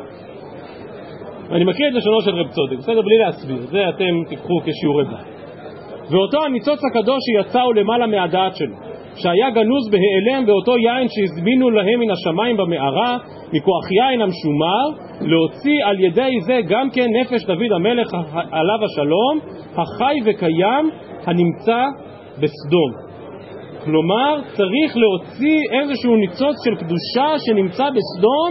ואני 1.49 1.63
מקריא 1.63 1.87
את 1.89 1.93
לשונו 1.93 2.21
של 2.21 2.35
רב 2.35 2.47
צודק, 2.47 2.77
בסדר? 2.77 3.01
בלי 3.01 3.17
להסביר, 3.17 3.57
זה 3.57 3.89
אתם 3.89 4.13
תיקחו 4.29 4.59
כשיעורי 4.65 5.05
בית. 5.05 5.31
ואותו 6.11 6.45
הניצוץ 6.45 6.79
הקדוש 6.89 7.19
שיצאו 7.25 7.73
למעלה 7.73 8.07
מהדעת 8.07 8.55
שלו, 8.55 8.75
שהיה 9.15 9.49
גנוז 9.49 9.89
בהיעלם 9.91 10.45
באותו 10.45 10.77
יין 10.77 11.07
שהזמינו 11.09 11.69
להם 11.69 11.99
מן 11.99 12.11
השמיים 12.11 12.57
במערה, 12.57 13.17
מכוח 13.53 13.91
יין 13.91 14.21
המשומר, 14.21 14.85
להוציא 15.21 15.85
על 15.85 15.99
ידי 15.99 16.41
זה 16.41 16.59
גם 16.67 16.89
כן 16.89 17.07
נפש 17.21 17.45
דוד 17.45 17.71
המלך 17.75 18.13
עליו 18.51 18.79
השלום, 18.85 19.39
החי 19.77 20.15
וקיים, 20.25 20.89
הנמצא 21.25 21.83
בסדום. 22.37 23.10
כלומר, 23.85 24.41
צריך 24.57 24.97
להוציא 24.97 25.59
איזשהו 25.71 26.15
ניצוץ 26.15 26.55
של 26.65 26.75
קדושה 26.75 27.29
שנמצא 27.45 27.83
בסדום, 27.83 28.49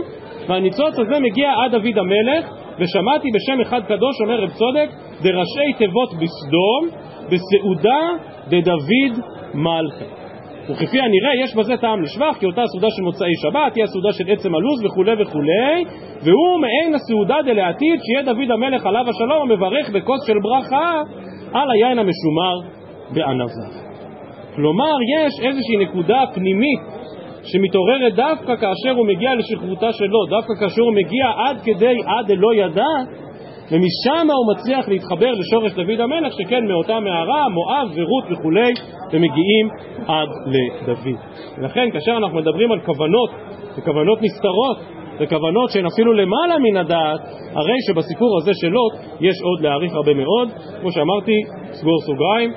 והניצוץ 0.48 0.98
הזה 0.98 1.20
מגיע 1.20 1.50
עד 1.64 1.70
דוד 1.70 1.98
המלך, 1.98 2.50
ושמעתי 2.78 3.28
בשם 3.34 3.60
אחד 3.60 3.80
קדוש, 3.84 4.20
אומר 4.20 4.40
רב 4.40 4.50
צודק, 4.50 4.88
דראשי 5.22 5.72
תיבות 5.78 6.10
בסדום, 6.12 6.82
בסעודה 7.30 8.00
דדוד 8.48 9.24
מלכה. 9.54 10.20
וכפי 10.68 10.98
הנראה 11.00 11.44
יש 11.44 11.56
בזה 11.56 11.76
טעם 11.76 12.02
לשבח, 12.02 12.36
כי 12.40 12.46
אותה 12.46 12.62
הסעודה 12.62 12.88
של 12.90 13.02
מוצאי 13.02 13.34
שבת 13.42 13.74
היא 13.76 13.84
הסעודה 13.84 14.12
של 14.12 14.24
עצם 14.32 14.54
הלו"ז 14.54 14.84
וכולי 14.84 15.22
וכולי, 15.22 15.84
והוא 16.24 16.60
מעין 16.60 16.94
הסעודה 16.94 17.36
דלעתיד 17.44 17.98
שיהיה 18.02 18.22
דוד 18.22 18.50
המלך 18.50 18.86
עליו 18.86 19.04
השלום 19.08 19.42
המברך 19.42 19.90
בכוס 19.90 20.26
של 20.26 20.38
ברכה 20.42 21.02
על 21.52 21.70
היין 21.70 21.98
המשומר 21.98 22.54
בענווה. 23.14 23.89
כלומר, 24.54 24.94
יש 25.16 25.46
איזושהי 25.46 25.76
נקודה 25.76 26.20
פנימית 26.34 26.80
שמתעוררת 27.44 28.14
דווקא 28.14 28.56
כאשר 28.56 28.90
הוא 28.96 29.06
מגיע 29.06 29.34
לשכבותה 29.34 29.92
שלו, 29.92 30.26
דווקא 30.30 30.54
כאשר 30.60 30.82
הוא 30.82 30.94
מגיע 30.94 31.26
עד 31.36 31.60
כדי 31.64 31.96
עד 32.06 32.30
אלא 32.30 32.54
ידע, 32.54 32.92
ומשם 33.70 34.26
הוא 34.30 34.54
מצליח 34.54 34.88
להתחבר 34.88 35.30
לשורש 35.30 35.72
דוד 35.72 36.00
המלך, 36.00 36.32
שכן 36.32 36.64
מאותה 36.68 37.00
מערה, 37.00 37.48
מואב 37.48 37.88
ורות 37.94 38.24
וכולי, 38.30 38.72
ומגיעים 39.12 39.68
עד 40.06 40.28
לדוד. 40.82 41.20
ולכן 41.58 41.90
כאשר 41.92 42.16
אנחנו 42.16 42.38
מדברים 42.38 42.72
על 42.72 42.80
כוונות, 42.80 43.30
וכוונות 43.78 44.22
נסתרות, 44.22 44.78
וכוונות 45.20 45.70
שהן 45.70 45.86
אפילו 45.86 46.12
למעלה 46.12 46.58
מן 46.58 46.76
הדעת, 46.76 47.20
הרי 47.54 47.76
שבסיפור 47.86 48.38
הזה 48.42 48.50
של 48.54 48.68
לוט 48.68 48.92
יש 49.20 49.36
עוד 49.42 49.60
להעריך 49.60 49.92
הרבה 49.94 50.14
מאוד. 50.14 50.48
כמו 50.80 50.92
שאמרתי, 50.92 51.32
סגור 51.72 52.00
סוגריים, 52.06 52.52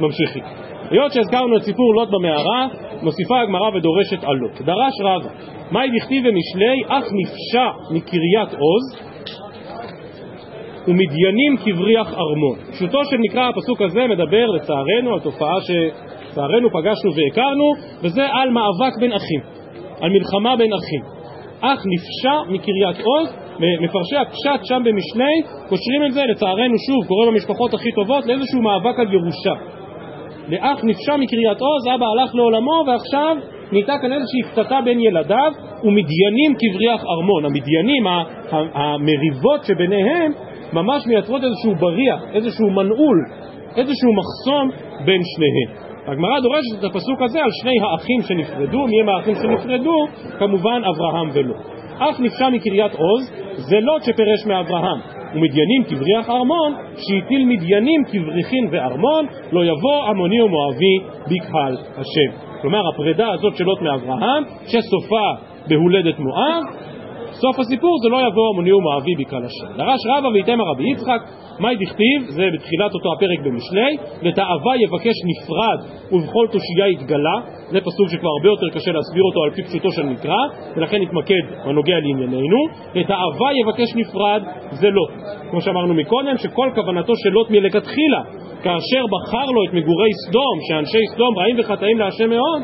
ממשיכים. 0.00 0.42
היות 0.90 1.12
שהזכרנו 1.12 1.56
את 1.56 1.62
סיפור 1.62 1.94
לוט 1.94 2.08
במערה, 2.10 2.68
מוסיפה 3.02 3.40
הגמרא 3.40 3.68
ודורשת 3.74 4.24
על 4.24 4.36
לוט. 4.36 4.60
דרש 4.60 4.94
רבא, 5.00 5.28
מהי 5.70 5.88
דכתיב 5.98 6.24
במשלי, 6.28 6.82
אך 6.88 7.04
נפשע 7.04 7.68
מקריית 7.90 8.52
עוז, 8.52 9.10
ומדיינים 10.88 11.56
כבריח 11.56 12.08
ארמון. 12.14 12.58
פשוטו 12.72 13.04
של 13.04 13.16
מקרא 13.20 13.48
הפסוק 13.48 13.82
הזה 13.82 14.06
מדבר 14.06 14.46
לצערנו 14.46 15.14
על 15.14 15.20
תופעה 15.20 15.56
שלצערנו 15.60 16.70
פגשנו 16.70 17.10
והכרנו, 17.14 17.72
וזה 18.02 18.22
על 18.22 18.50
מאבק 18.50 19.00
בין 19.00 19.12
אחים, 19.12 19.40
על 20.00 20.10
מלחמה 20.10 20.56
בין 20.56 20.72
אחים. 20.72 21.02
אך 21.60 21.78
נפשע 21.86 22.52
מקריית 22.52 22.96
עוז, 23.06 23.34
מפרשי 23.80 24.16
הפשט 24.16 24.64
שם 24.64 24.82
במשלי 24.84 25.36
קושרים 25.68 26.06
את 26.06 26.12
זה, 26.12 26.22
לצערנו 26.24 26.74
שוב, 26.86 27.06
קורה 27.08 27.26
במשפחות 27.26 27.74
הכי 27.74 27.92
טובות, 27.92 28.26
לאיזשהו 28.26 28.62
מאבק 28.62 28.98
על 28.98 29.14
ירושה. 29.14 29.79
לאח 30.48 30.84
נפשע 30.84 31.16
מקריית 31.16 31.60
עוז, 31.60 31.86
אבא 31.94 32.06
הלך 32.06 32.34
לעולמו 32.34 32.84
ועכשיו 32.86 33.36
נהייתה 33.72 33.92
כאן 34.02 34.12
איזושהי 34.12 34.42
קטטה 34.52 34.80
בין 34.84 35.00
ילדיו 35.00 35.52
ומדיינים 35.84 36.54
כבריח 36.58 37.00
ארמון. 37.04 37.44
המדיינים, 37.44 38.04
המריבות 38.74 39.64
שביניהם, 39.64 40.32
ממש 40.72 41.06
מייצרות 41.06 41.42
איזשהו 41.44 41.74
בריח, 41.74 42.20
איזשהו 42.34 42.70
מנעול, 42.70 43.18
איזשהו 43.76 44.10
מחסום 44.12 44.70
בין 45.04 45.20
שניהם. 45.24 45.90
הגמרא 46.06 46.40
דורשת 46.40 46.78
את 46.78 46.84
הפסוק 46.84 47.22
הזה 47.22 47.38
על 47.38 47.50
שני 47.62 47.76
האחים 47.82 48.20
שנפרדו, 48.22 48.86
מי 48.86 49.00
הם 49.00 49.08
האחים 49.08 49.34
שנפרדו? 49.34 50.06
כמובן 50.38 50.82
אברהם 50.94 51.30
ולוט. 51.32 51.56
אח 51.98 52.20
נפשע 52.20 52.48
מקריית 52.48 52.92
עוז, 52.94 53.32
זה 53.52 53.76
לוט 53.80 54.02
שפירש 54.02 54.46
מאברהם. 54.46 55.19
ומדיינים 55.34 55.84
כבריח 55.84 56.30
ארמון, 56.30 56.74
שהטיל 56.96 57.44
מדיינים 57.44 58.04
כבריחין 58.04 58.68
וארמון, 58.70 59.26
לא 59.52 59.64
יבוא 59.64 60.04
עמוני 60.08 60.40
ומואבי 60.40 60.98
בקהל 61.26 61.76
השם. 61.96 62.50
כלומר, 62.62 62.80
הפרידה 62.94 63.32
הזאת 63.32 63.56
של 63.56 63.64
לוט 63.64 63.82
מאברהם, 63.82 64.44
שסופה 64.66 65.26
בהולדת 65.68 66.18
מואב, 66.18 66.62
סוף 67.32 67.58
הסיפור 67.58 67.98
זה 68.02 68.08
לא 68.08 68.16
יבוא 68.16 68.44
עמוני 68.52 68.72
ומואבי 68.72 69.14
בקהל 69.18 69.44
השם. 69.44 69.76
דרש 69.76 70.00
רבא 70.06 70.28
ויתמר 70.28 70.64
רבי 70.64 70.90
יצחק, 70.92 71.20
מהי 71.58 71.76
דכתיב? 71.76 72.18
זה 72.28 72.44
בתחילת 72.54 72.94
אותו 72.94 73.08
הפרק 73.12 73.38
במשלי, 73.44 73.96
לתאווה 74.22 74.72
יבקש 74.84 75.16
נפרד 75.30 75.78
ובכל 76.12 76.46
תושייה 76.52 76.88
יתגלה, 76.92 77.36
זה 77.70 77.80
פסוק 77.80 78.08
שכבר 78.08 78.28
הרבה 78.36 78.48
יותר 78.48 78.68
קשה 78.74 78.92
להסביר 78.92 79.22
אותו 79.28 79.40
על 79.44 79.50
פי 79.50 79.62
פשוטו 79.62 79.92
של 79.92 80.02
מקרא, 80.02 80.42
ולכן 80.76 80.96
נתמקד 81.02 81.44
בנוגע 81.66 81.94
לענייננו. 81.94 82.62
לתאווה 82.94 83.48
יבקש 83.60 83.90
נפרד 83.96 84.42
זה 84.70 84.88
לוט. 84.90 85.10
כמו 85.50 85.60
שאמרנו 85.60 85.94
מקודם, 85.94 86.36
שכל 86.36 86.68
כוונתו 86.74 87.12
של 87.16 87.30
לוט 87.30 87.50
מלכתחילה, 87.50 88.22
כאשר 88.62 89.02
בחר 89.12 89.46
לו 89.46 89.64
את 89.64 89.74
מגורי 89.74 90.10
סדום, 90.26 90.56
שאנשי 90.68 91.02
סדום 91.14 91.38
רעים 91.38 91.56
וחטאים 91.58 91.98
להשם 91.98 92.30
מאוד, 92.30 92.62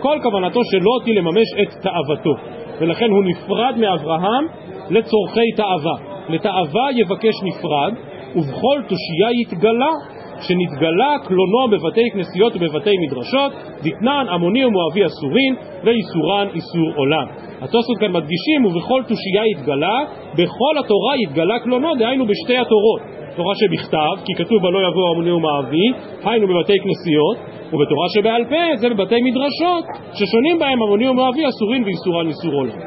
כל 0.00 0.18
כוונתו 0.22 0.60
של 0.70 0.78
לוט 0.78 1.06
היא 1.06 1.14
לממש 1.14 1.48
את 1.62 1.82
תאוותו. 1.82 2.34
ולכן 2.80 3.10
הוא 3.10 3.24
נפרד 3.24 3.74
מאברהם 3.78 4.46
לצורכי 4.90 5.52
תאווה. 5.56 6.18
לתאווה 6.28 6.86
יבקש 6.96 7.34
נפרד, 7.44 7.92
ובכל 8.36 8.82
תושייה 8.88 9.30
יתגלה, 9.42 9.92
שנתגלה 10.40 11.14
קלונו 11.24 11.68
בבתי 11.70 12.10
כנסיות 12.12 12.52
ובבתי 12.56 12.90
מדרשות, 13.06 13.52
דתנן 13.82 14.26
עמוני 14.30 14.64
ומואבי 14.64 15.06
אסורין, 15.06 15.54
ואיסורן 15.84 16.48
איסור 16.54 16.92
עולם. 16.96 17.26
התוספות 17.60 17.98
כאן 18.00 18.12
מדגישים, 18.12 18.64
ובכל 18.64 19.02
תושייה 19.02 19.42
יתגלה, 19.52 19.98
בכל 20.32 20.78
התורה 20.78 21.14
יתגלה 21.22 21.58
קלונו, 21.58 21.94
דהיינו 21.94 22.26
בשתי 22.26 22.56
התורות. 22.58 23.17
תורה 23.38 23.54
שבכתב, 23.60 24.14
כי 24.24 24.32
כתוב 24.44 24.58
לא 24.74 24.78
יבוא 24.88 25.10
עמוני 25.10 25.30
ומואבי, 25.30 25.86
היינו 26.24 26.46
בבתי 26.48 26.72
כנסיות, 26.84 27.36
ובתורה 27.72 28.06
שבעל 28.14 28.44
פה 28.44 28.76
זה 28.76 28.88
בבתי 28.88 29.20
מדרשות, 29.28 29.84
ששונים 30.14 30.58
בהם 30.58 30.82
עמוני 30.82 31.08
ומואבי 31.08 31.48
אסורין 31.48 31.84
ואיסורן 31.84 32.26
איסור 32.28 32.54
עולם. 32.54 32.78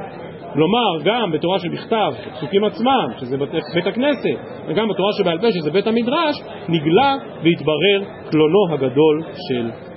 כלומר, 0.53 0.89
גם 1.03 1.31
בתורה 1.31 1.59
שבכתב, 1.59 2.11
פסוקים 2.33 2.63
עצמם, 2.63 3.05
שזה 3.19 3.37
בית, 3.37 3.49
בית 3.75 3.87
הכנסת, 3.87 4.37
וגם 4.67 4.89
בתורה 4.89 5.09
שבעל 5.17 5.39
פה, 5.41 5.51
שזה 5.51 5.71
בית 5.71 5.87
המדרש, 5.87 6.35
נגלה 6.69 7.15
והתברר 7.43 7.99
קלונו 8.29 8.73
הגדול 8.73 9.23
של 9.47 9.90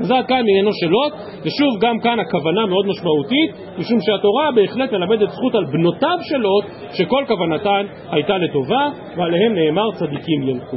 זה 0.00 0.14
כאן 0.28 0.42
בעניינו 0.46 0.70
של 0.72 0.86
לוט, 0.86 1.12
ושוב 1.44 1.80
גם 1.80 1.98
כאן 1.98 2.20
הכוונה 2.20 2.66
מאוד 2.66 2.86
משמעותית, 2.86 3.78
משום 3.78 3.98
שהתורה 4.00 4.50
בהחלט 4.54 4.92
מלמדת 4.92 5.28
זכות 5.30 5.54
על 5.54 5.64
בנותיו 5.64 6.18
של 6.22 6.36
לוט, 6.36 6.64
שכל 6.92 7.24
כוונתן 7.28 7.86
הייתה 8.10 8.38
לטובה, 8.38 8.88
ועליהם 9.16 9.54
נאמר 9.54 9.90
צדיקים 9.92 10.48
ילכו. 10.48 10.76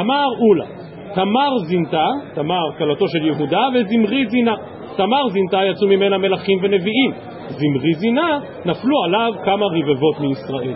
אמר 0.00 0.26
אולה, 0.40 0.64
תמר 1.14 1.58
זינתה, 1.58 2.06
תמר 2.34 2.64
כלתו 2.78 3.08
של 3.08 3.26
יהודה, 3.26 3.62
וזמרי 3.74 4.26
זינה. 4.26 4.54
תמר 4.96 5.28
זינתה 5.28 5.64
יצאו 5.64 5.88
ממנה 5.88 6.18
מלכים 6.18 6.58
ונביאים, 6.62 7.12
זמרי 7.48 7.94
זינה 7.94 8.38
נפלו 8.64 9.02
עליו 9.04 9.32
כמה 9.44 9.66
רבבות 9.66 10.20
מישראל. 10.20 10.74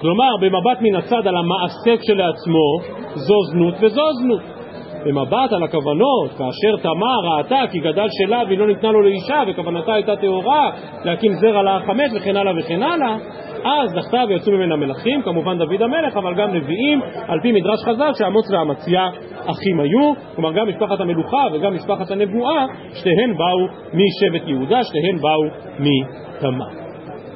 כלומר, 0.00 0.30
במבט 0.40 0.80
מן 0.80 0.94
הצד 0.96 1.26
על 1.26 1.34
המעשה 1.36 2.02
כשלעצמו, 2.02 2.78
זו 3.14 3.34
זנות 3.52 3.74
וזו 3.80 4.02
זנות. 4.22 4.57
במבט 5.04 5.52
על 5.52 5.62
הכוונות, 5.62 6.30
כאשר 6.30 6.82
תמר 6.82 7.36
ראתה 7.36 7.60
כי 7.72 7.78
גדל 7.78 8.06
שלה 8.10 8.42
והיא 8.46 8.58
לא 8.58 8.66
ניתנה 8.66 8.92
לו 8.92 9.02
לאישה 9.02 9.42
וכוונתה 9.48 9.94
הייתה 9.94 10.16
טהורה 10.16 10.70
להקים 11.04 11.32
זרע 11.32 11.62
לחמש 11.62 12.10
וכן 12.14 12.36
הלאה 12.36 12.52
וכן 12.58 12.82
הלאה, 12.82 13.16
אז 13.64 13.90
זכתה 13.90 14.24
ויצאו 14.28 14.52
ממנה 14.52 14.76
מלכים, 14.76 15.22
כמובן 15.22 15.58
דוד 15.58 15.82
המלך, 15.82 16.16
אבל 16.16 16.34
גם 16.34 16.54
נביאים, 16.54 17.00
על 17.28 17.40
פי 17.42 17.52
מדרש 17.52 17.84
חז"ל 17.84 18.10
שאמוץ 18.14 18.50
ואמציה 18.50 19.08
אחים 19.46 19.80
היו, 19.80 20.12
כלומר 20.34 20.52
גם 20.52 20.68
משפחת 20.68 21.00
המלוכה 21.00 21.46
וגם 21.52 21.74
משפחת 21.74 22.10
הנבואה, 22.10 22.66
שתיהן 22.94 23.36
באו 23.36 23.66
משבט 23.94 24.48
יהודה, 24.48 24.82
שתיהן 24.82 25.18
באו 25.20 25.44
מתמר. 25.78 26.88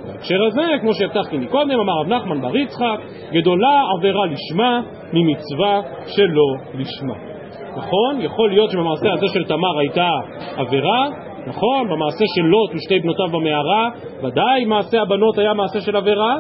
בהקשר 0.06 0.44
הזה, 0.44 0.62
כמו 0.80 0.94
שהבטחתי 0.94 1.38
מקודם, 1.38 1.80
אמר 1.80 1.92
רב 2.00 2.08
נחמן 2.08 2.40
בר 2.40 2.56
יצחק, 2.56 2.98
גדולה 3.32 3.82
עבירה 3.96 4.26
לשמה 4.26 4.80
ממצווה 5.12 5.80
שלא 6.06 6.74
לשמה. 6.74 7.31
נכון? 7.76 8.20
יכול 8.20 8.50
להיות 8.50 8.70
שבמעשה 8.70 9.12
הזה 9.12 9.26
של 9.34 9.44
תמר 9.44 9.78
הייתה 9.78 10.08
עבירה, 10.56 11.08
נכון? 11.46 11.88
במעשה 11.88 12.24
של 12.36 12.42
לוט 12.42 12.70
ושתי 12.74 12.98
בנותיו 12.98 13.28
במערה, 13.32 13.88
ודאי 14.22 14.64
מעשה 14.64 15.02
הבנות 15.02 15.38
היה 15.38 15.54
מעשה 15.54 15.80
של 15.80 15.96
עבירה, 15.96 16.36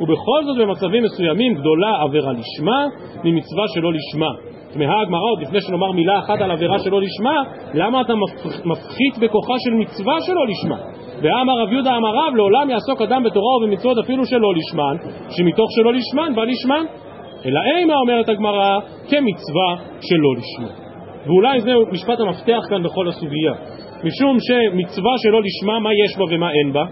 ובכל 0.00 0.44
זאת 0.44 0.56
במצבים 0.58 1.02
מסוימים 1.04 1.54
גדולה 1.54 2.02
עבירה 2.02 2.32
לשמה 2.32 2.86
ממצווה 3.24 3.64
שלא 3.74 3.92
לשמה. 3.92 4.30
תמהה 4.72 5.02
הגמרא 5.02 5.30
עוד 5.32 5.42
לפני 5.42 5.60
שנאמר 5.60 5.92
מילה 5.92 6.18
אחת 6.18 6.40
על 6.40 6.50
עבירה 6.50 6.78
שלא 6.78 7.00
לשמה, 7.00 7.42
למה 7.74 8.00
אתה 8.00 8.14
מפחית 8.64 9.18
בכוחה 9.20 9.54
של 9.58 9.74
מצווה 9.74 10.20
שלא 10.20 10.46
לשמה? 10.46 10.76
ואמר 11.22 11.62
רב 11.62 11.72
יהודה 11.72 11.96
אמר 11.96 12.08
רב, 12.08 12.36
לעולם 12.36 12.70
יעסוק 12.70 13.02
אדם 13.02 13.22
בתורה 13.22 13.56
ובמצוות 13.56 13.98
אפילו 13.98 14.26
שלא 14.26 14.54
לשמן, 14.54 14.96
שמתוך 15.30 15.68
שלא 15.76 15.92
לשמן 15.92 16.34
בא 16.36 16.44
לשמן. 16.44 16.84
אלא 17.44 17.60
אימה 17.76 17.94
אומרת 17.94 18.28
הגמרא 18.28 18.78
כמצווה 19.08 19.96
שלא 20.00 20.34
לשמה. 20.36 20.86
ואולי 21.26 21.60
זהו 21.60 21.82
משפט 21.92 22.20
המפתח 22.20 22.60
כאן 22.70 22.82
בכל 22.82 23.08
הסוגיה. 23.08 23.52
משום 24.04 24.36
שמצווה 24.40 25.12
שלא 25.22 25.40
לשמה, 25.42 25.80
מה 25.80 25.90
יש 26.04 26.18
בה 26.18 26.24
ומה 26.30 26.50
אין 26.52 26.72
בה? 26.72 26.84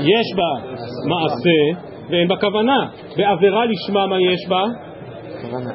יש 0.00 0.26
בה 0.36 0.76
מעשה 1.08 1.80
ואין 2.10 2.28
בה 2.28 2.36
כוונה. 2.36 2.86
בעבירה 3.16 3.64
לשמה 3.66 4.06
מה 4.06 4.20
יש 4.20 4.48
בה? 4.48 4.64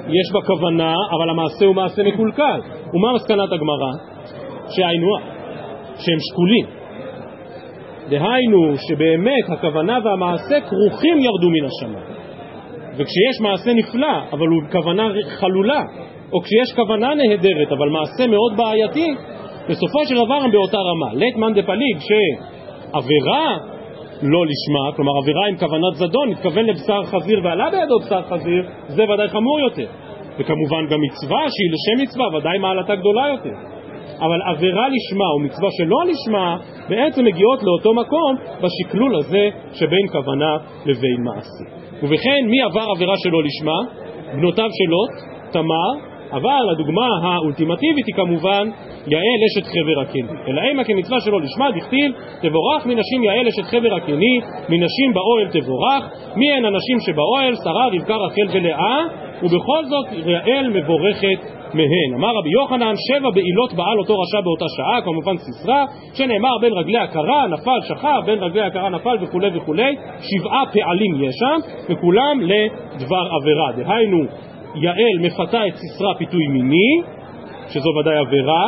יש 0.07 0.31
בה 0.33 0.39
כוונה, 0.47 0.93
אבל 1.17 1.29
המעשה 1.29 1.65
הוא 1.65 1.75
מעשה 1.75 2.03
מקולקל. 2.03 2.59
ומה 2.93 3.13
מסקנת 3.15 3.51
הגמרא? 3.51 3.91
שהיינו, 4.69 5.07
שהם 5.95 6.19
שקולים. 6.19 6.65
דהיינו 8.09 8.73
שבאמת 8.89 9.49
הכוונה 9.49 9.99
והמעשה 10.03 10.61
כרוכים 10.61 11.17
ירדו 11.17 11.49
מן 11.49 11.65
השמיים. 11.65 12.18
וכשיש 12.99 13.41
מעשה 13.41 13.73
נפלא, 13.73 14.33
אבל 14.33 14.47
הוא 14.47 14.61
כוונה 14.71 15.07
חלולה, 15.39 15.81
או 16.33 16.41
כשיש 16.41 16.75
כוונה 16.75 17.09
נהדרת, 17.15 17.71
אבל 17.71 17.89
מעשה 17.89 18.27
מאוד 18.27 18.57
בעייתי, 18.57 19.07
בסופו 19.69 20.05
של 20.05 20.15
דבר 20.15 20.33
הם 20.33 20.51
באותה 20.51 20.77
רמה. 20.77 21.13
לית 21.13 21.35
מאן 21.35 21.53
דפליג 21.53 21.97
שעבירה 21.99 23.57
לא 24.21 24.45
לשמה, 24.45 24.95
כלומר 24.95 25.11
עבירה 25.21 25.47
עם 25.47 25.57
כוונת 25.57 25.95
זדון, 25.95 26.29
מתכוון 26.29 26.65
לבשר 26.65 27.03
חזיר 27.03 27.39
ועלה 27.43 27.69
בידו 27.69 27.99
בשר 27.99 28.21
חזיר, 28.21 28.63
זה 28.87 29.03
ודאי 29.03 29.27
חמור 29.27 29.59
יותר. 29.59 29.87
וכמובן 30.39 30.85
גם 30.89 31.01
מצווה 31.01 31.39
שהיא 31.49 31.71
לשם 31.73 32.03
מצווה, 32.03 32.37
ודאי 32.37 32.57
מעלתה 32.57 32.95
גדולה 32.95 33.27
יותר. 33.27 33.55
אבל 34.19 34.41
עבירה 34.55 34.87
לשמה 34.89 35.25
או 35.33 35.39
מצווה 35.39 35.69
שלא 35.77 35.97
לשמה 36.05 36.57
בעצם 36.89 37.25
מגיעות 37.25 37.63
לאותו 37.63 37.93
מקום 37.93 38.35
בשקלול 38.61 39.15
הזה 39.15 39.49
שבין 39.73 40.07
כוונה 40.11 40.57
לבין 40.85 41.23
מעשה. 41.23 41.78
ובכן, 42.03 42.39
מי 42.45 42.61
עבר 42.61 42.85
עבירה 42.95 43.13
שלא 43.17 43.39
לשמה? 43.43 44.05
בנותיו 44.33 44.69
של 44.71 44.89
לוט, 44.91 45.11
תמר, 45.51 46.08
אבל 46.31 46.69
הדוגמה 46.71 47.07
האולטימטיבית 47.23 48.05
היא 48.07 48.15
כמובן 48.15 48.69
יעל 49.07 49.41
אשת 49.47 49.67
חבר 49.67 50.01
הקני. 50.01 50.37
אלא 50.47 50.61
אימה 50.61 50.83
כמצווה 50.83 51.21
שלא 51.21 51.41
לשמה, 51.41 51.71
דכתיב 51.71 52.11
תבורך 52.41 52.85
מנשים 52.85 53.23
יעל 53.23 53.47
אשת 53.47 53.63
חבר 53.63 53.95
הקני, 53.95 54.39
מנשים 54.69 55.13
באוהל 55.13 55.47
תבורך, 55.47 56.03
מי 56.35 56.53
הן 56.53 56.65
הנשים 56.65 56.97
שבאוהל? 56.99 57.53
שרה, 57.63 57.87
רבקה, 57.87 58.15
רחל 58.15 58.47
ולאה, 58.53 58.97
ובכל 59.43 59.85
זאת 59.85 60.05
יעל 60.25 60.69
מבורכת 60.69 61.59
מהן. 61.73 62.13
אמר 62.15 62.31
רבי 62.39 62.49
יוחנן, 62.49 62.93
שבע 63.07 63.29
בעילות 63.29 63.73
בעל 63.73 63.99
אותו 63.99 64.13
רשע 64.19 64.41
באותה 64.41 64.65
שעה, 64.77 65.01
כמובן 65.01 65.37
סיסרא, 65.37 65.85
שנאמר 66.13 66.57
בין 66.61 66.73
רגלי 66.73 66.97
הכרה 66.97 67.47
נפל 67.47 67.79
שכב, 67.87 68.21
בין 68.25 68.39
רגלי 68.39 68.61
הכרה 68.61 68.89
נפל 68.89 69.17
וכולי 69.21 69.57
וכולי, 69.57 69.95
שבעה 70.21 70.63
פעלים 70.73 71.23
יש 71.23 71.35
שם, 71.39 71.59
וכולם 71.89 72.39
לדבר 72.41 73.23
עבירה. 73.41 73.71
דהיינו, 73.77 74.17
יעל 74.75 75.19
מפתה 75.19 75.67
את 75.67 75.75
סיסרא 75.75 76.13
פיתוי 76.17 76.47
מיני, 76.47 77.01
שזו 77.69 77.89
ודאי 77.99 78.17
עבירה, 78.17 78.63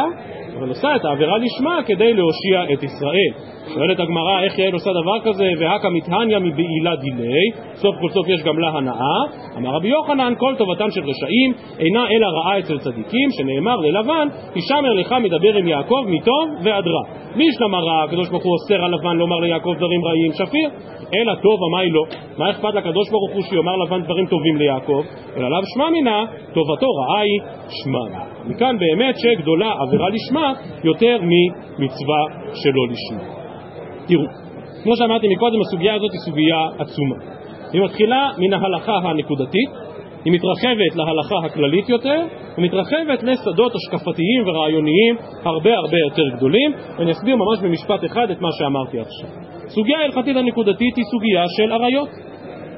אבל 0.57 0.69
עושה 0.69 0.95
את 0.95 1.05
העבירה 1.05 1.37
לשמה 1.37 1.79
כדי 1.85 2.13
להושיע 2.13 2.73
את 2.73 2.83
ישראל. 2.83 3.31
שואלת 3.73 3.99
הגמרא 3.99 4.43
איך 4.43 4.59
יעל 4.59 4.73
עושה 4.73 4.89
דבר 4.91 5.31
כזה, 5.31 5.49
והכא 5.59 5.87
מתהניה 5.93 6.39
מבעילה 6.39 6.95
דילי, 6.95 7.45
סוף 7.73 7.95
כל 8.01 8.09
סוף 8.09 8.27
יש 8.27 8.43
גם 8.43 8.59
לה 8.59 8.69
הנאה. 8.69 9.21
אמר 9.57 9.69
רבי 9.69 9.87
יוחנן, 9.87 10.33
כל 10.37 10.55
טובתם 10.57 10.91
של 10.91 11.01
רשעים 11.01 11.53
אינה 11.79 12.05
אלא 12.11 12.27
רעה 12.37 12.59
אצל 12.59 12.77
צדיקים, 12.77 13.29
שנאמר 13.31 13.75
ללבן, 13.75 14.27
הישמר 14.55 14.93
לך 14.93 15.15
מדבר 15.23 15.55
עם 15.55 15.67
יעקב 15.67 16.03
מטוב 16.07 16.49
ועד 16.63 16.87
רע. 16.87 17.21
מי 17.35 17.43
ישלם 17.43 17.75
הרע, 17.75 18.03
הקדוש 18.03 18.29
ברוך 18.29 18.43
הוא 18.43 18.53
אוסר 18.53 18.85
על 18.85 18.93
לבן 18.93 19.17
לומר 19.17 19.39
ליעקב 19.39 19.73
דברים 19.77 20.05
רעים, 20.05 20.31
שפיר, 20.33 20.69
אלא 21.15 21.35
טוב 21.35 21.59
עמי 21.63 21.89
לא. 21.89 22.03
מה 22.37 22.51
אכפת 22.51 22.73
לקדוש 22.75 23.09
ברוך 23.09 23.31
הוא 23.33 23.41
שיאמר 23.41 23.75
לבן 23.75 24.01
דברים 24.01 24.25
טובים 24.25 24.57
ליעקב, 24.57 25.03
אלא 25.37 25.49
לאו 25.49 25.59
שמע 25.75 25.89
מינה, 25.89 26.25
טובתו 26.53 26.87
רעה 26.87 27.21
היא 27.21 27.39
שמע. 27.83 28.30
מכאן 28.45 28.75
באמת 28.79 29.15
שגדולה 29.17 29.73
עבירה 29.79 30.09
לשמה 30.09 30.53
יותר 30.83 31.17
ממצווה 31.21 32.21
שלא 32.53 32.87
לשמה. 32.91 33.33
תראו, 34.07 34.23
כמו 34.83 34.95
שאמרתי 34.95 35.27
מקודם, 35.35 35.61
הסוגיה 35.61 35.95
הזאת 35.95 36.11
היא 36.11 36.19
סוגיה 36.19 36.57
עצומה. 36.79 37.15
היא 37.73 37.81
מתחילה 37.81 38.29
מן 38.37 38.53
ההלכה 38.53 38.97
הנקודתית, 39.03 39.69
היא 40.25 40.33
מתרחבת 40.33 40.95
להלכה 40.95 41.35
הכללית 41.45 41.89
יותר, 41.89 42.25
ומתרחבת 42.57 43.23
לשדות 43.23 43.71
השקפתיים 43.75 44.47
ורעיוניים 44.47 45.15
הרבה 45.43 45.69
הרבה 45.77 45.97
יותר 45.97 46.37
גדולים, 46.37 46.71
ואני 46.97 47.11
אסביר 47.11 47.35
ממש 47.35 47.59
במשפט 47.63 48.05
אחד 48.05 48.31
את 48.31 48.41
מה 48.41 48.49
שאמרתי 48.59 48.99
עכשיו. 48.99 49.29
סוגיה 49.67 49.99
ההלכתית 49.99 50.37
הנקודתית 50.37 50.95
היא 50.95 51.05
סוגיה 51.11 51.43
של 51.57 51.71
עריות. 51.71 52.09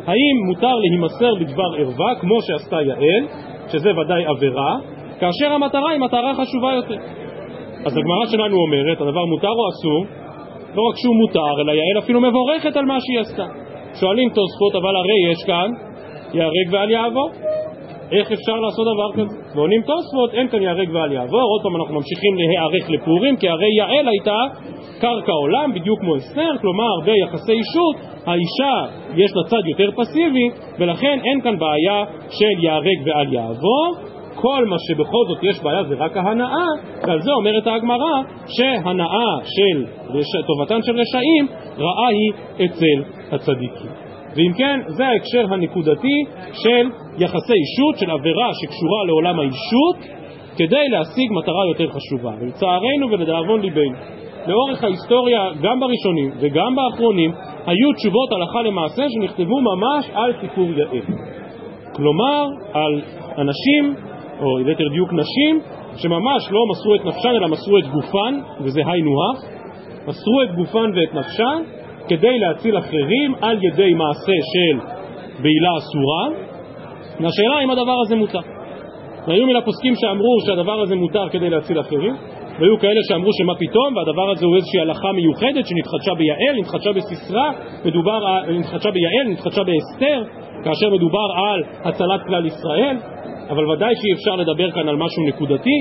האם 0.06 0.36
מותר 0.48 0.76
להימסר 0.76 1.36
בדבר 1.40 1.70
ערווה, 1.78 2.16
כמו 2.22 2.38
שעשתה 2.42 2.78
יעל, 2.82 3.28
שזה 3.68 3.90
ודאי 4.00 4.26
עבירה, 4.26 4.78
כאשר 5.20 5.54
המטרה 5.54 5.90
היא 5.92 6.00
מטרה 6.00 6.34
חשובה 6.34 6.74
יותר. 6.74 6.98
אז 7.86 7.98
הגמרא 7.98 8.26
שלנו 8.32 8.58
אומרת, 8.58 9.02
הדבר 9.02 9.26
מותר 9.26 9.54
או 9.60 9.70
אסור? 9.70 10.06
לא 10.76 10.82
רק 10.90 10.96
שהוא 10.98 11.16
מותר, 11.16 11.62
אלא 11.62 11.72
יעל 11.72 11.98
אפילו 12.00 12.22
מבורכת 12.22 12.78
על 12.78 12.86
מה 12.86 12.98
שהיא 13.00 13.20
עשתה. 13.20 13.46
שואלים 14.00 14.30
תוספות, 14.30 14.76
אבל 14.76 14.96
הרי 14.96 15.32
יש 15.32 15.44
כאן 15.48 15.70
ייהרג 16.34 16.68
ואל 16.72 16.90
יעבור. 16.90 17.30
איך 18.12 18.32
אפשר 18.32 18.56
לעשות 18.60 18.86
דבר 18.94 19.10
כזה? 19.14 19.36
ועונים 19.56 19.82
תוספות, 19.82 20.34
אין 20.34 20.48
כאן 20.48 20.62
ייהרג 20.62 20.90
ואל 20.94 21.12
יעבור. 21.12 21.42
עוד 21.42 21.62
פעם 21.64 21.76
אנחנו 21.76 21.96
ממשיכים 21.96 22.34
להיערך 22.38 22.90
לפורים, 22.90 23.38
כי 23.38 23.50
הרי 23.50 23.68
יעל 23.78 24.08
הייתה 24.08 24.40
קרקע 25.00 25.32
עולם, 25.32 25.74
בדיוק 25.76 26.00
כמו 26.00 26.16
אסתר, 26.18 26.52
כלומר 26.62 26.94
ביחסי 27.06 27.52
אישות, 27.52 27.96
האישה 28.26 28.76
יש 29.16 29.32
לה 29.36 29.44
צד 29.50 29.68
יותר 29.68 29.90
פסיבי, 29.96 30.50
ולכן 30.80 31.20
אין 31.24 31.42
כאן 31.42 31.60
בעיה 31.60 32.06
של 32.30 32.64
ייהרג 32.64 33.00
ואל 33.06 33.34
יעבור. 33.34 34.13
כל 34.36 34.66
מה 34.66 34.76
שבכל 34.88 35.24
זאת 35.28 35.44
יש 35.44 35.64
בעיה 35.64 35.84
זה 35.84 35.96
רק 35.96 36.18
ההנאה, 36.18 36.68
ועל 37.08 37.22
זה 37.22 37.32
אומרת 37.32 37.68
ההגמרא 37.68 38.22
שהנאה 38.48 39.34
של 39.44 39.86
טובתן 40.48 40.82
של 40.82 40.92
רשעים 41.00 41.48
רעה 41.78 42.08
היא 42.08 42.66
אצל 42.66 43.12
הצדיקים. 43.32 43.92
ואם 44.36 44.52
כן, 44.58 44.80
זה 44.88 45.08
ההקשר 45.08 45.54
הנקודתי 45.54 46.24
של 46.54 46.90
יחסי 47.18 47.54
אישות, 47.54 47.98
של 47.98 48.12
עבירה 48.12 48.50
שקשורה 48.62 49.06
לעולם 49.08 49.40
האישות, 49.40 50.24
כדי 50.58 50.90
להשיג 50.90 51.32
מטרה 51.32 51.68
יותר 51.68 51.88
חשובה. 51.92 52.32
ולצערנו 52.40 53.12
ולדאבון 53.12 53.62
ליבנו, 53.62 53.98
לאורך 54.48 54.84
ההיסטוריה, 54.84 55.50
גם 55.62 55.80
בראשונים 55.80 56.32
וגם 56.40 56.76
באחרונים, 56.76 57.32
היו 57.66 57.94
תשובות 57.94 58.32
הלכה 58.32 58.62
למעשה 58.62 59.04
שנכתבו 59.10 59.62
ממש 59.62 60.10
על 60.14 60.34
סיפור 60.42 60.66
יעל. 60.66 61.02
כלומר, 61.96 62.46
על 62.74 63.02
אנשים 63.38 63.96
או 64.40 64.58
ליתר 64.58 64.88
דיוק 64.94 65.10
נשים, 65.14 65.60
שממש 65.98 66.44
לא 66.52 66.60
מסרו 66.72 66.96
את 66.96 67.06
נפשן 67.06 67.30
אלא 67.30 67.48
מסרו 67.48 67.78
את 67.78 67.88
גופן, 67.88 68.40
וזה 68.62 68.82
היינו 68.86 69.12
הך, 69.24 69.44
מסרו 70.08 70.42
את 70.44 70.56
גופן 70.56 70.92
ואת 70.96 71.14
נפשן 71.14 71.62
כדי 72.08 72.40
להציל 72.40 72.78
אחרים 72.78 73.36
על 73.42 73.58
ידי 73.64 73.94
מעשה 73.94 74.38
של 74.52 74.80
בעילה 75.42 75.72
אסורה, 75.78 76.44
והשאלה 77.20 77.64
אם 77.64 77.70
הדבר 77.70 77.96
הזה 78.06 78.16
מותר. 78.16 78.40
והיו 79.28 79.48
מן 79.48 79.56
הפוסקים 79.56 79.94
שאמרו 79.96 80.36
שהדבר 80.46 80.82
הזה 80.82 80.96
מותר 80.96 81.30
כדי 81.30 81.50
להציל 81.50 81.80
אחרים, 81.80 82.16
והיו 82.60 82.80
כאלה 82.80 83.00
שאמרו 83.10 83.30
שמה 83.34 83.54
פתאום, 83.56 83.98
והדבר 83.98 84.32
הזה 84.32 84.46
הוא 84.46 84.56
איזושהי 84.56 84.80
הלכה 84.80 85.12
מיוחדת 85.12 85.66
שנתחדשה 85.68 86.14
ביעל, 86.18 86.56
נתחדשה 86.60 86.92
בסיסרא, 86.92 87.52
נתחדשה 88.50 88.92
ביעל, 88.92 89.28
נתחדשה 89.28 89.62
באסתר, 89.64 90.24
כאשר 90.64 90.90
מדובר 90.90 91.28
על 91.36 91.64
הצלת 91.84 92.22
כלל 92.28 92.46
ישראל, 92.46 92.98
אבל 93.50 93.72
ודאי 93.72 93.94
שאי 93.96 94.14
אפשר 94.14 94.36
לדבר 94.36 94.72
כאן 94.72 94.90
על 94.90 94.96
משהו 94.96 95.24
נקודתי. 95.28 95.78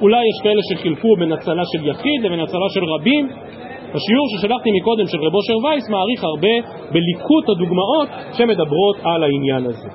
אולי 0.00 0.22
יש 0.30 0.42
כאלה 0.42 0.60
שחילקו 0.70 1.16
בין 1.18 1.32
הצלה 1.32 1.62
של 1.72 1.86
יחיד 1.88 2.18
לבין 2.22 2.40
הצלה 2.40 2.68
של 2.74 2.84
רבים. 2.84 3.28
השיעור 3.94 4.26
ששלחתי 4.32 4.70
מקודם 4.80 5.06
של 5.06 5.18
רב 5.18 5.34
אושר 5.34 5.58
וייס 5.64 5.88
מעריך 5.88 6.24
הרבה 6.24 6.54
בליקוט 6.92 7.48
הדוגמאות 7.48 8.08
שמדברות 8.32 8.96
על 9.04 9.22
העניין 9.22 9.64
הזה. 9.66 9.88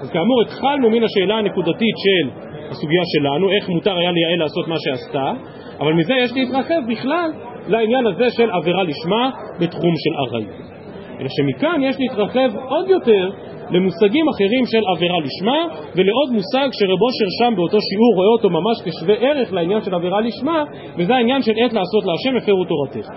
אז 0.00 0.10
כאמור 0.10 0.42
התחלנו 0.42 0.90
מן 0.90 1.02
השאלה 1.04 1.34
הנקודתית 1.38 1.96
של 2.04 2.30
הסוגיה 2.70 3.02
שלנו, 3.14 3.50
איך 3.50 3.68
מותר 3.68 3.98
היה 3.98 4.10
לייעל 4.12 4.38
לעשות 4.38 4.68
מה 4.68 4.76
שעשתה, 4.78 5.32
אבל 5.80 5.92
מזה 5.92 6.14
יש 6.14 6.30
להתרחב 6.34 6.80
בכלל 6.88 7.30
לעניין 7.68 8.06
הזה 8.06 8.24
של 8.36 8.50
עבירה 8.50 8.82
לשמה 8.82 9.30
בתחום 9.60 9.94
של 9.96 10.14
עריות. 10.22 10.68
אלא 11.20 11.28
שמכאן 11.28 11.82
יש 11.82 11.96
להתרחב 11.98 12.50
עוד 12.68 12.88
יותר 12.88 13.30
למושגים 13.70 14.26
אחרים 14.28 14.64
של 14.72 14.82
עבירה 14.92 15.18
לשמה 15.26 15.60
ולעוד 15.96 16.28
מושג 16.32 16.68
שרב 16.78 17.00
אושר 17.06 17.28
שם 17.38 17.52
באותו 17.56 17.78
שיעור 17.88 18.12
רואה 18.16 18.30
אותו 18.36 18.48
ממש 18.50 18.76
כשווה 18.84 19.14
ערך 19.14 19.52
לעניין 19.52 19.80
של 19.80 19.94
עבירה 19.94 20.20
לשמה 20.20 20.64
וזה 20.96 21.14
העניין 21.14 21.42
של 21.42 21.52
עת 21.56 21.72
לעשות 21.72 22.02
להשם 22.08 22.36
הפרו 22.36 22.64
תורתך. 22.64 23.08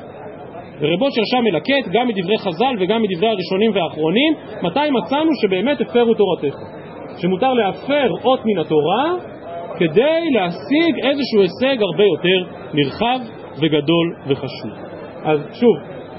ורב 0.82 1.02
אושר 1.02 1.22
שם 1.26 1.44
מלקט 1.44 1.86
גם 1.94 2.08
מדברי 2.08 2.38
חז"ל 2.38 2.76
וגם 2.80 3.02
מדברי 3.02 3.30
הראשונים 3.30 3.72
והאחרונים 3.76 4.34
מתי 4.62 4.90
מצאנו 4.92 5.32
שבאמת 5.42 5.82
הפרו 5.82 6.14
תורתך. 6.14 6.56
שמותר 7.22 7.54
להפר 7.54 8.08
אות 8.24 8.40
מן 8.46 8.58
התורה 8.60 9.14
כדי 9.78 10.22
להשיג 10.32 10.94
איזשהו 11.06 11.42
הישג 11.42 11.82
הרבה 11.82 12.04
יותר 12.04 12.40
נרחב 12.74 13.20
וגדול 13.58 14.16
וחשוב. 14.28 14.72
אז 15.24 15.40
שוב, 15.54 15.76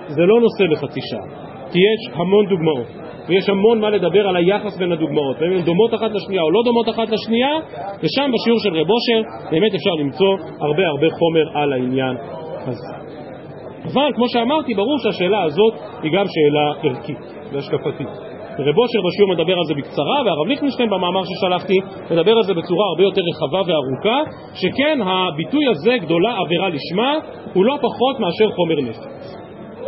זה 0.08 0.22
לא 0.22 0.40
נושא 0.40 0.62
לחצי 0.62 1.00
שעה, 1.10 1.26
כי 1.72 1.78
יש 1.78 2.14
המון 2.14 2.46
דוגמאות. 2.46 3.01
ויש 3.28 3.48
המון 3.48 3.80
מה 3.80 3.90
לדבר 3.90 4.28
על 4.28 4.36
היחס 4.36 4.78
בין 4.78 4.92
הדוגמאות, 4.92 5.36
והן 5.40 5.62
דומות 5.62 5.94
אחת 5.94 6.10
לשנייה 6.10 6.42
או 6.42 6.50
לא 6.50 6.60
דומות 6.64 6.88
אחת 6.88 7.08
לשנייה, 7.10 7.54
ושם 8.02 8.30
בשיעור 8.34 8.58
של 8.64 8.74
רב 8.80 8.86
אושר 8.90 9.20
באמת 9.50 9.74
אפשר 9.74 9.90
למצוא 10.00 10.36
הרבה 10.60 10.82
הרבה 10.86 11.06
חומר 11.10 11.58
על 11.62 11.72
העניין 11.72 12.16
הזה. 12.66 13.02
אבל 13.84 14.10
כמו 14.14 14.28
שאמרתי, 14.28 14.74
ברור 14.74 14.98
שהשאלה 14.98 15.42
הזאת 15.42 15.74
היא 16.02 16.12
גם 16.12 16.24
שאלה 16.34 16.92
ערכית 16.94 17.18
והשקפתית. 17.52 18.08
רב 18.58 18.78
אושר 18.78 18.98
בשיעור 19.06 19.30
מדבר 19.30 19.52
על 19.52 19.64
זה 19.68 19.74
בקצרה, 19.74 20.16
והרב 20.24 20.46
ליכטנשטיין 20.46 20.90
במאמר 20.90 21.22
ששלחתי 21.24 21.78
מדבר 22.10 22.32
על 22.36 22.42
זה 22.42 22.54
בצורה 22.54 22.84
הרבה 22.88 23.02
יותר 23.02 23.22
רחבה 23.30 23.60
וארוכה, 23.66 24.18
שכן 24.54 24.98
הביטוי 25.02 25.64
הזה, 25.70 25.98
גדולה 25.98 26.36
עבירה 26.38 26.68
לשמה, 26.68 27.12
הוא 27.54 27.64
לא 27.64 27.76
פחות 27.76 28.20
מאשר 28.20 28.54
חומר 28.56 28.80
נפץ. 28.80 29.36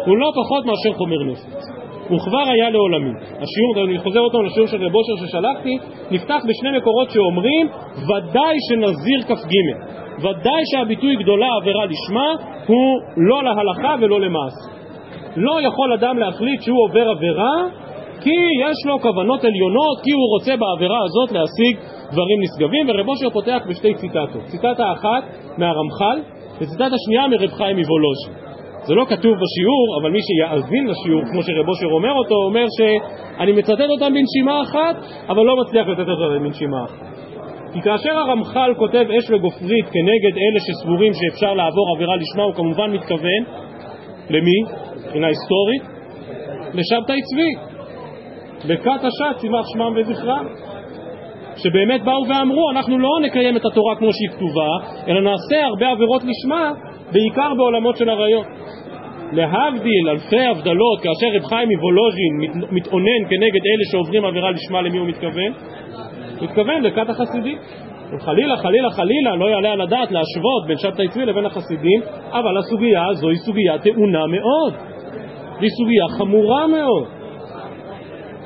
הוא 0.07 0.17
לא 0.17 0.33
פחות 0.35 0.65
מאשר 0.65 0.93
חומר 0.99 1.23
נפץ. 1.25 1.84
הוא 2.09 2.19
כבר 2.21 2.49
היה 2.55 2.71
לעולמי. 2.71 3.11
השיעור, 3.21 3.85
אני 3.85 3.99
חוזר 3.99 4.21
אותו 4.21 4.43
לשיעור 4.43 4.69
של 4.69 4.85
רב 4.85 4.95
אושר 4.95 5.27
ששלחתי, 5.27 5.79
נפתח 6.11 6.41
בשני 6.49 6.79
מקורות 6.79 7.11
שאומרים 7.11 7.69
ודאי 7.97 8.57
שנזיר 8.69 9.23
כ"ג, 9.23 9.55
ודאי 10.19 10.63
שהביטוי 10.73 11.17
גדולה 11.17 11.47
עבירה 11.61 11.85
לשמה 11.85 12.35
הוא 12.67 13.01
לא 13.17 13.45
להלכה 13.45 13.95
ולא 14.01 14.21
למעשה. 14.21 14.75
לא 15.37 15.61
יכול 15.61 15.93
אדם 15.93 16.19
להחליט 16.19 16.63
שהוא 16.63 16.85
עובר 16.85 17.09
עבירה 17.11 17.55
כי 18.21 18.37
יש 18.61 18.87
לו 18.87 19.01
כוונות 19.01 19.45
עליונות, 19.45 20.01
כי 20.03 20.11
הוא 20.11 20.27
רוצה 20.35 20.57
בעבירה 20.57 20.99
הזאת 21.05 21.33
להשיג 21.33 21.77
דברים 22.13 22.39
נשגבים, 22.41 22.89
ורב 22.89 23.09
אושר 23.09 23.31
פותח 23.31 23.61
בשתי 23.69 23.95
ציטטות. 23.95 24.43
ציטטה 24.47 24.93
אחת 24.93 25.23
מהרמח"ל, 25.59 26.19
וציטטה 26.61 26.97
שנייה 27.07 27.29
מרב 27.29 27.51
חיים 27.51 27.77
מוולוז'ין. 27.77 28.44
זה 28.87 28.95
לא 28.95 29.05
כתוב 29.05 29.35
בשיעור, 29.43 29.87
אבל 30.01 30.11
מי 30.11 30.19
שיאזין 30.27 30.87
לשיעור, 30.87 31.23
כמו 31.31 31.43
שרב 31.43 31.69
אושר 31.69 31.87
אומר 31.87 32.13
אותו, 32.13 32.35
אומר 32.35 32.67
שאני 32.77 33.53
מצטט 33.53 33.89
אותם 33.91 34.13
בנשימה 34.15 34.63
אחת, 34.63 34.97
אבל 35.29 35.43
לא 35.43 35.57
מצליח 35.57 35.87
לצטט 35.89 36.09
אותם 36.09 36.45
בנשימה 36.45 36.85
אחת. 36.85 37.15
כי 37.73 37.83
כאשר 37.83 38.11
הרמח"ל 38.19 38.75
כותב 38.79 39.05
אש 39.19 39.31
וגופרית 39.31 39.87
כנגד 39.93 40.35
אלה 40.37 40.61
שסבורים 40.67 41.13
שאפשר 41.13 41.55
לעבור 41.55 41.95
עבירה 41.95 42.17
לשמה, 42.17 42.43
הוא 42.43 42.55
כמובן 42.55 42.91
מתכוון 42.91 43.43
למי? 44.31 44.59
מבחינה 45.05 45.27
היסטורית? 45.27 45.83
לשבתאי 46.75 47.21
צבי. 47.23 47.75
בכת 48.69 49.05
השת 49.05 49.41
צימח 49.41 49.65
שמם 49.73 49.93
וזכרם. 49.97 50.47
שבאמת 51.57 52.05
באו 52.05 52.29
ואמרו, 52.29 52.71
אנחנו 52.71 52.99
לא 52.99 53.11
נקיים 53.23 53.57
את 53.57 53.65
התורה 53.65 53.97
כמו 53.97 54.13
שהיא 54.13 54.29
כתובה, 54.29 54.69
אלא 55.09 55.21
נעשה 55.21 55.67
הרבה 55.67 55.89
עבירות 55.89 56.23
לשמה, 56.25 56.73
בעיקר 57.13 57.55
בעולמות 57.57 57.97
של 57.97 58.11
עריות. 58.11 58.47
להבדיל 59.33 60.09
אלפי 60.09 60.41
הבדלות, 60.41 61.01
כאשר 61.01 61.37
רב 61.37 61.45
חיים 61.45 61.69
מוולוז'ין 61.69 62.61
מתאונן 62.71 63.25
כנגד 63.31 63.63
אלה 63.67 63.85
שעוברים 63.93 64.25
עבירה 64.25 64.51
לשמה, 64.51 64.83
למי 64.83 64.99
הוא 64.99 65.09
מתכוון? 65.09 65.53
מתכוון 66.43 66.83
לכת 66.83 67.09
החסידים. 67.09 67.59
חלילה, 68.21 68.57
חלילה, 68.57 68.91
חלילה, 68.91 69.37
לא 69.37 69.51
יעלה 69.51 69.73
על 69.73 69.81
הדעת 69.81 70.11
להשוות 70.11 70.67
בין 70.67 70.77
שבתאי 70.79 71.09
צבי 71.09 71.25
לבין 71.25 71.47
החסידים, 71.47 72.01
אבל 72.33 72.59
הסוגיה 72.59 73.07
הזו 73.07 73.29
היא 73.29 73.39
סוגיה 73.39 73.79
טעונה 73.79 74.27
מאוד. 74.27 74.75
היא 75.61 75.71
סוגיה 75.71 76.09
חמורה 76.19 76.67
מאוד. 76.67 77.07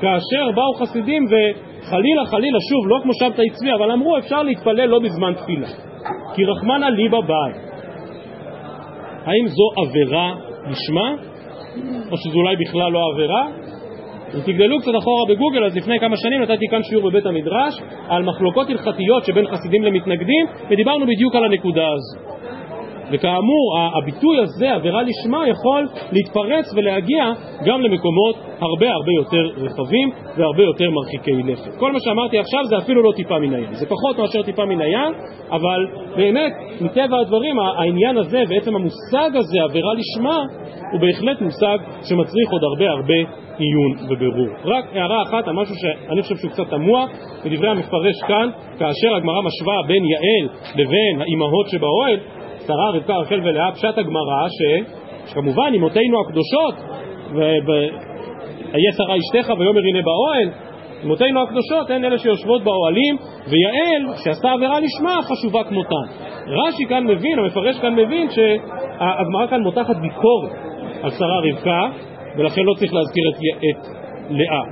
כאשר 0.01 0.51
באו 0.55 0.73
חסידים 0.73 1.25
וחלילה, 1.25 2.25
חלילה, 2.25 2.57
שוב, 2.69 2.87
לא 2.87 2.99
כמו 3.03 3.13
שבתאי 3.13 3.49
צבי, 3.49 3.73
אבל 3.73 3.91
אמרו 3.91 4.17
אפשר 4.17 4.43
להתפלל 4.43 4.85
לא 4.85 4.99
בזמן 4.99 5.33
תפילה. 5.33 5.67
כי 6.35 6.45
רחמנא 6.45 6.85
לי 6.85 7.09
בבית. 7.09 7.69
האם 9.25 9.47
זו 9.47 9.81
עבירה 9.81 10.48
לשמה, 10.67 11.15
או 12.11 12.17
שזו 12.17 12.39
אולי 12.39 12.55
בכלל 12.55 12.91
לא 12.91 12.99
עבירה? 13.13 13.47
אם 14.35 14.39
תגדלו 14.39 14.79
קצת 14.79 14.91
אחורה 15.01 15.25
בגוגל, 15.29 15.65
אז 15.65 15.77
לפני 15.77 15.99
כמה 15.99 16.17
שנים 16.17 16.41
נתתי 16.41 16.65
כאן 16.71 16.83
שיעור 16.83 17.09
בבית 17.09 17.25
המדרש 17.25 17.81
על 18.07 18.23
מחלוקות 18.23 18.69
הלכתיות 18.69 19.25
שבין 19.25 19.47
חסידים 19.47 19.83
למתנגדים, 19.83 20.45
ודיברנו 20.69 21.05
בדיוק 21.07 21.35
על 21.35 21.43
הנקודה 21.43 21.87
הזו. 21.87 22.38
וכאמור, 23.11 23.77
הביטוי 23.97 24.39
הזה, 24.39 24.71
עבירה 24.71 25.01
לשמה, 25.01 25.47
יכול 25.47 25.87
להתפרץ 26.11 26.73
ולהגיע 26.75 27.31
גם 27.65 27.81
למקומות 27.81 28.35
הרבה 28.61 28.91
הרבה 28.91 29.11
יותר 29.17 29.61
רחבים 29.63 30.09
והרבה 30.37 30.63
יותר 30.63 30.89
מרחיקי 30.89 31.31
לכת. 31.51 31.71
כל 31.79 31.91
מה 31.91 31.99
שאמרתי 31.99 32.39
עכשיו 32.39 32.65
זה 32.65 32.77
אפילו 32.77 33.01
לא 33.01 33.11
טיפה 33.15 33.39
מן 33.39 33.53
הים, 33.53 33.73
זה 33.73 33.85
פחות 33.85 34.19
מאשר 34.19 34.41
טיפה 34.43 34.65
מן 34.65 34.81
הים, 34.81 35.13
אבל 35.51 35.87
באמת, 36.15 36.51
מטבע 36.81 37.19
הדברים, 37.19 37.59
העניין 37.59 38.17
הזה 38.17 38.43
ועצם 38.49 38.75
המושג 38.75 39.35
הזה, 39.35 39.63
עבירה 39.63 39.93
לשמה, 39.93 40.37
הוא 40.91 41.01
בהחלט 41.01 41.41
מושג 41.41 41.77
שמצריך 42.03 42.49
עוד 42.51 42.61
הרבה 42.63 42.91
הרבה 42.91 43.29
עיון 43.59 43.91
ובירור. 44.09 44.49
רק 44.65 44.85
הערה 44.93 45.21
אחת 45.21 45.47
על 45.47 45.53
משהו 45.53 45.75
שאני 45.75 46.21
חושב 46.21 46.35
שהוא 46.35 46.51
קצת 46.51 46.69
תמוה, 46.69 47.05
בדברי 47.45 47.69
המפרש 47.69 48.15
כאן, 48.27 48.49
כאשר 48.79 49.15
הגמרא 49.15 49.41
משווה 49.41 49.75
בין 49.87 50.03
יעל 50.05 50.49
לבין 50.75 51.21
האימהות 51.21 51.67
שבאוהל, 51.67 52.19
שרה, 52.69 52.89
רבקה, 52.93 53.15
רחל 53.15 53.39
ולאה, 53.43 53.71
פשט 53.71 53.97
הגמרא, 53.97 54.47
ש... 54.47 54.59
שכמובן 55.31 55.71
אמותינו 55.75 56.21
הקדושות, 56.21 56.75
והיה 57.35 58.91
שרה 58.97 59.15
אשתך 59.17 59.49
ויאמר 59.59 59.81
הנה 59.89 60.01
באוהל, 60.01 60.49
אמותינו 61.05 61.43
הקדושות 61.43 61.89
הן 61.89 62.05
אלה 62.05 62.17
שיושבות 62.17 62.63
באוהלים, 62.63 63.17
ויעל, 63.47 64.17
שעשתה 64.23 64.51
עבירה 64.51 64.79
לשמה, 64.79 65.15
חשובה 65.21 65.63
כמותן. 65.63 66.05
רש"י 66.47 66.85
כאן 66.89 67.07
מבין, 67.07 67.39
המפרש 67.39 67.79
כאן 67.79 67.95
מבין, 67.95 68.27
שהגמרא 68.29 69.47
כאן 69.49 69.61
מותחת 69.61 69.95
ביקורת 69.95 70.51
על 71.03 71.09
שרה 71.09 71.39
רבקה, 71.49 71.81
ולכן 72.37 72.61
לא 72.61 72.73
צריך 72.73 72.93
להזכיר 72.93 73.23
את, 73.29 73.35
את 73.69 73.87
לאה, 74.29 74.63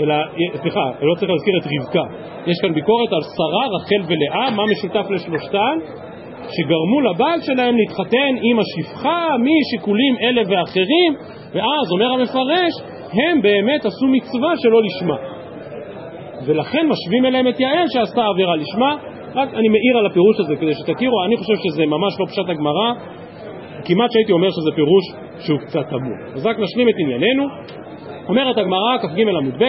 אלא, 0.00 0.14
סליחה, 0.54 0.84
לא 1.02 1.14
צריך 1.14 1.30
להזכיר 1.30 1.54
את 1.60 1.66
רבקה. 1.66 2.14
יש 2.46 2.56
כאן 2.62 2.74
ביקורת 2.74 3.12
על 3.12 3.22
שרה, 3.36 3.64
רחל 3.76 4.12
ולאה, 4.12 4.50
מה 4.50 4.62
משותף 4.72 5.10
לשלושתן? 5.10 5.78
שגרמו 6.50 7.00
לבעל 7.00 7.40
שלהם 7.40 7.76
להתחתן 7.76 8.32
עם 8.42 8.58
השפחה 8.58 9.26
משיקולים 9.38 10.16
אלה 10.22 10.42
ואחרים, 10.48 11.14
ואז 11.54 11.92
אומר 11.92 12.12
המפרש, 12.12 12.72
הם 13.12 13.42
באמת 13.42 13.84
עשו 13.84 14.06
מצווה 14.06 14.52
שלא 14.56 14.82
לשמה. 14.82 15.16
ולכן 16.46 16.86
משווים 16.86 17.26
אליהם 17.26 17.48
את 17.48 17.60
יעל 17.60 17.86
שעשתה 17.88 18.22
עבירה 18.26 18.56
לשמה. 18.56 18.96
רק 19.34 19.54
אני 19.54 19.68
מעיר 19.68 19.98
על 19.98 20.06
הפירוש 20.06 20.40
הזה 20.40 20.56
כדי 20.56 20.74
שתכירו, 20.74 21.24
אני 21.24 21.36
חושב 21.36 21.54
שזה 21.64 21.86
ממש 21.86 22.14
לא 22.20 22.26
פשט 22.26 22.48
הגמרא, 22.48 22.92
כמעט 23.84 24.10
שהייתי 24.12 24.32
אומר 24.32 24.48
שזה 24.50 24.70
פירוש 24.74 25.04
שהוא 25.46 25.58
קצת 25.58 25.86
תמור. 25.90 26.16
אז 26.34 26.46
רק 26.46 26.56
נשלים 26.58 26.88
את 26.88 26.94
ענייננו. 26.98 27.44
אומרת 28.28 28.58
הגמרא, 28.58 28.98
כ"ג 28.98 29.20
עמוד 29.20 29.54
ב', 29.58 29.64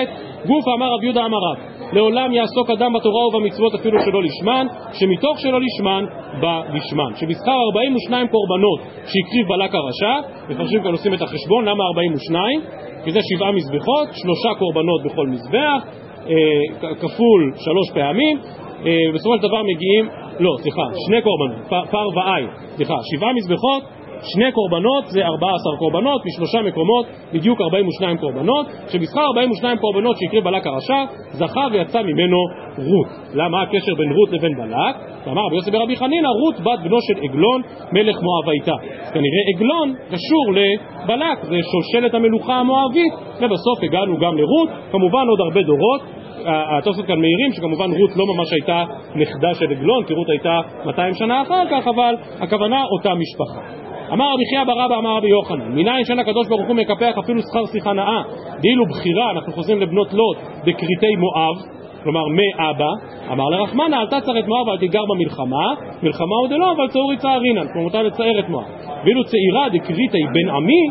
גוף 0.48 0.66
אמר 0.78 0.94
רב 0.94 1.04
יהודה 1.04 1.26
אמר 1.26 1.38
רב, 1.38 1.58
לעולם 1.94 2.34
יעסוק 2.34 2.70
אדם 2.70 2.94
בתורה 2.94 3.28
ובמצוות 3.28 3.74
אפילו 3.74 4.00
שלא 4.06 4.24
לשמן, 4.24 4.68
שמתוך 4.94 5.40
שלא 5.40 5.60
לשמן, 5.62 6.06
בא 6.42 6.62
לשמן. 6.74 7.12
שבשכר 7.16 7.58
42 7.72 8.28
קורבנות 8.28 8.80
שהקריב 8.80 9.48
בלק 9.48 9.76
הרשע, 9.76 10.14
מפרשים 10.50 10.84
כאן 10.84 10.92
עושים 10.92 11.14
את 11.14 11.22
החשבון, 11.22 11.66
למה 11.66 11.84
42? 11.84 12.62
כי 13.04 13.12
זה 13.12 13.20
שבעה 13.24 13.52
מזבחות, 13.52 14.08
שלושה 14.12 14.50
קורבנות 14.60 15.04
בכל 15.04 15.28
מזבח, 15.28 15.82
אה, 16.30 16.96
כפול 17.02 17.52
שלוש 17.56 17.92
פעמים, 17.94 18.38
אה, 18.86 18.92
בסופו 19.14 19.36
של 19.38 19.48
דבר 19.48 19.62
מגיעים, 19.64 20.06
לא, 20.40 20.52
סליחה, 20.62 20.82
שני 21.08 21.22
קורבנות, 21.22 21.90
פר 21.92 22.08
ועין, 22.16 22.48
סליחה, 22.76 22.96
שבעה 23.12 23.34
מזבחות 23.34 23.84
שני 24.24 24.52
קורבנות 24.52 25.06
זה 25.08 25.26
14 25.26 25.78
קורבנות, 25.80 26.22
משלושה 26.26 26.62
מקומות 26.62 27.06
בדיוק 27.34 27.62
42 27.62 28.18
קורבנות, 28.18 28.66
שבשכר 28.90 29.22
42 29.22 29.78
קורבנות 29.78 30.16
שהקריב 30.20 30.44
בלק 30.44 30.68
הרשע, 30.68 31.04
זכה 31.32 31.68
ויצא 31.72 32.02
ממנו 32.02 32.38
רות. 32.78 33.08
למה 33.34 33.62
הקשר 33.62 33.94
בין 33.98 34.12
רות 34.12 34.32
לבין 34.32 34.56
בלק? 34.58 34.96
ואמר 35.26 35.42
רבי 35.46 35.56
יוסף 35.56 35.72
ברבי 35.72 35.96
חנינא, 35.96 36.28
רות 36.28 36.60
בת 36.60 36.80
בנו 36.84 36.98
של 37.02 37.18
עגלון 37.24 37.62
מלך 37.92 38.16
מואב 38.22 38.50
הייתה. 38.50 38.76
כנראה 39.14 39.42
עגלון 39.56 39.94
קשור 40.08 40.46
לבלק, 40.52 41.38
זה 41.44 41.56
שושלת 41.72 42.14
המלוכה 42.14 42.56
המואבית, 42.56 43.14
ובסוף 43.42 43.84
הגענו 43.84 44.18
גם 44.18 44.38
לרות, 44.38 44.70
כמובן 44.92 45.28
עוד 45.28 45.40
הרבה 45.40 45.62
דורות. 45.62 46.02
התוספות 46.48 47.06
כאן 47.06 47.20
מעירים 47.20 47.52
שכמובן 47.52 47.92
רות 47.92 48.10
לא 48.16 48.26
ממש 48.36 48.54
הייתה 48.54 48.84
נכדה 49.16 49.54
של 49.54 49.72
עגלון, 49.72 50.04
כי 50.04 50.14
רות 50.14 50.30
הייתה 50.30 50.60
200 50.86 51.14
שנה 51.14 51.42
אחר 51.42 51.64
כך, 51.72 51.88
אבל 51.88 52.16
הכוונה 52.40 52.84
אותה 52.84 53.10
משפחה. 53.14 53.95
אמר 54.14 54.26
רבי 54.34 54.44
חייא 54.50 54.64
בר 54.64 54.86
אבא 54.86 54.98
אמר 54.98 55.18
רבי 55.18 55.30
יוחנן, 55.30 55.72
מניין 55.72 56.06
שאין 56.06 56.20
הקדוש 56.20 56.48
ברוך 56.48 56.68
הוא 56.68 56.76
מקפח 56.76 57.18
אפילו 57.24 57.42
שכר 57.42 57.66
שיחה 57.66 57.94
נאה, 57.94 58.22
דאילו 58.62 58.86
בחירה, 58.86 59.32
אנחנו 59.32 59.54
חוזרים 59.54 59.82
לבנות 59.82 60.14
לוט, 60.14 60.38
בכריתי 60.66 61.16
מואב, 61.16 61.56
כלומר 62.04 62.26
מאבא, 62.28 62.92
אמר 63.32 63.44
לרחמנה 63.50 64.02
אל 64.02 64.06
תצר 64.06 64.40
את 64.40 64.48
מואב 64.48 64.68
ואל 64.68 64.78
תיגר 64.78 65.02
במלחמה, 65.10 65.74
מלחמה 66.04 66.36
עוד 66.42 66.52
לא, 66.52 66.72
אבל 66.72 66.88
צאורי 66.88 67.18
צערינן, 67.18 67.68
כלומר 67.68 67.84
מותר 67.84 68.02
לצער 68.02 68.40
את 68.40 68.50
מואב. 68.50 68.66
ואילו 69.04 69.24
צעירה 69.24 69.70
דקריתי 69.70 70.24
בן 70.34 70.50
עמי, 70.50 70.84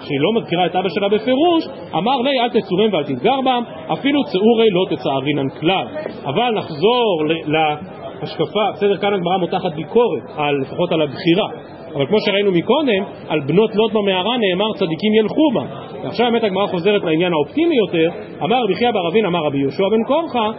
שהיא 0.00 0.20
לא 0.20 0.40
מזכירה 0.40 0.66
את 0.66 0.76
אבא 0.76 0.88
שלה 0.88 1.08
בפירוש, 1.08 1.64
אמר 1.94 2.20
לי 2.20 2.40
אל 2.40 2.48
תצורם 2.48 2.92
ואל 2.92 3.04
תתגר 3.04 3.40
בם, 3.40 3.62
אפילו 3.92 4.24
צעורי 4.24 4.68
לא 4.70 4.96
תצערינן 4.96 5.48
כלל. 5.60 5.86
אבל 6.24 6.54
נחזור 6.54 7.24
להשקפה, 7.46 8.64
בסדר, 8.72 8.96
כאן 8.96 9.14
הגמרא 9.14 9.36
מותחת 9.36 9.74
ביקורת, 9.74 10.22
על, 10.36 10.54
לפחות 10.60 10.92
על 10.92 11.02
הבחירה. 11.02 11.48
אבל 11.94 12.06
כמו 12.06 12.16
שראינו 12.20 12.52
מקודם, 12.52 13.02
על 13.28 13.40
בנות 13.40 13.70
לוט 13.74 13.92
במערה 13.92 14.36
נאמר 14.36 14.72
צדיקים 14.74 15.14
ילכו 15.20 15.50
בה. 15.54 15.64
ועכשיו 16.02 16.26
באמת 16.30 16.44
הגמרא 16.44 16.66
חוזרת 16.66 17.04
לעניין 17.04 17.32
האופטימי 17.32 17.76
יותר, 17.76 18.08
אמר 18.42 18.56
רבי 18.64 18.74
חייא 18.74 18.90
בר 18.90 19.08
אבין 19.08 19.24
אמר 19.24 19.40
רבי 19.46 19.58
יהושע 19.58 19.88
בן 19.88 20.04
קורחה 20.06 20.50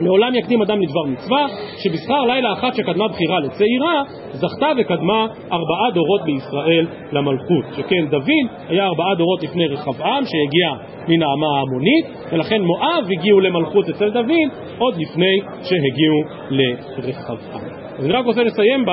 לעולם 0.00 0.34
יקדים 0.34 0.62
אדם 0.62 0.80
לדבר 0.80 1.02
מצווה, 1.06 1.46
שבשכר 1.82 2.22
לילה 2.24 2.52
אחת 2.52 2.74
שקדמה 2.74 3.08
בחירה 3.08 3.40
לצעירה, 3.40 4.02
זכתה 4.32 4.66
וקדמה 4.78 5.26
ארבעה 5.52 5.90
דורות 5.94 6.20
בישראל 6.24 6.86
למלכות. 7.12 7.64
שכן 7.76 8.06
דוד 8.10 8.46
היה 8.68 8.86
ארבעה 8.86 9.14
דורות 9.14 9.42
לפני 9.42 9.66
רחבעם, 9.66 10.24
שהגיע 10.24 10.86
מן 11.08 11.22
האמה 11.22 11.46
ההמונית, 11.58 12.06
ולכן 12.32 12.62
מואב 12.62 13.04
הגיעו 13.18 13.40
למלכות 13.40 13.88
אצל 13.88 14.10
דוד 14.10 14.50
עוד 14.78 14.94
לפני 14.94 15.40
שהגיעו 15.62 16.20
לרחבעם. 16.50 17.84
אני 17.98 18.12
רק 18.12 18.24
רוצה 18.24 18.42
לסיים 18.42 18.84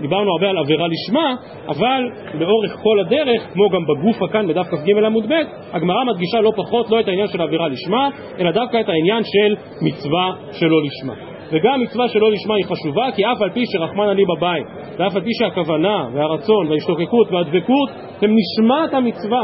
דיברנו 0.00 0.30
הרבה 0.32 0.50
על 0.50 0.58
עבירה 0.58 0.86
לשמה, 0.88 1.34
אבל 1.68 2.10
לאורך 2.34 2.76
כל 2.82 3.00
הדרך, 3.00 3.42
כמו 3.52 3.70
גם 3.70 3.82
בגופה 3.86 4.28
כאן 4.32 4.48
בדף 4.48 4.66
כ"ג 4.66 5.04
עמוד 5.04 5.26
ב', 5.28 5.32
הגמרא 5.72 6.04
מדגישה 6.04 6.40
לא 6.40 6.52
פחות 6.56 6.90
לא 6.90 7.00
את 7.00 7.08
העניין 7.08 7.26
של 7.28 7.42
עבירה 7.42 7.68
לשמה, 7.68 8.08
אלא 8.38 8.50
דווקא 8.50 8.80
את 8.80 8.88
העניין 8.88 9.22
של 9.24 9.54
מצווה 9.82 10.32
שלא 10.52 10.82
לשמה. 10.82 11.14
וגם 11.52 11.80
מצווה 11.82 12.08
שלא 12.08 12.30
לשמה 12.30 12.54
היא 12.54 12.64
חשובה, 12.64 13.06
כי 13.16 13.24
אף 13.24 13.42
על 13.42 13.50
פי 13.50 13.62
שרחמנא 13.72 14.10
לי 14.10 14.22
בבית, 14.36 14.66
ואף 14.98 15.16
על 15.16 15.22
פי 15.22 15.30
שהכוונה 15.38 16.08
והרצון 16.14 16.66
וההשתוקקות 16.68 17.32
והדבקות 17.32 17.90
הם 18.22 18.30
נשמת 18.36 18.94
המצווה, 18.94 19.42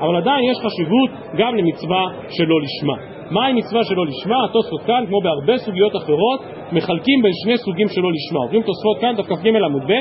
אבל 0.00 0.16
עדיין 0.16 0.44
יש 0.50 0.56
חשיבות 0.56 1.10
גם 1.38 1.56
למצווה 1.56 2.02
שלא 2.28 2.56
לשמה. 2.60 3.15
מהי 3.30 3.52
מצווה 3.52 3.84
שלא 3.84 4.06
לשמה? 4.06 4.44
התוספות 4.44 4.82
כאן, 4.86 5.04
כמו 5.08 5.20
בהרבה 5.20 5.58
סוגיות 5.58 5.96
אחרות, 5.96 6.40
מחלקים 6.72 7.22
בין 7.22 7.32
שני 7.44 7.56
סוגים 7.56 7.88
שלא 7.88 8.10
לשמה. 8.12 8.40
עוברים 8.40 8.62
תוספות 8.62 8.98
כאן, 9.00 9.12
דף 9.16 9.26
כ"ג 9.26 9.46
עמוד 9.64 9.82
ב', 9.82 9.92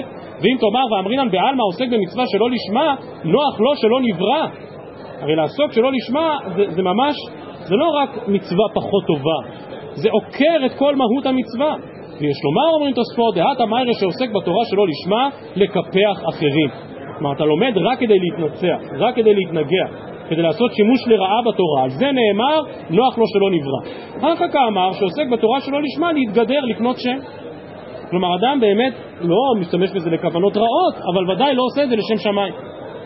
ואם 0.42 0.58
תאמר 0.60 0.86
ואמרינן 0.92 1.30
בעלמא 1.32 1.64
עוסק 1.64 1.86
במצווה 1.92 2.24
שלא 2.28 2.50
לשמה, 2.50 2.96
נוח 3.24 3.60
לו 3.60 3.76
שלא 3.76 4.00
נברא. 4.02 4.48
הרי 5.22 5.36
לעסוק 5.36 5.72
שלא 5.72 5.92
לשמה 5.92 6.38
זה, 6.56 6.64
זה 6.70 6.82
ממש, 6.82 7.16
זה 7.68 7.76
לא 7.76 7.86
רק 8.02 8.28
מצווה 8.28 8.66
פחות 8.74 9.04
טובה, 9.08 9.40
זה 9.94 10.10
עוקר 10.12 10.66
את 10.66 10.72
כל 10.78 10.96
מהות 10.96 11.26
המצווה. 11.26 11.76
ויש 12.20 12.38
לומר, 12.44 12.74
אומרים 12.74 12.94
תוספות, 12.94 13.36
דעת 13.36 13.60
המיירה 13.60 13.94
שעוסק 14.00 14.30
בתורה 14.30 14.66
שלא 14.70 14.86
לשמה, 14.88 15.30
לקפח 15.56 16.30
אחרים. 16.30 16.70
כלומר, 17.18 17.36
אתה 17.36 17.46
לומד 17.46 17.74
רק 17.78 18.00
כדי 18.00 18.20
להתנצח, 18.20 18.80
רק 19.00 19.16
כדי 19.16 19.34
להתנגח, 19.34 20.15
כדי 20.30 20.42
לעשות 20.42 20.74
שימוש 20.74 21.08
לרעה 21.08 21.42
בתורה. 21.42 21.84
על 21.84 21.90
זה 21.90 22.06
נאמר, 22.06 22.60
נוח 22.90 23.18
לו 23.18 23.24
שלא 23.28 23.50
נברא. 23.52 23.82
אחר 24.34 24.48
כך 24.48 24.60
אמר 24.68 24.92
שעוסק 24.94 25.28
בתורה 25.32 25.62
שלא 25.62 25.82
לשמה, 25.82 26.14
להתגדר, 26.14 26.60
לקנות 26.70 26.96
שם. 27.00 27.18
כלומר, 28.10 28.36
אדם 28.36 28.60
באמת 28.60 28.94
לא 29.22 29.60
משתמש 29.60 29.92
בזה 29.92 30.10
לכוונות 30.10 30.58
רעות, 30.58 30.96
אבל 31.14 31.32
ודאי 31.32 31.56
לא 31.56 31.64
עושה 31.64 31.84
את 31.84 31.90
זה 31.90 31.96
לשם 31.96 32.18
שמיים, 32.18 32.54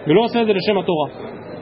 ולא 0.07 0.21
עושה 0.21 0.41
את 0.41 0.47
זה 0.47 0.53
לשם 0.53 0.77
התורה. 0.77 1.09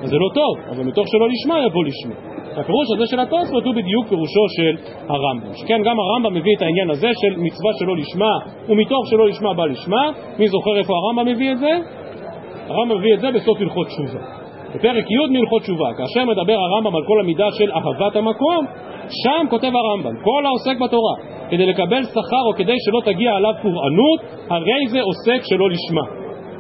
אז 0.02 0.10
זה 0.10 0.16
לא 0.16 0.30
טוב, 0.34 0.76
אבל 0.76 0.84
מתוך 0.84 1.08
שלא 1.08 1.28
לשמה 1.30 1.66
יבוא 1.66 1.84
לשמה. 1.86 2.16
הפירוש 2.60 2.88
הזה 2.96 3.06
של 3.12 3.20
התוספות 3.20 3.66
הוא 3.66 3.76
בדיוק 3.76 4.08
פירושו 4.08 4.46
של 4.58 4.76
הרמב"ם. 5.10 5.54
שכן 5.54 5.82
גם 5.84 5.96
הרמב"ם 6.00 6.34
מביא 6.34 6.52
את 6.58 6.62
העניין 6.62 6.90
הזה 6.90 7.08
של 7.22 7.40
מצווה 7.42 7.72
שלא 7.80 7.98
לשמה, 7.98 8.34
ומתוך 8.70 9.08
שלא 9.10 9.28
לשמה 9.28 9.54
בא 9.54 9.66
לשמה. 9.66 10.12
מי 10.40 10.48
זוכר 10.48 10.78
איפה 10.78 10.94
הרמב"ם 10.94 11.26
מביא 11.34 11.52
את 11.52 11.58
זה? 11.58 11.72
הרמב"ם 12.68 12.98
מביא 12.98 13.14
את 13.14 13.20
זה 13.20 13.32
בסוף 13.32 13.62
הלכות 13.62 13.88
תשובה. 13.88 14.37
בפרק 14.78 15.06
י' 15.12 15.34
מהלכות 15.34 15.62
תשובה, 15.62 15.90
כאשר 15.98 16.26
מדבר 16.26 16.58
הרמב"ם 16.66 16.96
על 16.96 17.04
כל 17.08 17.20
המידה 17.20 17.48
של 17.52 17.72
אהבת 17.72 18.16
המקום, 18.16 18.66
שם 19.24 19.46
כותב 19.50 19.72
הרמב"ם, 19.76 20.16
כל 20.24 20.46
העוסק 20.46 20.80
בתורה 20.84 21.16
כדי 21.50 21.66
לקבל 21.66 22.04
שכר 22.04 22.44
או 22.48 22.54
כדי 22.58 22.78
שלא 22.86 23.00
תגיע 23.06 23.32
עליו 23.36 23.54
פורענות, 23.62 24.20
הרי 24.50 24.88
זה 24.88 25.00
עוסק 25.02 25.42
שלא 25.50 25.70
לשמה. 25.70 26.06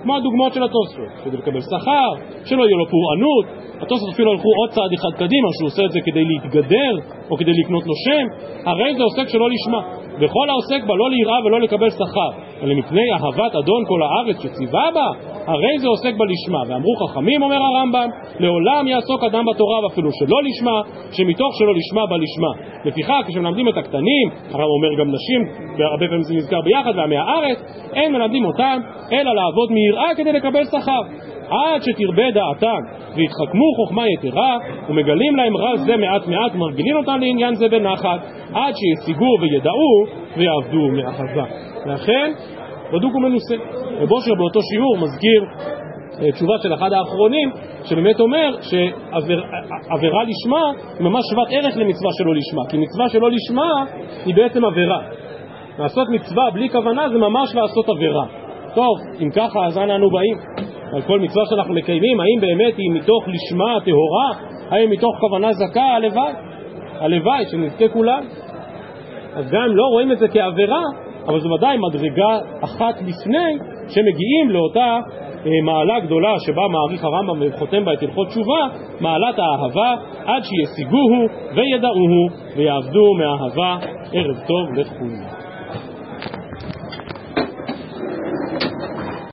כמו 0.03 0.15
הדוגמאות 0.15 0.53
של 0.53 0.63
התוספות, 0.63 1.11
כדי 1.24 1.38
לקבל 1.38 1.61
שכר, 1.61 2.09
שלא 2.45 2.63
יהיה 2.63 2.78
לו 2.82 2.86
פורענות, 2.95 3.45
התוספות 3.82 4.09
אפילו 4.13 4.32
הלכו 4.32 4.49
עוד 4.59 4.70
צעד 4.70 4.91
אחד 4.93 5.13
קדימה, 5.22 5.47
שהוא 5.57 5.68
עושה 5.68 5.84
את 5.86 5.91
זה 5.91 5.99
כדי 6.05 6.24
להתגדר, 6.32 6.93
או 7.30 7.38
כדי 7.38 7.51
לקנות 7.61 7.84
לו 7.89 7.93
שם, 8.05 8.26
הרי 8.70 8.95
זה 8.97 9.03
עוסק 9.03 9.28
שלא 9.34 9.47
לשמה. 9.49 9.82
וכל 10.20 10.49
העוסק 10.49 10.82
בה 10.88 10.95
לא 10.95 11.09
ליראה 11.09 11.45
ולא 11.45 11.61
לקבל 11.61 11.89
שכר, 11.89 12.32
אלא 12.64 12.76
מפני 12.76 13.12
אהבת 13.14 13.55
אדון 13.55 13.84
כל 13.88 14.01
הארץ 14.03 14.38
שציווה 14.43 14.89
בה, 14.93 15.08
הרי 15.47 15.80
זה 15.80 15.88
עוסק 15.88 16.14
בה 16.18 16.26
לשמה. 16.26 16.62
ואמרו 16.68 16.95
חכמים, 16.95 17.43
אומר 17.43 17.55
הרמב"ם, 17.55 18.10
לעולם 18.39 18.88
יעסוק 18.88 19.24
אדם 19.24 19.45
בתורה 19.53 19.84
ואפילו 19.84 20.10
שלא 20.12 20.38
לשמה, 20.43 20.82
שמתוך 21.12 21.51
שלא 21.60 21.74
לשמה 21.76 22.05
בא 22.05 22.16
לשמה. 22.16 22.51
לפיכך, 22.86 23.20
כשמלמדים 23.28 23.68
את 23.70 23.78
הקטנים, 23.78 24.30
הרב 24.51 24.70
אומר 24.78 24.99
גם 24.99 25.08
נשים, 25.16 25.41
הרבה 25.91 26.05
פעמים 26.08 26.24
זה 26.24 26.34
נזכר 26.34 26.62
ביחד, 26.62 26.91
ועמי 26.97 27.18
הארץ, 27.18 27.58
אין 27.93 28.14
מלמדים 28.14 28.45
אותם, 28.45 28.80
אלא 29.12 29.36
לעבוד 29.36 29.72
מיראה 29.72 30.16
כדי 30.18 30.32
לקבל 30.32 30.64
שכר. 30.66 31.01
עד 31.50 31.82
שתרבה 31.82 32.32
דעתם 32.32 32.82
ויתחכמו 33.16 33.66
חוכמה 33.76 34.04
יתרה 34.10 34.58
ומגלים 34.89 35.36
להם 35.36 35.58
רז 35.58 35.80
זה 35.86 35.98
מעט 35.98 36.28
מעט 36.28 36.56
ומרגילים 36.56 36.98
אותם 36.98 37.20
לעניין 37.22 37.56
זה 37.56 37.70
בנחת 37.70 38.20
עד 38.54 38.74
שישיגו 38.76 39.32
וידעו 39.41 40.06
ויעבדו 40.38 40.88
מאחזה. 40.91 41.41
לכן, 41.86 42.32
בדוק 42.93 43.16
ומנוסה. 43.16 43.56
ובושר 44.02 44.32
באותו 44.38 44.60
שיעור 44.62 44.98
מזכיר 44.98 45.43
אה, 46.22 46.32
תשובה 46.32 46.54
של 46.64 46.74
אחד 46.74 46.93
האחרונים, 46.93 47.52
שבאמת 47.84 48.20
אומר 48.20 48.50
שעבירה 48.62 50.24
לשמה 50.24 50.72
היא 51.00 51.08
ממש 51.08 51.24
שוות 51.30 51.48
ערך 51.52 51.78
למצווה 51.78 52.12
שלא 52.18 52.36
לשמה, 52.36 52.62
כי 52.70 52.78
מצווה 52.78 53.10
שלא 53.10 53.30
לשמה 53.32 53.86
היא 54.26 54.36
בעצם 54.36 54.66
עבירה. 54.66 55.00
לעשות 55.80 56.08
מצווה 56.10 56.52
בלי 56.54 56.70
כוונה 56.70 57.10
זה 57.10 57.18
ממש 57.18 57.56
לעשות 57.56 57.89
עבירה. 57.89 58.26
טוב, 58.76 58.98
אם 59.22 59.30
ככה, 59.30 59.66
אז 59.66 59.78
אנה 59.78 59.95
אנו 59.95 60.10
באים? 60.10 60.38
על 60.94 61.02
כל 61.02 61.20
מצווה 61.20 61.44
שאנחנו 61.50 61.74
מקיימים, 61.74 62.20
האם 62.20 62.42
באמת 62.42 62.78
היא 62.78 62.92
מתוך 62.92 63.24
לשמה 63.28 63.80
טהורה? 63.86 64.30
האם 64.70 64.90
מתוך 64.90 65.16
כוונה 65.20 65.54
זכה? 65.54 65.96
הלוואי. 65.96 66.34
הלוואי, 67.00 67.44
שנזכה 67.52 67.88
כולם. 67.88 68.24
אז 69.34 69.52
גם 69.52 69.62
אם 69.62 69.76
לא 69.76 69.84
רואים 69.92 70.12
את 70.12 70.20
זה 70.20 70.28
כעבירה, 70.28 70.82
אבל 71.28 71.40
זו 71.40 71.50
ודאי 71.50 71.78
מדרגה 71.78 72.40
אחת 72.62 72.96
לפני 73.02 73.58
שמגיעים 73.90 74.50
לאותה 74.50 75.00
אה, 75.46 75.52
מעלה 75.64 76.00
גדולה 76.00 76.34
שבה 76.40 76.68
מעריך 76.68 77.04
הרמב"ם 77.04 77.42
וחותם 77.42 77.86
בה 77.86 77.94
את 77.94 78.04
הלכות 78.04 78.28
תשובה, 78.28 78.68
מעלת 79.02 79.40
האהבה, 79.40 79.96
עד 80.26 80.44
שישיגוהו 80.44 81.28
וידעוהו 81.56 82.28
ויעבדו 82.56 83.14
מאהבה. 83.14 83.78
ערב 84.14 84.36
טוב 84.48 84.74
לכולם. 84.74 85.47